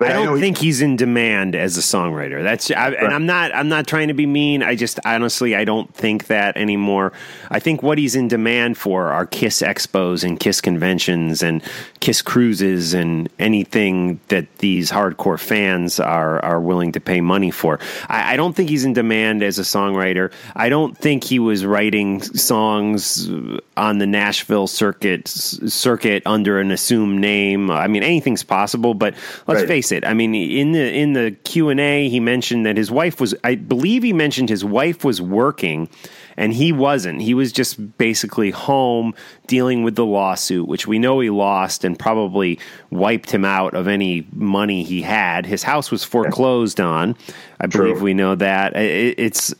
I 0.00 0.12
don't 0.12 0.36
he- 0.36 0.40
think 0.40 0.58
he's 0.58 0.80
in 0.80 0.94
demand 0.96 1.56
as 1.56 1.76
a 1.76 1.80
songwriter. 1.80 2.42
That's 2.42 2.70
I, 2.70 2.90
and 2.92 3.12
I'm 3.12 3.26
not 3.26 3.52
I'm 3.54 3.68
not 3.68 3.86
trying 3.88 4.08
to 4.08 4.14
be 4.14 4.26
mean. 4.26 4.62
I 4.62 4.76
just 4.76 5.00
honestly 5.04 5.56
I 5.56 5.64
don't 5.64 5.92
think 5.92 6.28
that 6.28 6.56
anymore. 6.56 7.12
I 7.50 7.58
think 7.58 7.82
what 7.82 7.98
he's 7.98 8.14
in 8.14 8.28
demand 8.28 8.78
for 8.78 9.08
are 9.08 9.26
Kiss 9.26 9.60
expos 9.60 10.22
and 10.22 10.38
Kiss 10.38 10.60
conventions 10.60 11.42
and 11.42 11.62
Kiss 11.98 12.22
cruises 12.22 12.94
and 12.94 13.28
anything 13.40 14.20
that 14.28 14.46
these 14.58 14.90
hardcore 14.90 15.38
fans 15.38 15.98
are 15.98 16.44
are 16.44 16.60
willing 16.60 16.92
to 16.92 17.00
pay 17.00 17.20
money 17.20 17.50
for. 17.50 17.80
I, 18.08 18.34
I 18.34 18.36
don't 18.36 18.54
think 18.54 18.68
he's 18.70 18.84
in 18.84 18.92
demand 18.92 19.42
as 19.42 19.58
a 19.58 19.62
songwriter. 19.62 20.32
I 20.54 20.68
don't 20.68 20.96
think 20.96 21.24
he 21.24 21.40
was 21.40 21.64
writing 21.66 22.22
songs 22.22 23.28
on 23.76 23.98
the 23.98 24.06
Nashville 24.06 24.68
circuit 24.68 25.26
circuit 25.26 26.22
under 26.24 26.60
an 26.60 26.70
assumed 26.70 27.20
name. 27.20 27.68
I 27.70 27.88
mean 27.88 28.04
anything's 28.04 28.44
possible, 28.44 28.94
but 28.94 29.14
let's 29.48 29.62
Right. 29.62 29.68
face 29.68 29.87
it. 29.92 30.04
I 30.04 30.14
mean, 30.14 30.34
in 30.34 30.72
the 30.72 30.92
in 30.92 31.12
the 31.12 31.32
Q 31.44 31.68
and 31.68 31.80
A, 31.80 32.08
he 32.08 32.20
mentioned 32.20 32.66
that 32.66 32.76
his 32.76 32.90
wife 32.90 33.20
was. 33.20 33.34
I 33.44 33.54
believe 33.54 34.02
he 34.02 34.12
mentioned 34.12 34.48
his 34.48 34.64
wife 34.64 35.04
was 35.04 35.20
working, 35.20 35.88
and 36.36 36.52
he 36.52 36.72
wasn't. 36.72 37.20
He 37.20 37.34
was 37.34 37.52
just 37.52 37.98
basically 37.98 38.50
home 38.50 39.14
dealing 39.46 39.82
with 39.82 39.96
the 39.96 40.04
lawsuit, 40.04 40.68
which 40.68 40.86
we 40.86 40.98
know 40.98 41.20
he 41.20 41.30
lost 41.30 41.84
and 41.84 41.98
probably 41.98 42.58
wiped 42.90 43.30
him 43.30 43.44
out 43.44 43.74
of 43.74 43.88
any 43.88 44.26
money 44.32 44.82
he 44.82 45.02
had. 45.02 45.46
His 45.46 45.62
house 45.62 45.90
was 45.90 46.04
foreclosed 46.04 46.80
on. 46.80 47.16
I 47.60 47.66
believe 47.66 48.02
we 48.02 48.14
know 48.14 48.34
that. 48.34 48.76
It, 48.76 49.18
it's. 49.18 49.54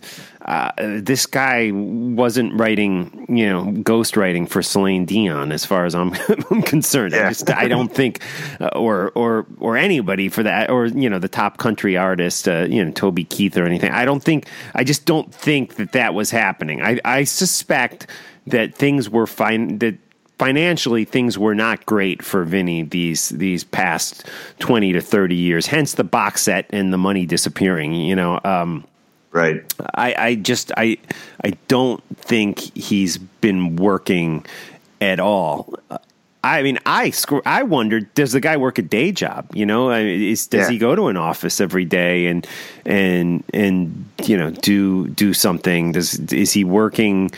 Uh, 0.48 0.72
this 0.78 1.26
guy 1.26 1.70
wasn't 1.74 2.58
writing, 2.58 3.26
you 3.28 3.46
know, 3.46 3.66
ghostwriting 3.82 4.48
for 4.48 4.62
Celine 4.62 5.04
Dion, 5.04 5.52
as 5.52 5.66
far 5.66 5.84
as 5.84 5.94
I'm, 5.94 6.14
I'm 6.50 6.62
concerned. 6.62 7.14
I 7.14 7.28
just, 7.28 7.50
I 7.50 7.68
don't 7.68 7.92
think, 7.92 8.22
uh, 8.58 8.68
or 8.68 9.12
or 9.14 9.44
or 9.60 9.76
anybody 9.76 10.30
for 10.30 10.42
that, 10.42 10.70
or 10.70 10.86
you 10.86 11.10
know, 11.10 11.18
the 11.18 11.28
top 11.28 11.58
country 11.58 11.98
artist, 11.98 12.48
uh, 12.48 12.66
you 12.66 12.82
know, 12.82 12.90
Toby 12.92 13.24
Keith 13.24 13.58
or 13.58 13.66
anything. 13.66 13.90
I 13.92 14.06
don't 14.06 14.24
think. 14.24 14.48
I 14.74 14.84
just 14.84 15.04
don't 15.04 15.34
think 15.34 15.74
that 15.74 15.92
that 15.92 16.14
was 16.14 16.30
happening. 16.30 16.80
I 16.80 16.98
I 17.04 17.24
suspect 17.24 18.06
that 18.46 18.74
things 18.74 19.10
were 19.10 19.26
fine. 19.26 19.80
That 19.80 19.98
financially 20.38 21.04
things 21.04 21.36
were 21.36 21.54
not 21.54 21.84
great 21.84 22.24
for 22.24 22.44
Vinny 22.44 22.84
these 22.84 23.28
these 23.28 23.64
past 23.64 24.24
twenty 24.60 24.94
to 24.94 25.02
thirty 25.02 25.36
years. 25.36 25.66
Hence 25.66 25.92
the 25.92 26.04
box 26.04 26.44
set 26.44 26.64
and 26.70 26.90
the 26.90 26.98
money 26.98 27.26
disappearing. 27.26 27.92
You 27.92 28.16
know. 28.16 28.40
Um, 28.44 28.86
right. 29.32 29.62
I, 29.94 30.14
I 30.18 30.34
just 30.36 30.72
I 30.76 30.98
I 31.44 31.50
don't 31.68 32.02
think 32.16 32.58
he's 32.76 33.18
been 33.18 33.76
working 33.76 34.44
at 35.00 35.20
all. 35.20 35.74
I 36.44 36.62
mean, 36.62 36.78
I 36.86 37.12
I 37.44 37.62
wondered, 37.64 38.12
does 38.14 38.32
the 38.32 38.40
guy 38.40 38.56
work 38.56 38.78
a 38.78 38.82
day 38.82 39.10
job? 39.12 39.50
You 39.54 39.66
know, 39.66 39.90
is, 39.90 40.46
does 40.46 40.66
Yeah. 40.66 40.70
he 40.70 40.78
go 40.78 40.94
to 40.94 41.08
an 41.08 41.16
office 41.16 41.60
every 41.60 41.84
day 41.84 42.26
and 42.26 42.46
and 42.86 43.42
and 43.52 44.04
you 44.24 44.36
know 44.36 44.50
do 44.50 45.08
do 45.08 45.34
something? 45.34 45.92
Does 45.92 46.18
is 46.32 46.52
he 46.52 46.64
working 46.64 47.30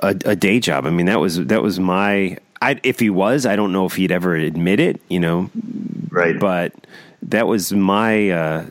a, 0.00 0.08
a 0.24 0.34
day 0.36 0.58
job? 0.58 0.86
I 0.86 0.90
mean, 0.90 1.06
that 1.06 1.20
was 1.20 1.36
that 1.46 1.62
was 1.62 1.78
my. 1.78 2.38
I, 2.62 2.80
if 2.82 2.98
he 2.98 3.10
was, 3.10 3.44
I 3.44 3.56
don't 3.56 3.72
know 3.72 3.84
if 3.84 3.94
he'd 3.94 4.10
ever 4.10 4.34
admit 4.36 4.80
it. 4.80 4.98
You 5.10 5.20
know, 5.20 5.50
Right. 6.08 6.38
but 6.40 6.72
that 7.24 7.46
was 7.46 7.72
my 7.74 8.30
uh, 8.30 8.64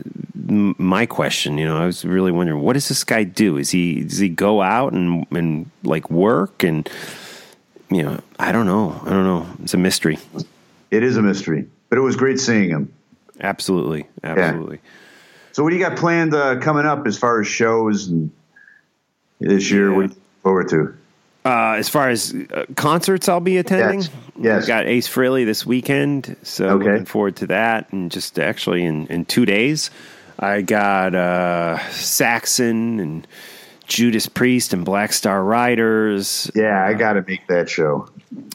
my 0.77 1.05
question. 1.05 1.57
You 1.57 1.65
know, 1.65 1.77
I 1.77 1.85
was 1.85 2.03
really 2.05 2.31
wondering 2.31 2.61
what 2.61 2.73
does 2.73 2.87
this 2.87 3.03
guy 3.03 3.23
do? 3.23 3.57
Is 3.57 3.69
he 3.71 4.03
does 4.03 4.17
he 4.19 4.29
go 4.29 4.61
out 4.61 4.93
and 4.93 5.25
and 5.31 5.69
like 5.83 6.09
work 6.09 6.63
and 6.63 6.89
you 7.89 8.03
know 8.03 8.19
I 8.39 8.51
don't 8.51 8.65
know. 8.65 8.99
I 9.05 9.09
don't 9.09 9.23
know. 9.25 9.47
It's 9.63 9.73
a 9.73 9.77
mystery. 9.77 10.17
It 10.91 11.03
is 11.03 11.17
a 11.17 11.21
mystery, 11.21 11.67
but 11.89 11.97
it 11.97 12.01
was 12.01 12.15
great 12.15 12.39
seeing 12.39 12.69
him. 12.69 12.93
Absolutely, 13.41 14.07
absolutely. 14.23 14.79
So, 15.53 15.63
what 15.63 15.69
do 15.71 15.75
you 15.75 15.81
got 15.81 15.97
planned 15.97 16.33
uh, 16.33 16.59
coming 16.59 16.85
up 16.85 17.05
as 17.07 17.17
far 17.17 17.41
as 17.41 17.47
shows 17.47 18.07
and 18.07 18.31
this 19.39 19.69
year? 19.71 19.93
What 19.93 20.09
do 20.09 20.15
you 20.15 20.21
forward 20.41 20.69
to? 20.69 20.95
Uh, 21.45 21.73
as 21.77 21.89
far 21.89 22.09
as 22.09 22.33
uh, 22.53 22.65
concerts, 22.75 23.27
I'll 23.27 23.41
be 23.41 23.57
attending. 23.57 23.99
Yes, 24.01 24.09
yes. 24.39 24.67
Got 24.67 24.85
Ace 24.85 25.09
Frehley 25.09 25.45
this 25.45 25.65
weekend, 25.65 26.37
so 26.41 26.69
Okay. 26.69 26.91
looking 26.91 27.05
forward 27.05 27.35
to 27.37 27.47
that. 27.47 27.91
And 27.91 28.09
just 28.09 28.39
actually 28.39 28.85
in, 28.85 29.07
in 29.07 29.25
two 29.25 29.45
days, 29.45 29.91
I 30.43 30.61
got 30.61 31.15
uh, 31.15 31.77
Saxon 31.91 32.99
and 32.99 33.27
Judas 33.87 34.27
Priest 34.27 34.73
and 34.73 34.83
Black 34.85 35.13
Star 35.13 35.43
Riders. 35.43 36.51
Yeah, 36.53 36.85
I 36.85 36.93
got 36.93 37.13
to 37.13 37.23
make 37.27 37.47
that 37.47 37.69
show. 37.69 38.07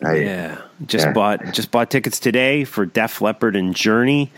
I, 0.05 0.15
Yeah, 0.17 0.59
just 0.87 1.07
Yeah. 1.07 1.13
bought 1.13 1.53
just 1.53 1.71
bought 1.71 1.91
tickets 1.91 2.21
today 2.21 2.65
for 2.65 2.85
Def 2.87 3.21
Leppard 3.23 3.57
and 3.57 3.75
Journey. 3.75 4.31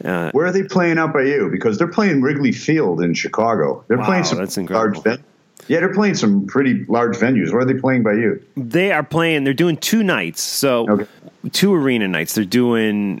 Where 0.00 0.46
are 0.46 0.52
they 0.52 0.64
playing 0.64 0.98
out 0.98 1.12
by 1.12 1.22
you? 1.22 1.48
Because 1.50 1.78
they're 1.78 1.86
playing 1.86 2.22
Wrigley 2.22 2.50
Field 2.52 3.00
in 3.02 3.14
Chicago. 3.14 3.84
They're 3.88 3.98
Wow, 3.98 4.04
playing 4.06 4.24
some 4.24 4.38
that's 4.38 4.56
large 4.58 4.96
venues. 4.98 5.20
Yeah, 5.68 5.78
they're 5.78 5.94
playing 5.94 6.16
some 6.16 6.44
pretty 6.46 6.84
large 6.88 7.16
venues. 7.16 7.52
Where 7.52 7.60
are 7.60 7.64
they 7.64 7.74
playing 7.74 8.02
by 8.02 8.14
you? 8.14 8.42
They 8.56 8.90
are 8.90 9.04
playing. 9.04 9.44
They're 9.44 9.54
doing 9.54 9.76
two 9.76 10.02
nights, 10.02 10.42
so 10.42 10.90
Okay. 10.90 11.06
two 11.52 11.72
arena 11.72 12.08
nights. 12.08 12.34
They're 12.34 12.44
doing 12.44 13.20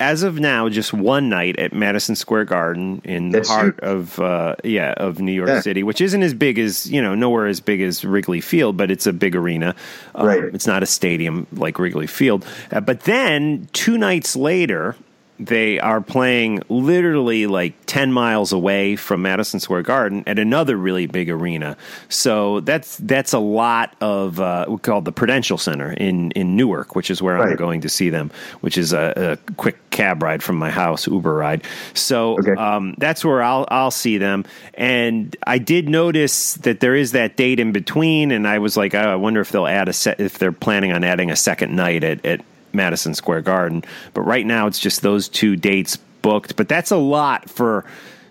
as 0.00 0.22
of 0.22 0.38
now 0.40 0.68
just 0.68 0.92
one 0.92 1.28
night 1.28 1.58
at 1.58 1.72
Madison 1.72 2.14
Square 2.16 2.46
Garden 2.46 3.00
in 3.04 3.30
the 3.30 3.38
That's 3.38 3.48
heart 3.48 3.74
huge. 3.82 3.90
of 3.90 4.18
uh, 4.20 4.56
yeah 4.64 4.92
of 4.96 5.20
New 5.20 5.32
York 5.32 5.48
Yeah. 5.48 5.60
City, 5.60 5.82
which 5.82 6.00
isn't 6.00 6.22
as 6.22 6.34
big 6.34 6.58
as 6.58 6.90
you 6.90 7.00
know 7.02 7.14
nowhere 7.14 7.46
as 7.46 7.60
big 7.60 7.80
as 7.80 8.04
Wrigley 8.04 8.40
Field, 8.40 8.76
but 8.76 8.90
it's 8.90 9.06
a 9.06 9.12
big 9.12 9.34
arena. 9.36 9.74
Um, 10.14 10.26
Right. 10.26 10.44
It's 10.54 10.66
not 10.66 10.82
a 10.82 10.86
stadium 10.86 11.46
like 11.52 11.78
Wrigley 11.78 12.06
Field, 12.06 12.46
uh, 12.72 12.80
but 12.80 13.00
then 13.00 13.68
two 13.72 13.98
nights 13.98 14.36
later. 14.36 14.96
They 15.40 15.80
are 15.80 16.00
playing 16.00 16.62
literally 16.68 17.46
like 17.48 17.74
10 17.86 18.12
miles 18.12 18.52
away 18.52 18.94
from 18.94 19.22
Madison 19.22 19.58
Square 19.58 19.82
Garden 19.82 20.22
at 20.28 20.38
another 20.38 20.76
really 20.76 21.06
big 21.06 21.28
arena. 21.28 21.76
So 22.08 22.60
that's 22.60 22.96
that's 22.98 23.32
a 23.32 23.40
lot 23.40 23.96
of 24.00 24.38
uh, 24.38 24.66
we 24.68 24.78
call 24.78 25.00
the 25.00 25.10
Prudential 25.12 25.58
Center 25.58 25.90
in, 25.92 26.30
in 26.32 26.56
Newark, 26.56 26.94
which 26.94 27.10
is 27.10 27.20
where 27.20 27.36
I'm 27.38 27.56
going 27.56 27.80
to 27.80 27.88
see 27.88 28.10
them, 28.10 28.30
which 28.60 28.78
is 28.78 28.92
a, 28.92 29.38
a 29.48 29.52
quick 29.54 29.76
cab 29.90 30.22
ride 30.22 30.42
from 30.42 30.56
my 30.56 30.70
house, 30.70 31.06
Uber 31.08 31.34
ride. 31.34 31.64
So 31.94 32.38
Okay. 32.38 32.52
um, 32.52 32.94
that's 32.98 33.24
where 33.24 33.42
I'll 33.42 33.66
I'll 33.70 33.90
see 33.90 34.18
them. 34.18 34.44
And 34.74 35.36
I 35.46 35.58
did 35.58 35.88
notice 35.88 36.54
that 36.54 36.80
there 36.80 36.94
is 36.94 37.12
that 37.12 37.36
date 37.36 37.58
in 37.60 37.72
between, 37.72 38.30
and 38.30 38.46
I 38.46 38.58
was 38.60 38.76
like, 38.76 38.94
oh, 38.94 38.98
I 38.98 39.16
wonder 39.16 39.40
if 39.40 39.50
they'll 39.50 39.66
add 39.66 39.88
a 39.88 39.92
set 39.92 40.20
if 40.20 40.38
they're 40.38 40.52
planning 40.52 40.92
on 40.92 41.02
adding 41.04 41.30
a 41.30 41.36
second 41.36 41.74
night 41.74 42.04
at, 42.04 42.24
at 42.24 42.40
Madison 42.74 43.14
Square 43.14 43.42
Garden. 43.42 43.84
But 44.12 44.22
right 44.22 44.46
now, 44.46 44.66
it's 44.66 44.78
just 44.78 45.02
those 45.02 45.28
two 45.28 45.56
dates 45.56 45.96
booked. 46.22 46.56
But 46.56 46.68
that's 46.68 46.90
a 46.90 46.96
lot 46.96 47.48
for 47.48 47.84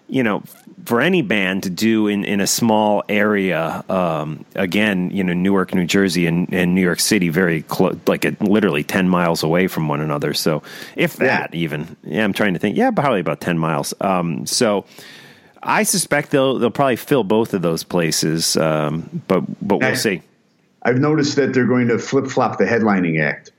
you 0.07 0.23
know 0.23 0.43
for 0.85 0.99
any 0.99 1.21
band 1.21 1.63
to 1.63 1.69
do 1.69 2.07
in, 2.07 2.25
in 2.25 2.41
a 2.41 2.47
small 2.47 3.03
area. 3.07 3.83
Um, 3.87 4.45
again, 4.55 5.11
you 5.11 5.23
know, 5.23 5.33
Newark, 5.33 5.73
New 5.73 5.85
Jersey, 5.85 6.25
and, 6.27 6.53
and 6.53 6.75
New 6.75 6.81
York 6.81 6.99
City, 6.99 7.29
very 7.29 7.61
close, 7.61 7.97
like 8.05 8.25
at 8.25 8.41
literally 8.41 8.83
ten 8.83 9.07
miles 9.07 9.43
away 9.43 9.67
from 9.67 9.87
one 9.87 10.01
another. 10.01 10.33
So, 10.33 10.61
if 10.95 11.15
that 11.17 11.55
even, 11.55 11.95
yeah, 12.03 12.23
I'm 12.23 12.33
trying 12.33 12.53
to 12.53 12.59
think. 12.59 12.75
Yeah, 12.75 12.91
probably 12.91 13.21
about 13.21 13.41
ten 13.41 13.57
miles. 13.57 13.93
Um, 14.01 14.45
so. 14.45 14.85
I 15.65 15.83
suspect 15.83 16.31
they'll 16.31 16.59
they'll 16.59 16.71
probably 16.71 16.97
fill 16.97 17.23
both 17.23 17.53
of 17.53 17.61
those 17.61 17.85
places, 17.85 18.57
um, 18.57 19.21
but 19.29 19.45
but 19.65 19.77
we'll 19.77 19.91
Nice. 19.91 20.03
see. 20.03 20.21
I've 20.81 20.99
noticed 20.99 21.37
that 21.37 21.53
they're 21.53 21.65
going 21.65 21.87
to 21.87 21.97
flip 21.97 22.27
flop 22.27 22.57
the 22.57 22.65
headlining 22.65 23.21
act. 23.21 23.52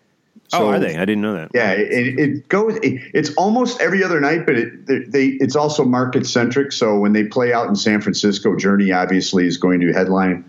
Oh, 0.55 0.69
are 0.69 0.79
they? 0.79 0.97
I 0.97 1.05
didn't 1.05 1.23
know 1.23 1.35
that. 1.35 1.51
Yeah, 1.55 1.73
it, 1.73 2.19
it 2.19 2.49
goes. 2.49 2.77
It, 2.77 3.01
it's 3.13 3.35
almost 3.35 3.81
every 3.81 4.03
other 4.03 4.21
night, 4.21 4.47
but 4.47 4.57
it, 4.57 4.87
they, 4.87 4.99
they 5.01 5.27
it's 5.27 5.57
also 5.57 5.85
market 5.85 6.27
centric. 6.27 6.73
So 6.73 6.99
when 6.99 7.13
they 7.13 7.25
play 7.25 7.53
out 7.53 7.69
in 7.69 7.77
San 7.77 8.01
Francisco, 8.01 8.57
Journey 8.57 8.93
obviously 8.93 9.47
is 9.47 9.57
going 9.57 9.81
to 9.81 9.93
headline, 9.93 10.45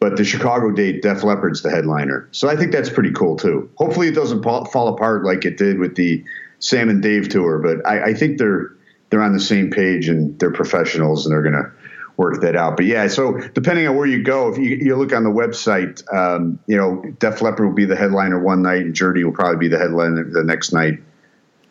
but 0.00 0.16
the 0.16 0.24
Chicago 0.24 0.70
date, 0.70 1.02
Def 1.02 1.22
Leppard's 1.22 1.62
the 1.62 1.70
headliner. 1.70 2.28
So 2.32 2.48
I 2.48 2.56
think 2.56 2.72
that's 2.72 2.90
pretty 2.90 3.12
cool 3.12 3.36
too. 3.36 3.70
Hopefully, 3.76 4.08
it 4.08 4.14
doesn't 4.14 4.42
fall, 4.42 4.64
fall 4.66 4.88
apart 4.88 5.24
like 5.24 5.44
it 5.44 5.56
did 5.56 5.78
with 5.78 5.96
the 5.96 6.24
Sam 6.58 6.88
and 6.88 7.02
Dave 7.02 7.28
tour. 7.28 7.58
But 7.58 7.86
I, 7.86 8.10
I 8.10 8.14
think 8.14 8.38
they're 8.38 8.72
they're 9.10 9.22
on 9.22 9.32
the 9.32 9.40
same 9.40 9.70
page 9.70 10.08
and 10.08 10.38
they're 10.38 10.52
professionals 10.52 11.26
and 11.26 11.32
they're 11.32 11.42
going 11.42 11.54
to 11.54 11.72
work 12.18 12.42
that 12.42 12.54
out. 12.54 12.76
But 12.76 12.84
yeah, 12.84 13.06
so 13.08 13.38
depending 13.54 13.88
on 13.88 13.96
where 13.96 14.06
you 14.06 14.22
go, 14.22 14.52
if 14.52 14.58
you, 14.58 14.76
you 14.76 14.96
look 14.96 15.14
on 15.14 15.24
the 15.24 15.30
website, 15.30 16.02
um, 16.12 16.58
you 16.66 16.76
know, 16.76 17.02
Def 17.18 17.40
Leppard 17.40 17.66
will 17.66 17.74
be 17.74 17.86
the 17.86 17.96
headliner 17.96 18.38
one 18.38 18.60
night, 18.60 18.82
and 18.82 18.94
Journey 18.94 19.24
will 19.24 19.32
probably 19.32 19.56
be 19.56 19.68
the 19.68 19.78
headliner 19.78 20.24
the 20.24 20.44
next 20.44 20.74
night. 20.74 20.98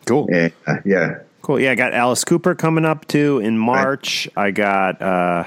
Cool. 0.06 0.26
And, 0.32 0.52
uh, 0.66 0.78
yeah, 0.84 1.18
Cool. 1.42 1.60
Yeah, 1.60 1.70
I 1.70 1.74
got 1.76 1.94
Alice 1.94 2.24
Cooper 2.24 2.54
coming 2.54 2.84
up 2.84 3.06
too 3.06 3.38
in 3.38 3.56
March. 3.56 4.28
I 4.36 4.50
got 4.50 5.00
uh, 5.00 5.44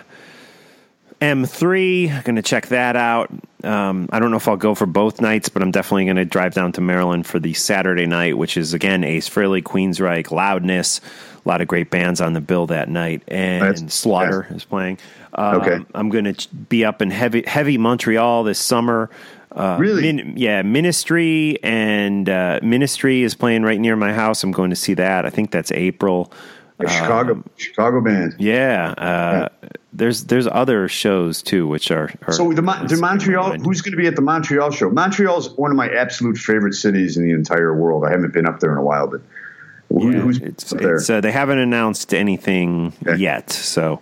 M3. 1.21 2.23
Going 2.23 2.37
to 2.37 2.41
check 2.41 2.67
that 2.67 2.95
out. 2.95 3.29
Um, 3.63 4.09
I 4.11 4.19
don't 4.19 4.31
know 4.31 4.37
if 4.37 4.47
I'll 4.47 4.57
go 4.57 4.73
for 4.73 4.87
both 4.87 5.21
nights, 5.21 5.49
but 5.49 5.61
I'm 5.61 5.69
definitely 5.69 6.05
going 6.05 6.15
to 6.15 6.25
drive 6.25 6.55
down 6.55 6.71
to 6.73 6.81
Maryland 6.81 7.27
for 7.27 7.39
the 7.39 7.53
Saturday 7.53 8.07
night, 8.07 8.37
which 8.37 8.57
is 8.57 8.73
again 8.73 9.03
Ace 9.03 9.29
Frehley, 9.29 9.61
Queensryche, 9.61 10.31
Loudness. 10.31 11.01
A 11.43 11.49
lot 11.49 11.61
of 11.61 11.67
great 11.67 11.89
bands 11.89 12.21
on 12.21 12.33
the 12.33 12.41
bill 12.41 12.67
that 12.67 12.87
night, 12.89 13.23
and 13.27 13.61
That's- 13.63 13.93
Slaughter 13.93 14.47
is 14.51 14.63
playing. 14.63 14.99
Um, 15.33 15.55
Okay. 15.61 15.79
I'm 15.95 16.09
going 16.09 16.31
to 16.33 16.47
be 16.55 16.85
up 16.85 17.01
in 17.01 17.09
heavy 17.09 17.43
heavy 17.47 17.77
Montreal 17.77 18.43
this 18.43 18.59
summer. 18.59 19.09
Uh, 19.51 19.77
Really? 19.79 20.01
Min- 20.13 20.33
yeah, 20.37 20.61
Ministry 20.61 21.57
and 21.63 22.29
uh, 22.29 22.59
Ministry 22.61 23.23
is 23.23 23.33
playing 23.33 23.63
right 23.63 23.79
near 23.79 23.95
my 23.95 24.13
house. 24.13 24.43
I'm 24.43 24.51
going 24.51 24.69
to 24.69 24.75
see 24.75 24.93
that. 24.93 25.25
I 25.25 25.29
think 25.29 25.51
that's 25.51 25.71
April. 25.71 26.31
A 26.79 26.87
Chicago 26.89 27.43
Chicago 27.57 28.01
band. 28.01 28.35
Yeah, 28.39 28.91
uh, 28.97 29.49
there's 29.93 30.23
there's 30.25 30.47
other 30.47 30.87
shows 30.87 31.41
too, 31.43 31.67
which 31.67 31.91
are, 31.91 32.09
are 32.27 32.33
So 32.33 32.51
the, 32.53 32.61
the 32.87 32.97
Montreal, 32.99 33.53
who's 33.59 33.81
going 33.81 33.91
to 33.91 33.97
be 33.97 34.07
at 34.07 34.15
the 34.15 34.21
Montreal 34.21 34.71
show? 34.71 34.89
Montreal's 34.89 35.51
one 35.57 35.69
of 35.69 35.77
my 35.77 35.89
absolute 35.89 36.37
favorite 36.37 36.73
cities 36.73 37.17
in 37.17 37.23
the 37.23 37.31
entire 37.33 37.75
world. 37.75 38.03
I 38.05 38.09
haven't 38.11 38.33
been 38.33 38.47
up 38.47 38.61
there 38.61 38.71
in 38.71 38.77
a 38.79 38.83
while, 38.83 39.05
but 39.07 39.21
who, 39.99 40.11
Yeah, 40.11 40.19
who's 40.21 40.37
it's, 40.39 40.71
it's, 40.73 41.09
uh, 41.09 41.21
they 41.21 41.31
haven't 41.31 41.59
announced 41.59 42.13
anything 42.13 42.93
Okay. 43.05 43.17
yet, 43.19 43.51
so 43.51 44.01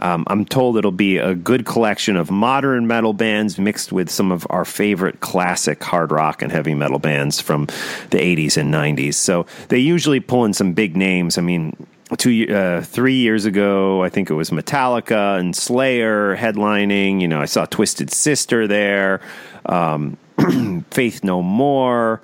um, 0.00 0.24
I'm 0.28 0.44
told 0.44 0.76
it'll 0.76 0.92
be 0.92 1.18
a 1.18 1.34
good 1.34 1.64
collection 1.66 2.16
of 2.16 2.30
modern 2.30 2.86
metal 2.86 3.12
bands 3.12 3.58
mixed 3.58 3.90
with 3.92 4.08
some 4.10 4.30
of 4.30 4.46
our 4.50 4.64
favorite 4.64 5.18
classic 5.20 5.82
hard 5.82 6.12
rock 6.12 6.40
and 6.42 6.52
heavy 6.52 6.74
metal 6.74 6.98
bands 7.00 7.40
from 7.40 7.66
the 8.10 8.18
80s 8.18 8.56
and 8.56 8.72
90s. 8.72 9.14
So 9.14 9.46
they 9.68 9.78
usually 9.78 10.20
pull 10.20 10.44
in 10.44 10.52
some 10.52 10.72
big 10.72 10.96
names. 10.96 11.36
I 11.38 11.40
mean. 11.42 11.76
Two, 12.16 12.46
uh, 12.48 12.80
three 12.80 13.16
years 13.16 13.44
ago, 13.44 14.02
I 14.02 14.08
think 14.08 14.30
it 14.30 14.32
was 14.32 14.48
Metallica 14.48 15.38
and 15.38 15.54
Slayer 15.54 16.34
headlining. 16.38 17.20
You 17.20 17.28
know, 17.28 17.38
I 17.38 17.44
saw 17.44 17.66
Twisted 17.66 18.10
Sister 18.10 18.66
there, 18.66 19.20
um, 19.66 20.16
Faith 20.90 21.22
No 21.22 21.42
More 21.42 22.22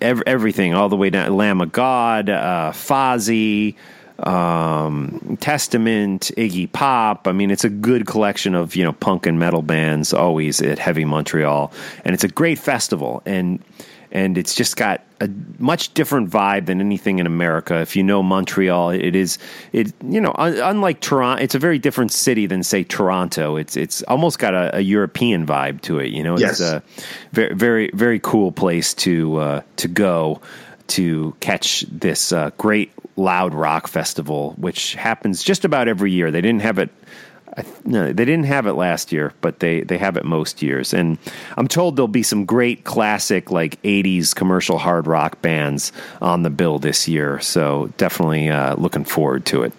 ev- 0.00 0.22
everything 0.26 0.74
all 0.74 0.88
the 0.88 0.96
way 0.96 1.10
down 1.10 1.36
Lamb 1.36 1.60
of 1.60 1.72
God, 1.72 2.28
uh, 2.28 2.72
Fozzy, 2.74 3.76
um, 4.18 5.38
Testament, 5.40 6.30
Iggy 6.36 6.70
Pop. 6.70 7.26
I 7.26 7.32
mean, 7.32 7.50
it's 7.50 7.64
a 7.64 7.70
good 7.70 8.06
collection 8.06 8.54
of 8.54 8.76
you 8.76 8.84
know 8.84 8.92
punk 8.92 9.26
and 9.26 9.38
metal 9.38 9.62
bands 9.62 10.12
always 10.12 10.60
at 10.60 10.78
Heavy 10.78 11.04
Montreal, 11.04 11.72
and 12.04 12.14
it's 12.14 12.24
a 12.24 12.28
great 12.28 12.58
festival 12.58 13.22
and. 13.26 13.62
And 14.12 14.36
it's 14.36 14.54
just 14.56 14.76
got 14.76 15.02
a 15.20 15.28
much 15.58 15.94
different 15.94 16.30
vibe 16.30 16.66
than 16.66 16.80
anything 16.80 17.20
in 17.20 17.26
America. 17.26 17.76
If 17.80 17.94
you 17.94 18.02
know 18.02 18.22
Montreal, 18.22 18.90
it 18.90 19.14
is 19.14 19.38
it 19.72 19.92
you 20.04 20.20
know 20.20 20.34
un- 20.36 20.58
unlike 20.58 21.00
Toronto, 21.00 21.42
it's 21.42 21.54
a 21.54 21.58
very 21.60 21.78
different 21.78 22.10
city 22.10 22.46
than 22.46 22.62
say 22.64 22.82
Toronto. 22.82 23.56
It's 23.56 23.76
it's 23.76 24.02
almost 24.02 24.38
got 24.40 24.52
a, 24.54 24.76
a 24.78 24.80
European 24.80 25.46
vibe 25.46 25.80
to 25.82 26.00
it. 26.00 26.08
You 26.10 26.24
know, 26.24 26.36
Yes. 26.38 26.52
it's 26.52 26.60
a 26.60 26.82
very 27.32 27.54
very 27.54 27.90
very 27.94 28.18
cool 28.20 28.50
place 28.50 28.94
to 28.94 29.36
uh, 29.36 29.62
to 29.76 29.86
go 29.88 30.40
to 30.88 31.36
catch 31.38 31.82
this 31.82 32.32
uh, 32.32 32.50
great 32.58 32.90
loud 33.16 33.54
rock 33.54 33.86
festival, 33.86 34.54
which 34.56 34.94
happens 34.94 35.44
just 35.44 35.64
about 35.64 35.86
every 35.86 36.10
year. 36.10 36.32
They 36.32 36.40
didn't 36.40 36.62
have 36.62 36.78
it. 36.80 36.90
I 37.56 37.64
No, 37.84 38.06
they 38.06 38.24
didn't 38.24 38.44
have 38.44 38.66
it 38.66 38.74
last 38.74 39.12
year, 39.12 39.32
but 39.40 39.60
they, 39.60 39.80
they 39.80 39.98
have 39.98 40.16
it 40.16 40.24
most 40.24 40.62
years. 40.62 40.94
And 40.94 41.18
I'm 41.56 41.68
told 41.68 41.96
there'll 41.96 42.08
be 42.08 42.22
some 42.22 42.44
great 42.44 42.84
classic, 42.84 43.50
like 43.50 43.80
80s 43.82 44.34
commercial 44.34 44.78
hard 44.78 45.06
rock 45.06 45.42
bands 45.42 45.92
on 46.20 46.42
the 46.42 46.50
bill 46.50 46.78
this 46.78 47.08
year. 47.08 47.40
So 47.40 47.92
definitely 47.96 48.50
uh, 48.50 48.76
looking 48.76 49.04
forward 49.04 49.46
to 49.46 49.62
it. 49.62 49.72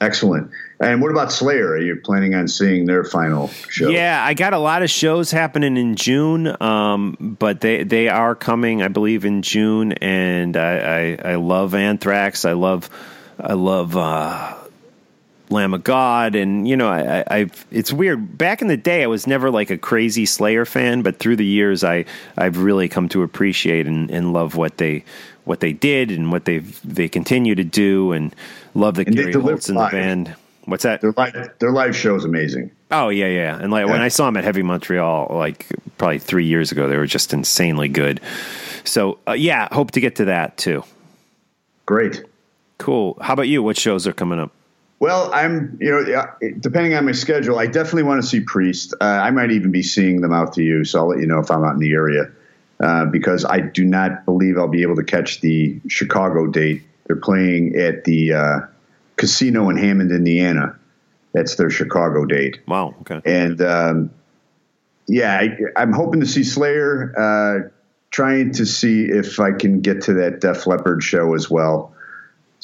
Excellent. 0.00 0.50
And 0.78 1.00
what 1.00 1.10
about 1.10 1.32
Slayer? 1.32 1.70
Are 1.70 1.78
you 1.78 1.96
planning 1.96 2.34
on 2.34 2.48
seeing 2.48 2.84
their 2.84 3.02
final 3.02 3.48
show? 3.70 3.88
Yeah, 3.88 4.22
I 4.22 4.34
got 4.34 4.52
a 4.52 4.58
lot 4.58 4.82
of 4.82 4.90
shows 4.90 5.30
happening 5.30 5.78
in 5.78 5.96
June, 5.96 6.54
um, 6.60 7.36
but 7.38 7.62
they 7.62 7.82
they 7.82 8.08
are 8.08 8.34
coming, 8.34 8.82
I 8.82 8.88
believe, 8.88 9.24
in 9.24 9.40
June. 9.40 9.92
And 9.92 10.54
I 10.54 11.16
I, 11.24 11.30
I 11.32 11.34
love 11.36 11.74
Anthrax. 11.74 12.44
I 12.44 12.52
love 12.52 12.90
I 13.40 13.54
love 13.54 13.96
uh, 13.96 14.54
Lamb 15.50 15.74
of 15.74 15.84
God, 15.84 16.34
and 16.34 16.66
you 16.66 16.76
know, 16.76 16.88
I, 16.88 17.18
I 17.18 17.24
I've 17.28 17.66
it's 17.70 17.92
weird. 17.92 18.36
Back 18.36 18.62
in 18.62 18.68
the 18.68 18.76
day, 18.76 19.02
I 19.02 19.06
was 19.06 19.26
never 19.26 19.50
like 19.50 19.70
a 19.70 19.78
crazy 19.78 20.26
Slayer 20.26 20.64
fan, 20.64 21.02
but 21.02 21.18
through 21.18 21.36
the 21.36 21.46
years, 21.46 21.84
I 21.84 22.04
I've 22.36 22.58
really 22.58 22.88
come 22.88 23.08
to 23.10 23.22
appreciate 23.22 23.86
and, 23.86 24.10
and 24.10 24.32
love 24.32 24.56
what 24.56 24.78
they 24.78 25.04
what 25.44 25.60
they 25.60 25.72
did 25.72 26.10
and 26.10 26.32
what 26.32 26.44
they 26.44 26.58
they 26.58 27.08
continue 27.08 27.54
to 27.54 27.64
do, 27.64 28.12
and 28.12 28.34
love 28.74 28.96
that 28.96 29.06
And 29.06 29.16
Gary 29.16 29.32
Holt's 29.32 29.68
in 29.68 29.76
the 29.76 29.88
band. 29.90 30.34
What's 30.64 30.82
that? 30.82 31.00
Their 31.00 31.12
live, 31.16 31.50
their 31.60 31.70
live 31.70 31.94
show 31.94 32.16
is 32.16 32.24
amazing. 32.24 32.72
Oh 32.90 33.08
yeah, 33.08 33.28
yeah. 33.28 33.56
And 33.56 33.70
like 33.70 33.86
when 33.86 34.00
I 34.00 34.08
saw 34.08 34.26
them 34.26 34.36
at 34.36 34.42
Heavy 34.42 34.62
Montreal, 34.62 35.28
like 35.30 35.66
probably 35.96 36.18
three 36.18 36.46
years 36.46 36.72
ago, 36.72 36.88
they 36.88 36.96
were 36.96 37.06
just 37.06 37.32
insanely 37.32 37.88
good. 37.88 38.20
So 38.82 39.18
uh, 39.28 39.32
yeah, 39.32 39.68
hope 39.72 39.92
to 39.92 40.00
get 40.00 40.16
to 40.16 40.24
that 40.24 40.56
too. 40.56 40.82
Great. 41.86 42.24
Cool. 42.78 43.16
How 43.20 43.32
about 43.32 43.46
you? 43.46 43.62
What 43.62 43.78
shows 43.78 44.08
are 44.08 44.12
coming 44.12 44.40
up? 44.40 44.52
Well, 44.98 45.30
I'm, 45.32 45.76
you 45.80 45.90
know, 45.90 46.26
depending 46.58 46.94
on 46.94 47.04
my 47.04 47.12
schedule, 47.12 47.58
I 47.58 47.66
definitely 47.66 48.04
want 48.04 48.22
to 48.22 48.26
see 48.26 48.40
Priest. 48.40 48.94
Uh, 48.98 49.04
I 49.04 49.30
might 49.30 49.50
even 49.50 49.70
be 49.70 49.82
seeing 49.82 50.22
them 50.22 50.32
out 50.32 50.54
to 50.54 50.62
you, 50.62 50.84
so 50.84 51.00
I'll 51.00 51.08
let 51.08 51.20
you 51.20 51.26
know 51.26 51.38
if 51.38 51.50
I'm 51.50 51.62
out 51.64 51.74
in 51.74 51.80
the 51.80 51.92
area. 51.92 52.32
Uh, 52.78 53.06
because 53.06 53.44
I 53.44 53.60
do 53.60 53.84
not 53.84 54.26
believe 54.26 54.58
I'll 54.58 54.68
be 54.68 54.82
able 54.82 54.96
to 54.96 55.04
catch 55.04 55.40
the 55.40 55.80
Chicago 55.88 56.46
date. 56.46 56.82
They're 57.06 57.16
playing 57.16 57.76
at 57.76 58.04
the 58.04 58.32
uh, 58.34 58.60
casino 59.16 59.70
in 59.70 59.78
Hammond, 59.78 60.12
Indiana. 60.12 60.78
That's 61.32 61.56
their 61.56 61.70
Chicago 61.70 62.26
date. 62.26 62.60
Wow. 62.66 62.94
Okay. 63.00 63.20
And 63.24 63.60
um, 63.62 64.10
yeah, 65.06 65.38
I, 65.38 65.56
I'm 65.74 65.92
hoping 65.92 66.20
to 66.20 66.26
see 66.26 66.44
Slayer. 66.44 67.14
Uh, 67.16 67.70
trying 68.10 68.52
to 68.52 68.64
see 68.64 69.04
if 69.04 69.40
I 69.40 69.52
can 69.52 69.80
get 69.80 70.02
to 70.02 70.14
that 70.14 70.40
Def 70.40 70.66
Leppard 70.66 71.02
show 71.02 71.34
as 71.34 71.50
well. 71.50 71.94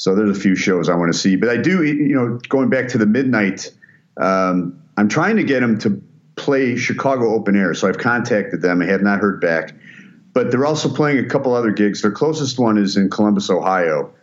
So 0.03 0.15
there's 0.15 0.37
a 0.37 0.41
few 0.41 0.53
shows 0.53 0.89
I 0.89 0.95
want 0.95 1.13
to 1.13 1.17
see, 1.17 1.37
but 1.37 1.47
I 1.47 1.55
do, 1.55 1.81
you 1.81 2.13
know, 2.13 2.37
going 2.49 2.69
back 2.69 2.89
to 2.89 2.97
the 2.97 3.05
midnight. 3.05 3.71
Um, 4.17 4.83
I'm 4.97 5.07
trying 5.07 5.37
to 5.37 5.45
get 5.45 5.61
them 5.61 5.79
to 5.79 6.03
play 6.35 6.75
Chicago 6.75 7.33
open 7.33 7.55
air. 7.55 7.73
So 7.73 7.87
I've 7.87 7.99
contacted 7.99 8.61
them. 8.61 8.81
I 8.81 8.85
have 8.87 9.01
not 9.01 9.21
heard 9.21 9.39
back, 9.39 9.73
but 10.33 10.51
they're 10.51 10.65
also 10.65 10.93
playing 10.93 11.19
a 11.19 11.29
couple 11.29 11.53
other 11.53 11.71
gigs. 11.71 12.01
Their 12.01 12.11
closest 12.11 12.59
one 12.59 12.77
is 12.77 12.97
in 12.97 13.09
Columbus, 13.09 13.49
Ohio. 13.49 14.13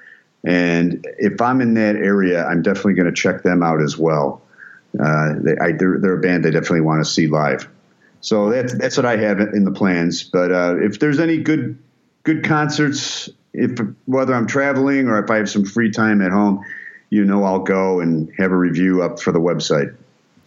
And 0.45 1.07
if 1.17 1.41
I'm 1.41 1.63
in 1.63 1.73
that 1.75 1.97
area, 1.97 2.45
I'm 2.45 2.61
definitely 2.61 2.93
going 2.93 3.09
to 3.09 3.19
check 3.19 3.43
them 3.43 3.63
out 3.63 3.81
as 3.81 3.97
well. 3.97 4.43
Uh, 5.03 5.33
they, 5.39 5.57
I, 5.57 5.73
they're, 5.73 5.97
they're 5.99 6.19
a 6.19 6.21
band 6.21 6.45
I 6.45 6.51
definitely 6.51 6.83
want 6.83 7.03
to 7.03 7.11
see 7.11 7.27
live. 7.27 7.67
So 8.21 8.51
that's 8.51 8.75
that's 8.75 8.99
what 8.99 9.07
I 9.07 9.17
have 9.17 9.41
in 9.41 9.65
the 9.65 9.73
plans. 9.73 10.25
But 10.25 10.53
uh, 10.53 10.77
if 10.79 10.99
there's 10.99 11.19
any 11.19 11.39
good 11.39 11.79
good 12.25 12.45
concerts, 12.45 13.31
if 13.53 13.79
whether 14.07 14.35
I'm 14.35 14.47
traveling 14.47 15.09
or 15.09 15.23
if 15.23 15.31
I 15.31 15.37
have 15.37 15.51
some 15.51 15.65
free 15.65 15.91
time 15.91 16.23
at 16.23 16.31
home, 16.31 16.65
you 17.11 17.25
know 17.25 17.45
I'll 17.45 17.61
go 17.61 18.01
and 18.01 18.31
have 18.39 18.53
a 18.53 18.57
review 18.57 19.03
up 19.03 19.21
for 19.21 19.33
the 19.33 19.41
website. 19.41 19.95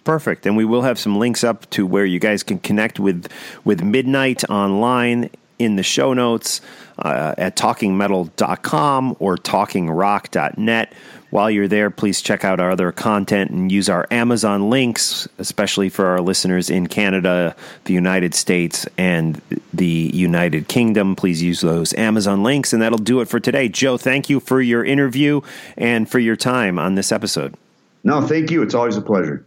Perfect. 0.03 0.45
And 0.45 0.57
we 0.57 0.65
will 0.65 0.81
have 0.81 0.99
some 0.99 1.17
links 1.17 1.43
up 1.43 1.69
to 1.71 1.85
where 1.85 2.05
you 2.05 2.19
guys 2.19 2.43
can 2.43 2.59
connect 2.59 2.99
with 2.99 3.27
with 3.63 3.81
Midnight 3.81 4.43
online 4.49 5.29
in 5.59 5.75
the 5.75 5.83
show 5.83 6.13
notes 6.13 6.61
uh, 6.99 7.35
at 7.37 7.55
talkingmetal.com 7.55 9.15
or 9.19 9.37
talkingrock.net. 9.37 10.93
While 11.33 11.49
you're 11.49 11.67
there, 11.67 11.89
please 11.89 12.21
check 12.21 12.45
out 12.45 12.59
our 12.59 12.69
other 12.69 12.91
content 12.91 13.49
and 13.49 13.71
use 13.71 13.89
our 13.89 14.05
Amazon 14.11 14.69
links, 14.69 15.27
especially 15.39 15.89
for 15.89 16.05
our 16.05 16.21
listeners 16.21 16.69
in 16.69 16.85
Canada, 16.85 17.55
the 17.85 17.93
United 17.93 18.35
States, 18.35 18.85
and 18.99 19.41
the 19.73 20.11
United 20.13 20.67
Kingdom. 20.67 21.15
Please 21.15 21.41
use 21.41 21.61
those 21.61 21.91
Amazon 21.95 22.43
links, 22.43 22.71
and 22.71 22.83
that'll 22.83 22.99
do 22.99 23.19
it 23.19 23.27
for 23.27 23.39
today. 23.39 23.67
Joe, 23.67 23.97
thank 23.97 24.29
you 24.29 24.39
for 24.39 24.61
your 24.61 24.85
interview 24.85 25.41
and 25.75 26.07
for 26.07 26.19
your 26.19 26.35
time 26.35 26.77
on 26.77 26.93
this 26.93 27.11
episode. 27.11 27.55
No, 28.03 28.21
thank 28.21 28.51
you. 28.51 28.61
It's 28.61 28.75
always 28.75 28.95
a 28.95 29.01
pleasure. 29.01 29.43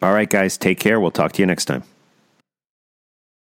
All 0.00 0.14
right, 0.14 0.30
guys, 0.30 0.56
take 0.56 0.80
care. 0.80 0.98
We'll 1.00 1.10
talk 1.10 1.32
to 1.32 1.42
you 1.42 1.46
next 1.46 1.66
time. 1.66 1.82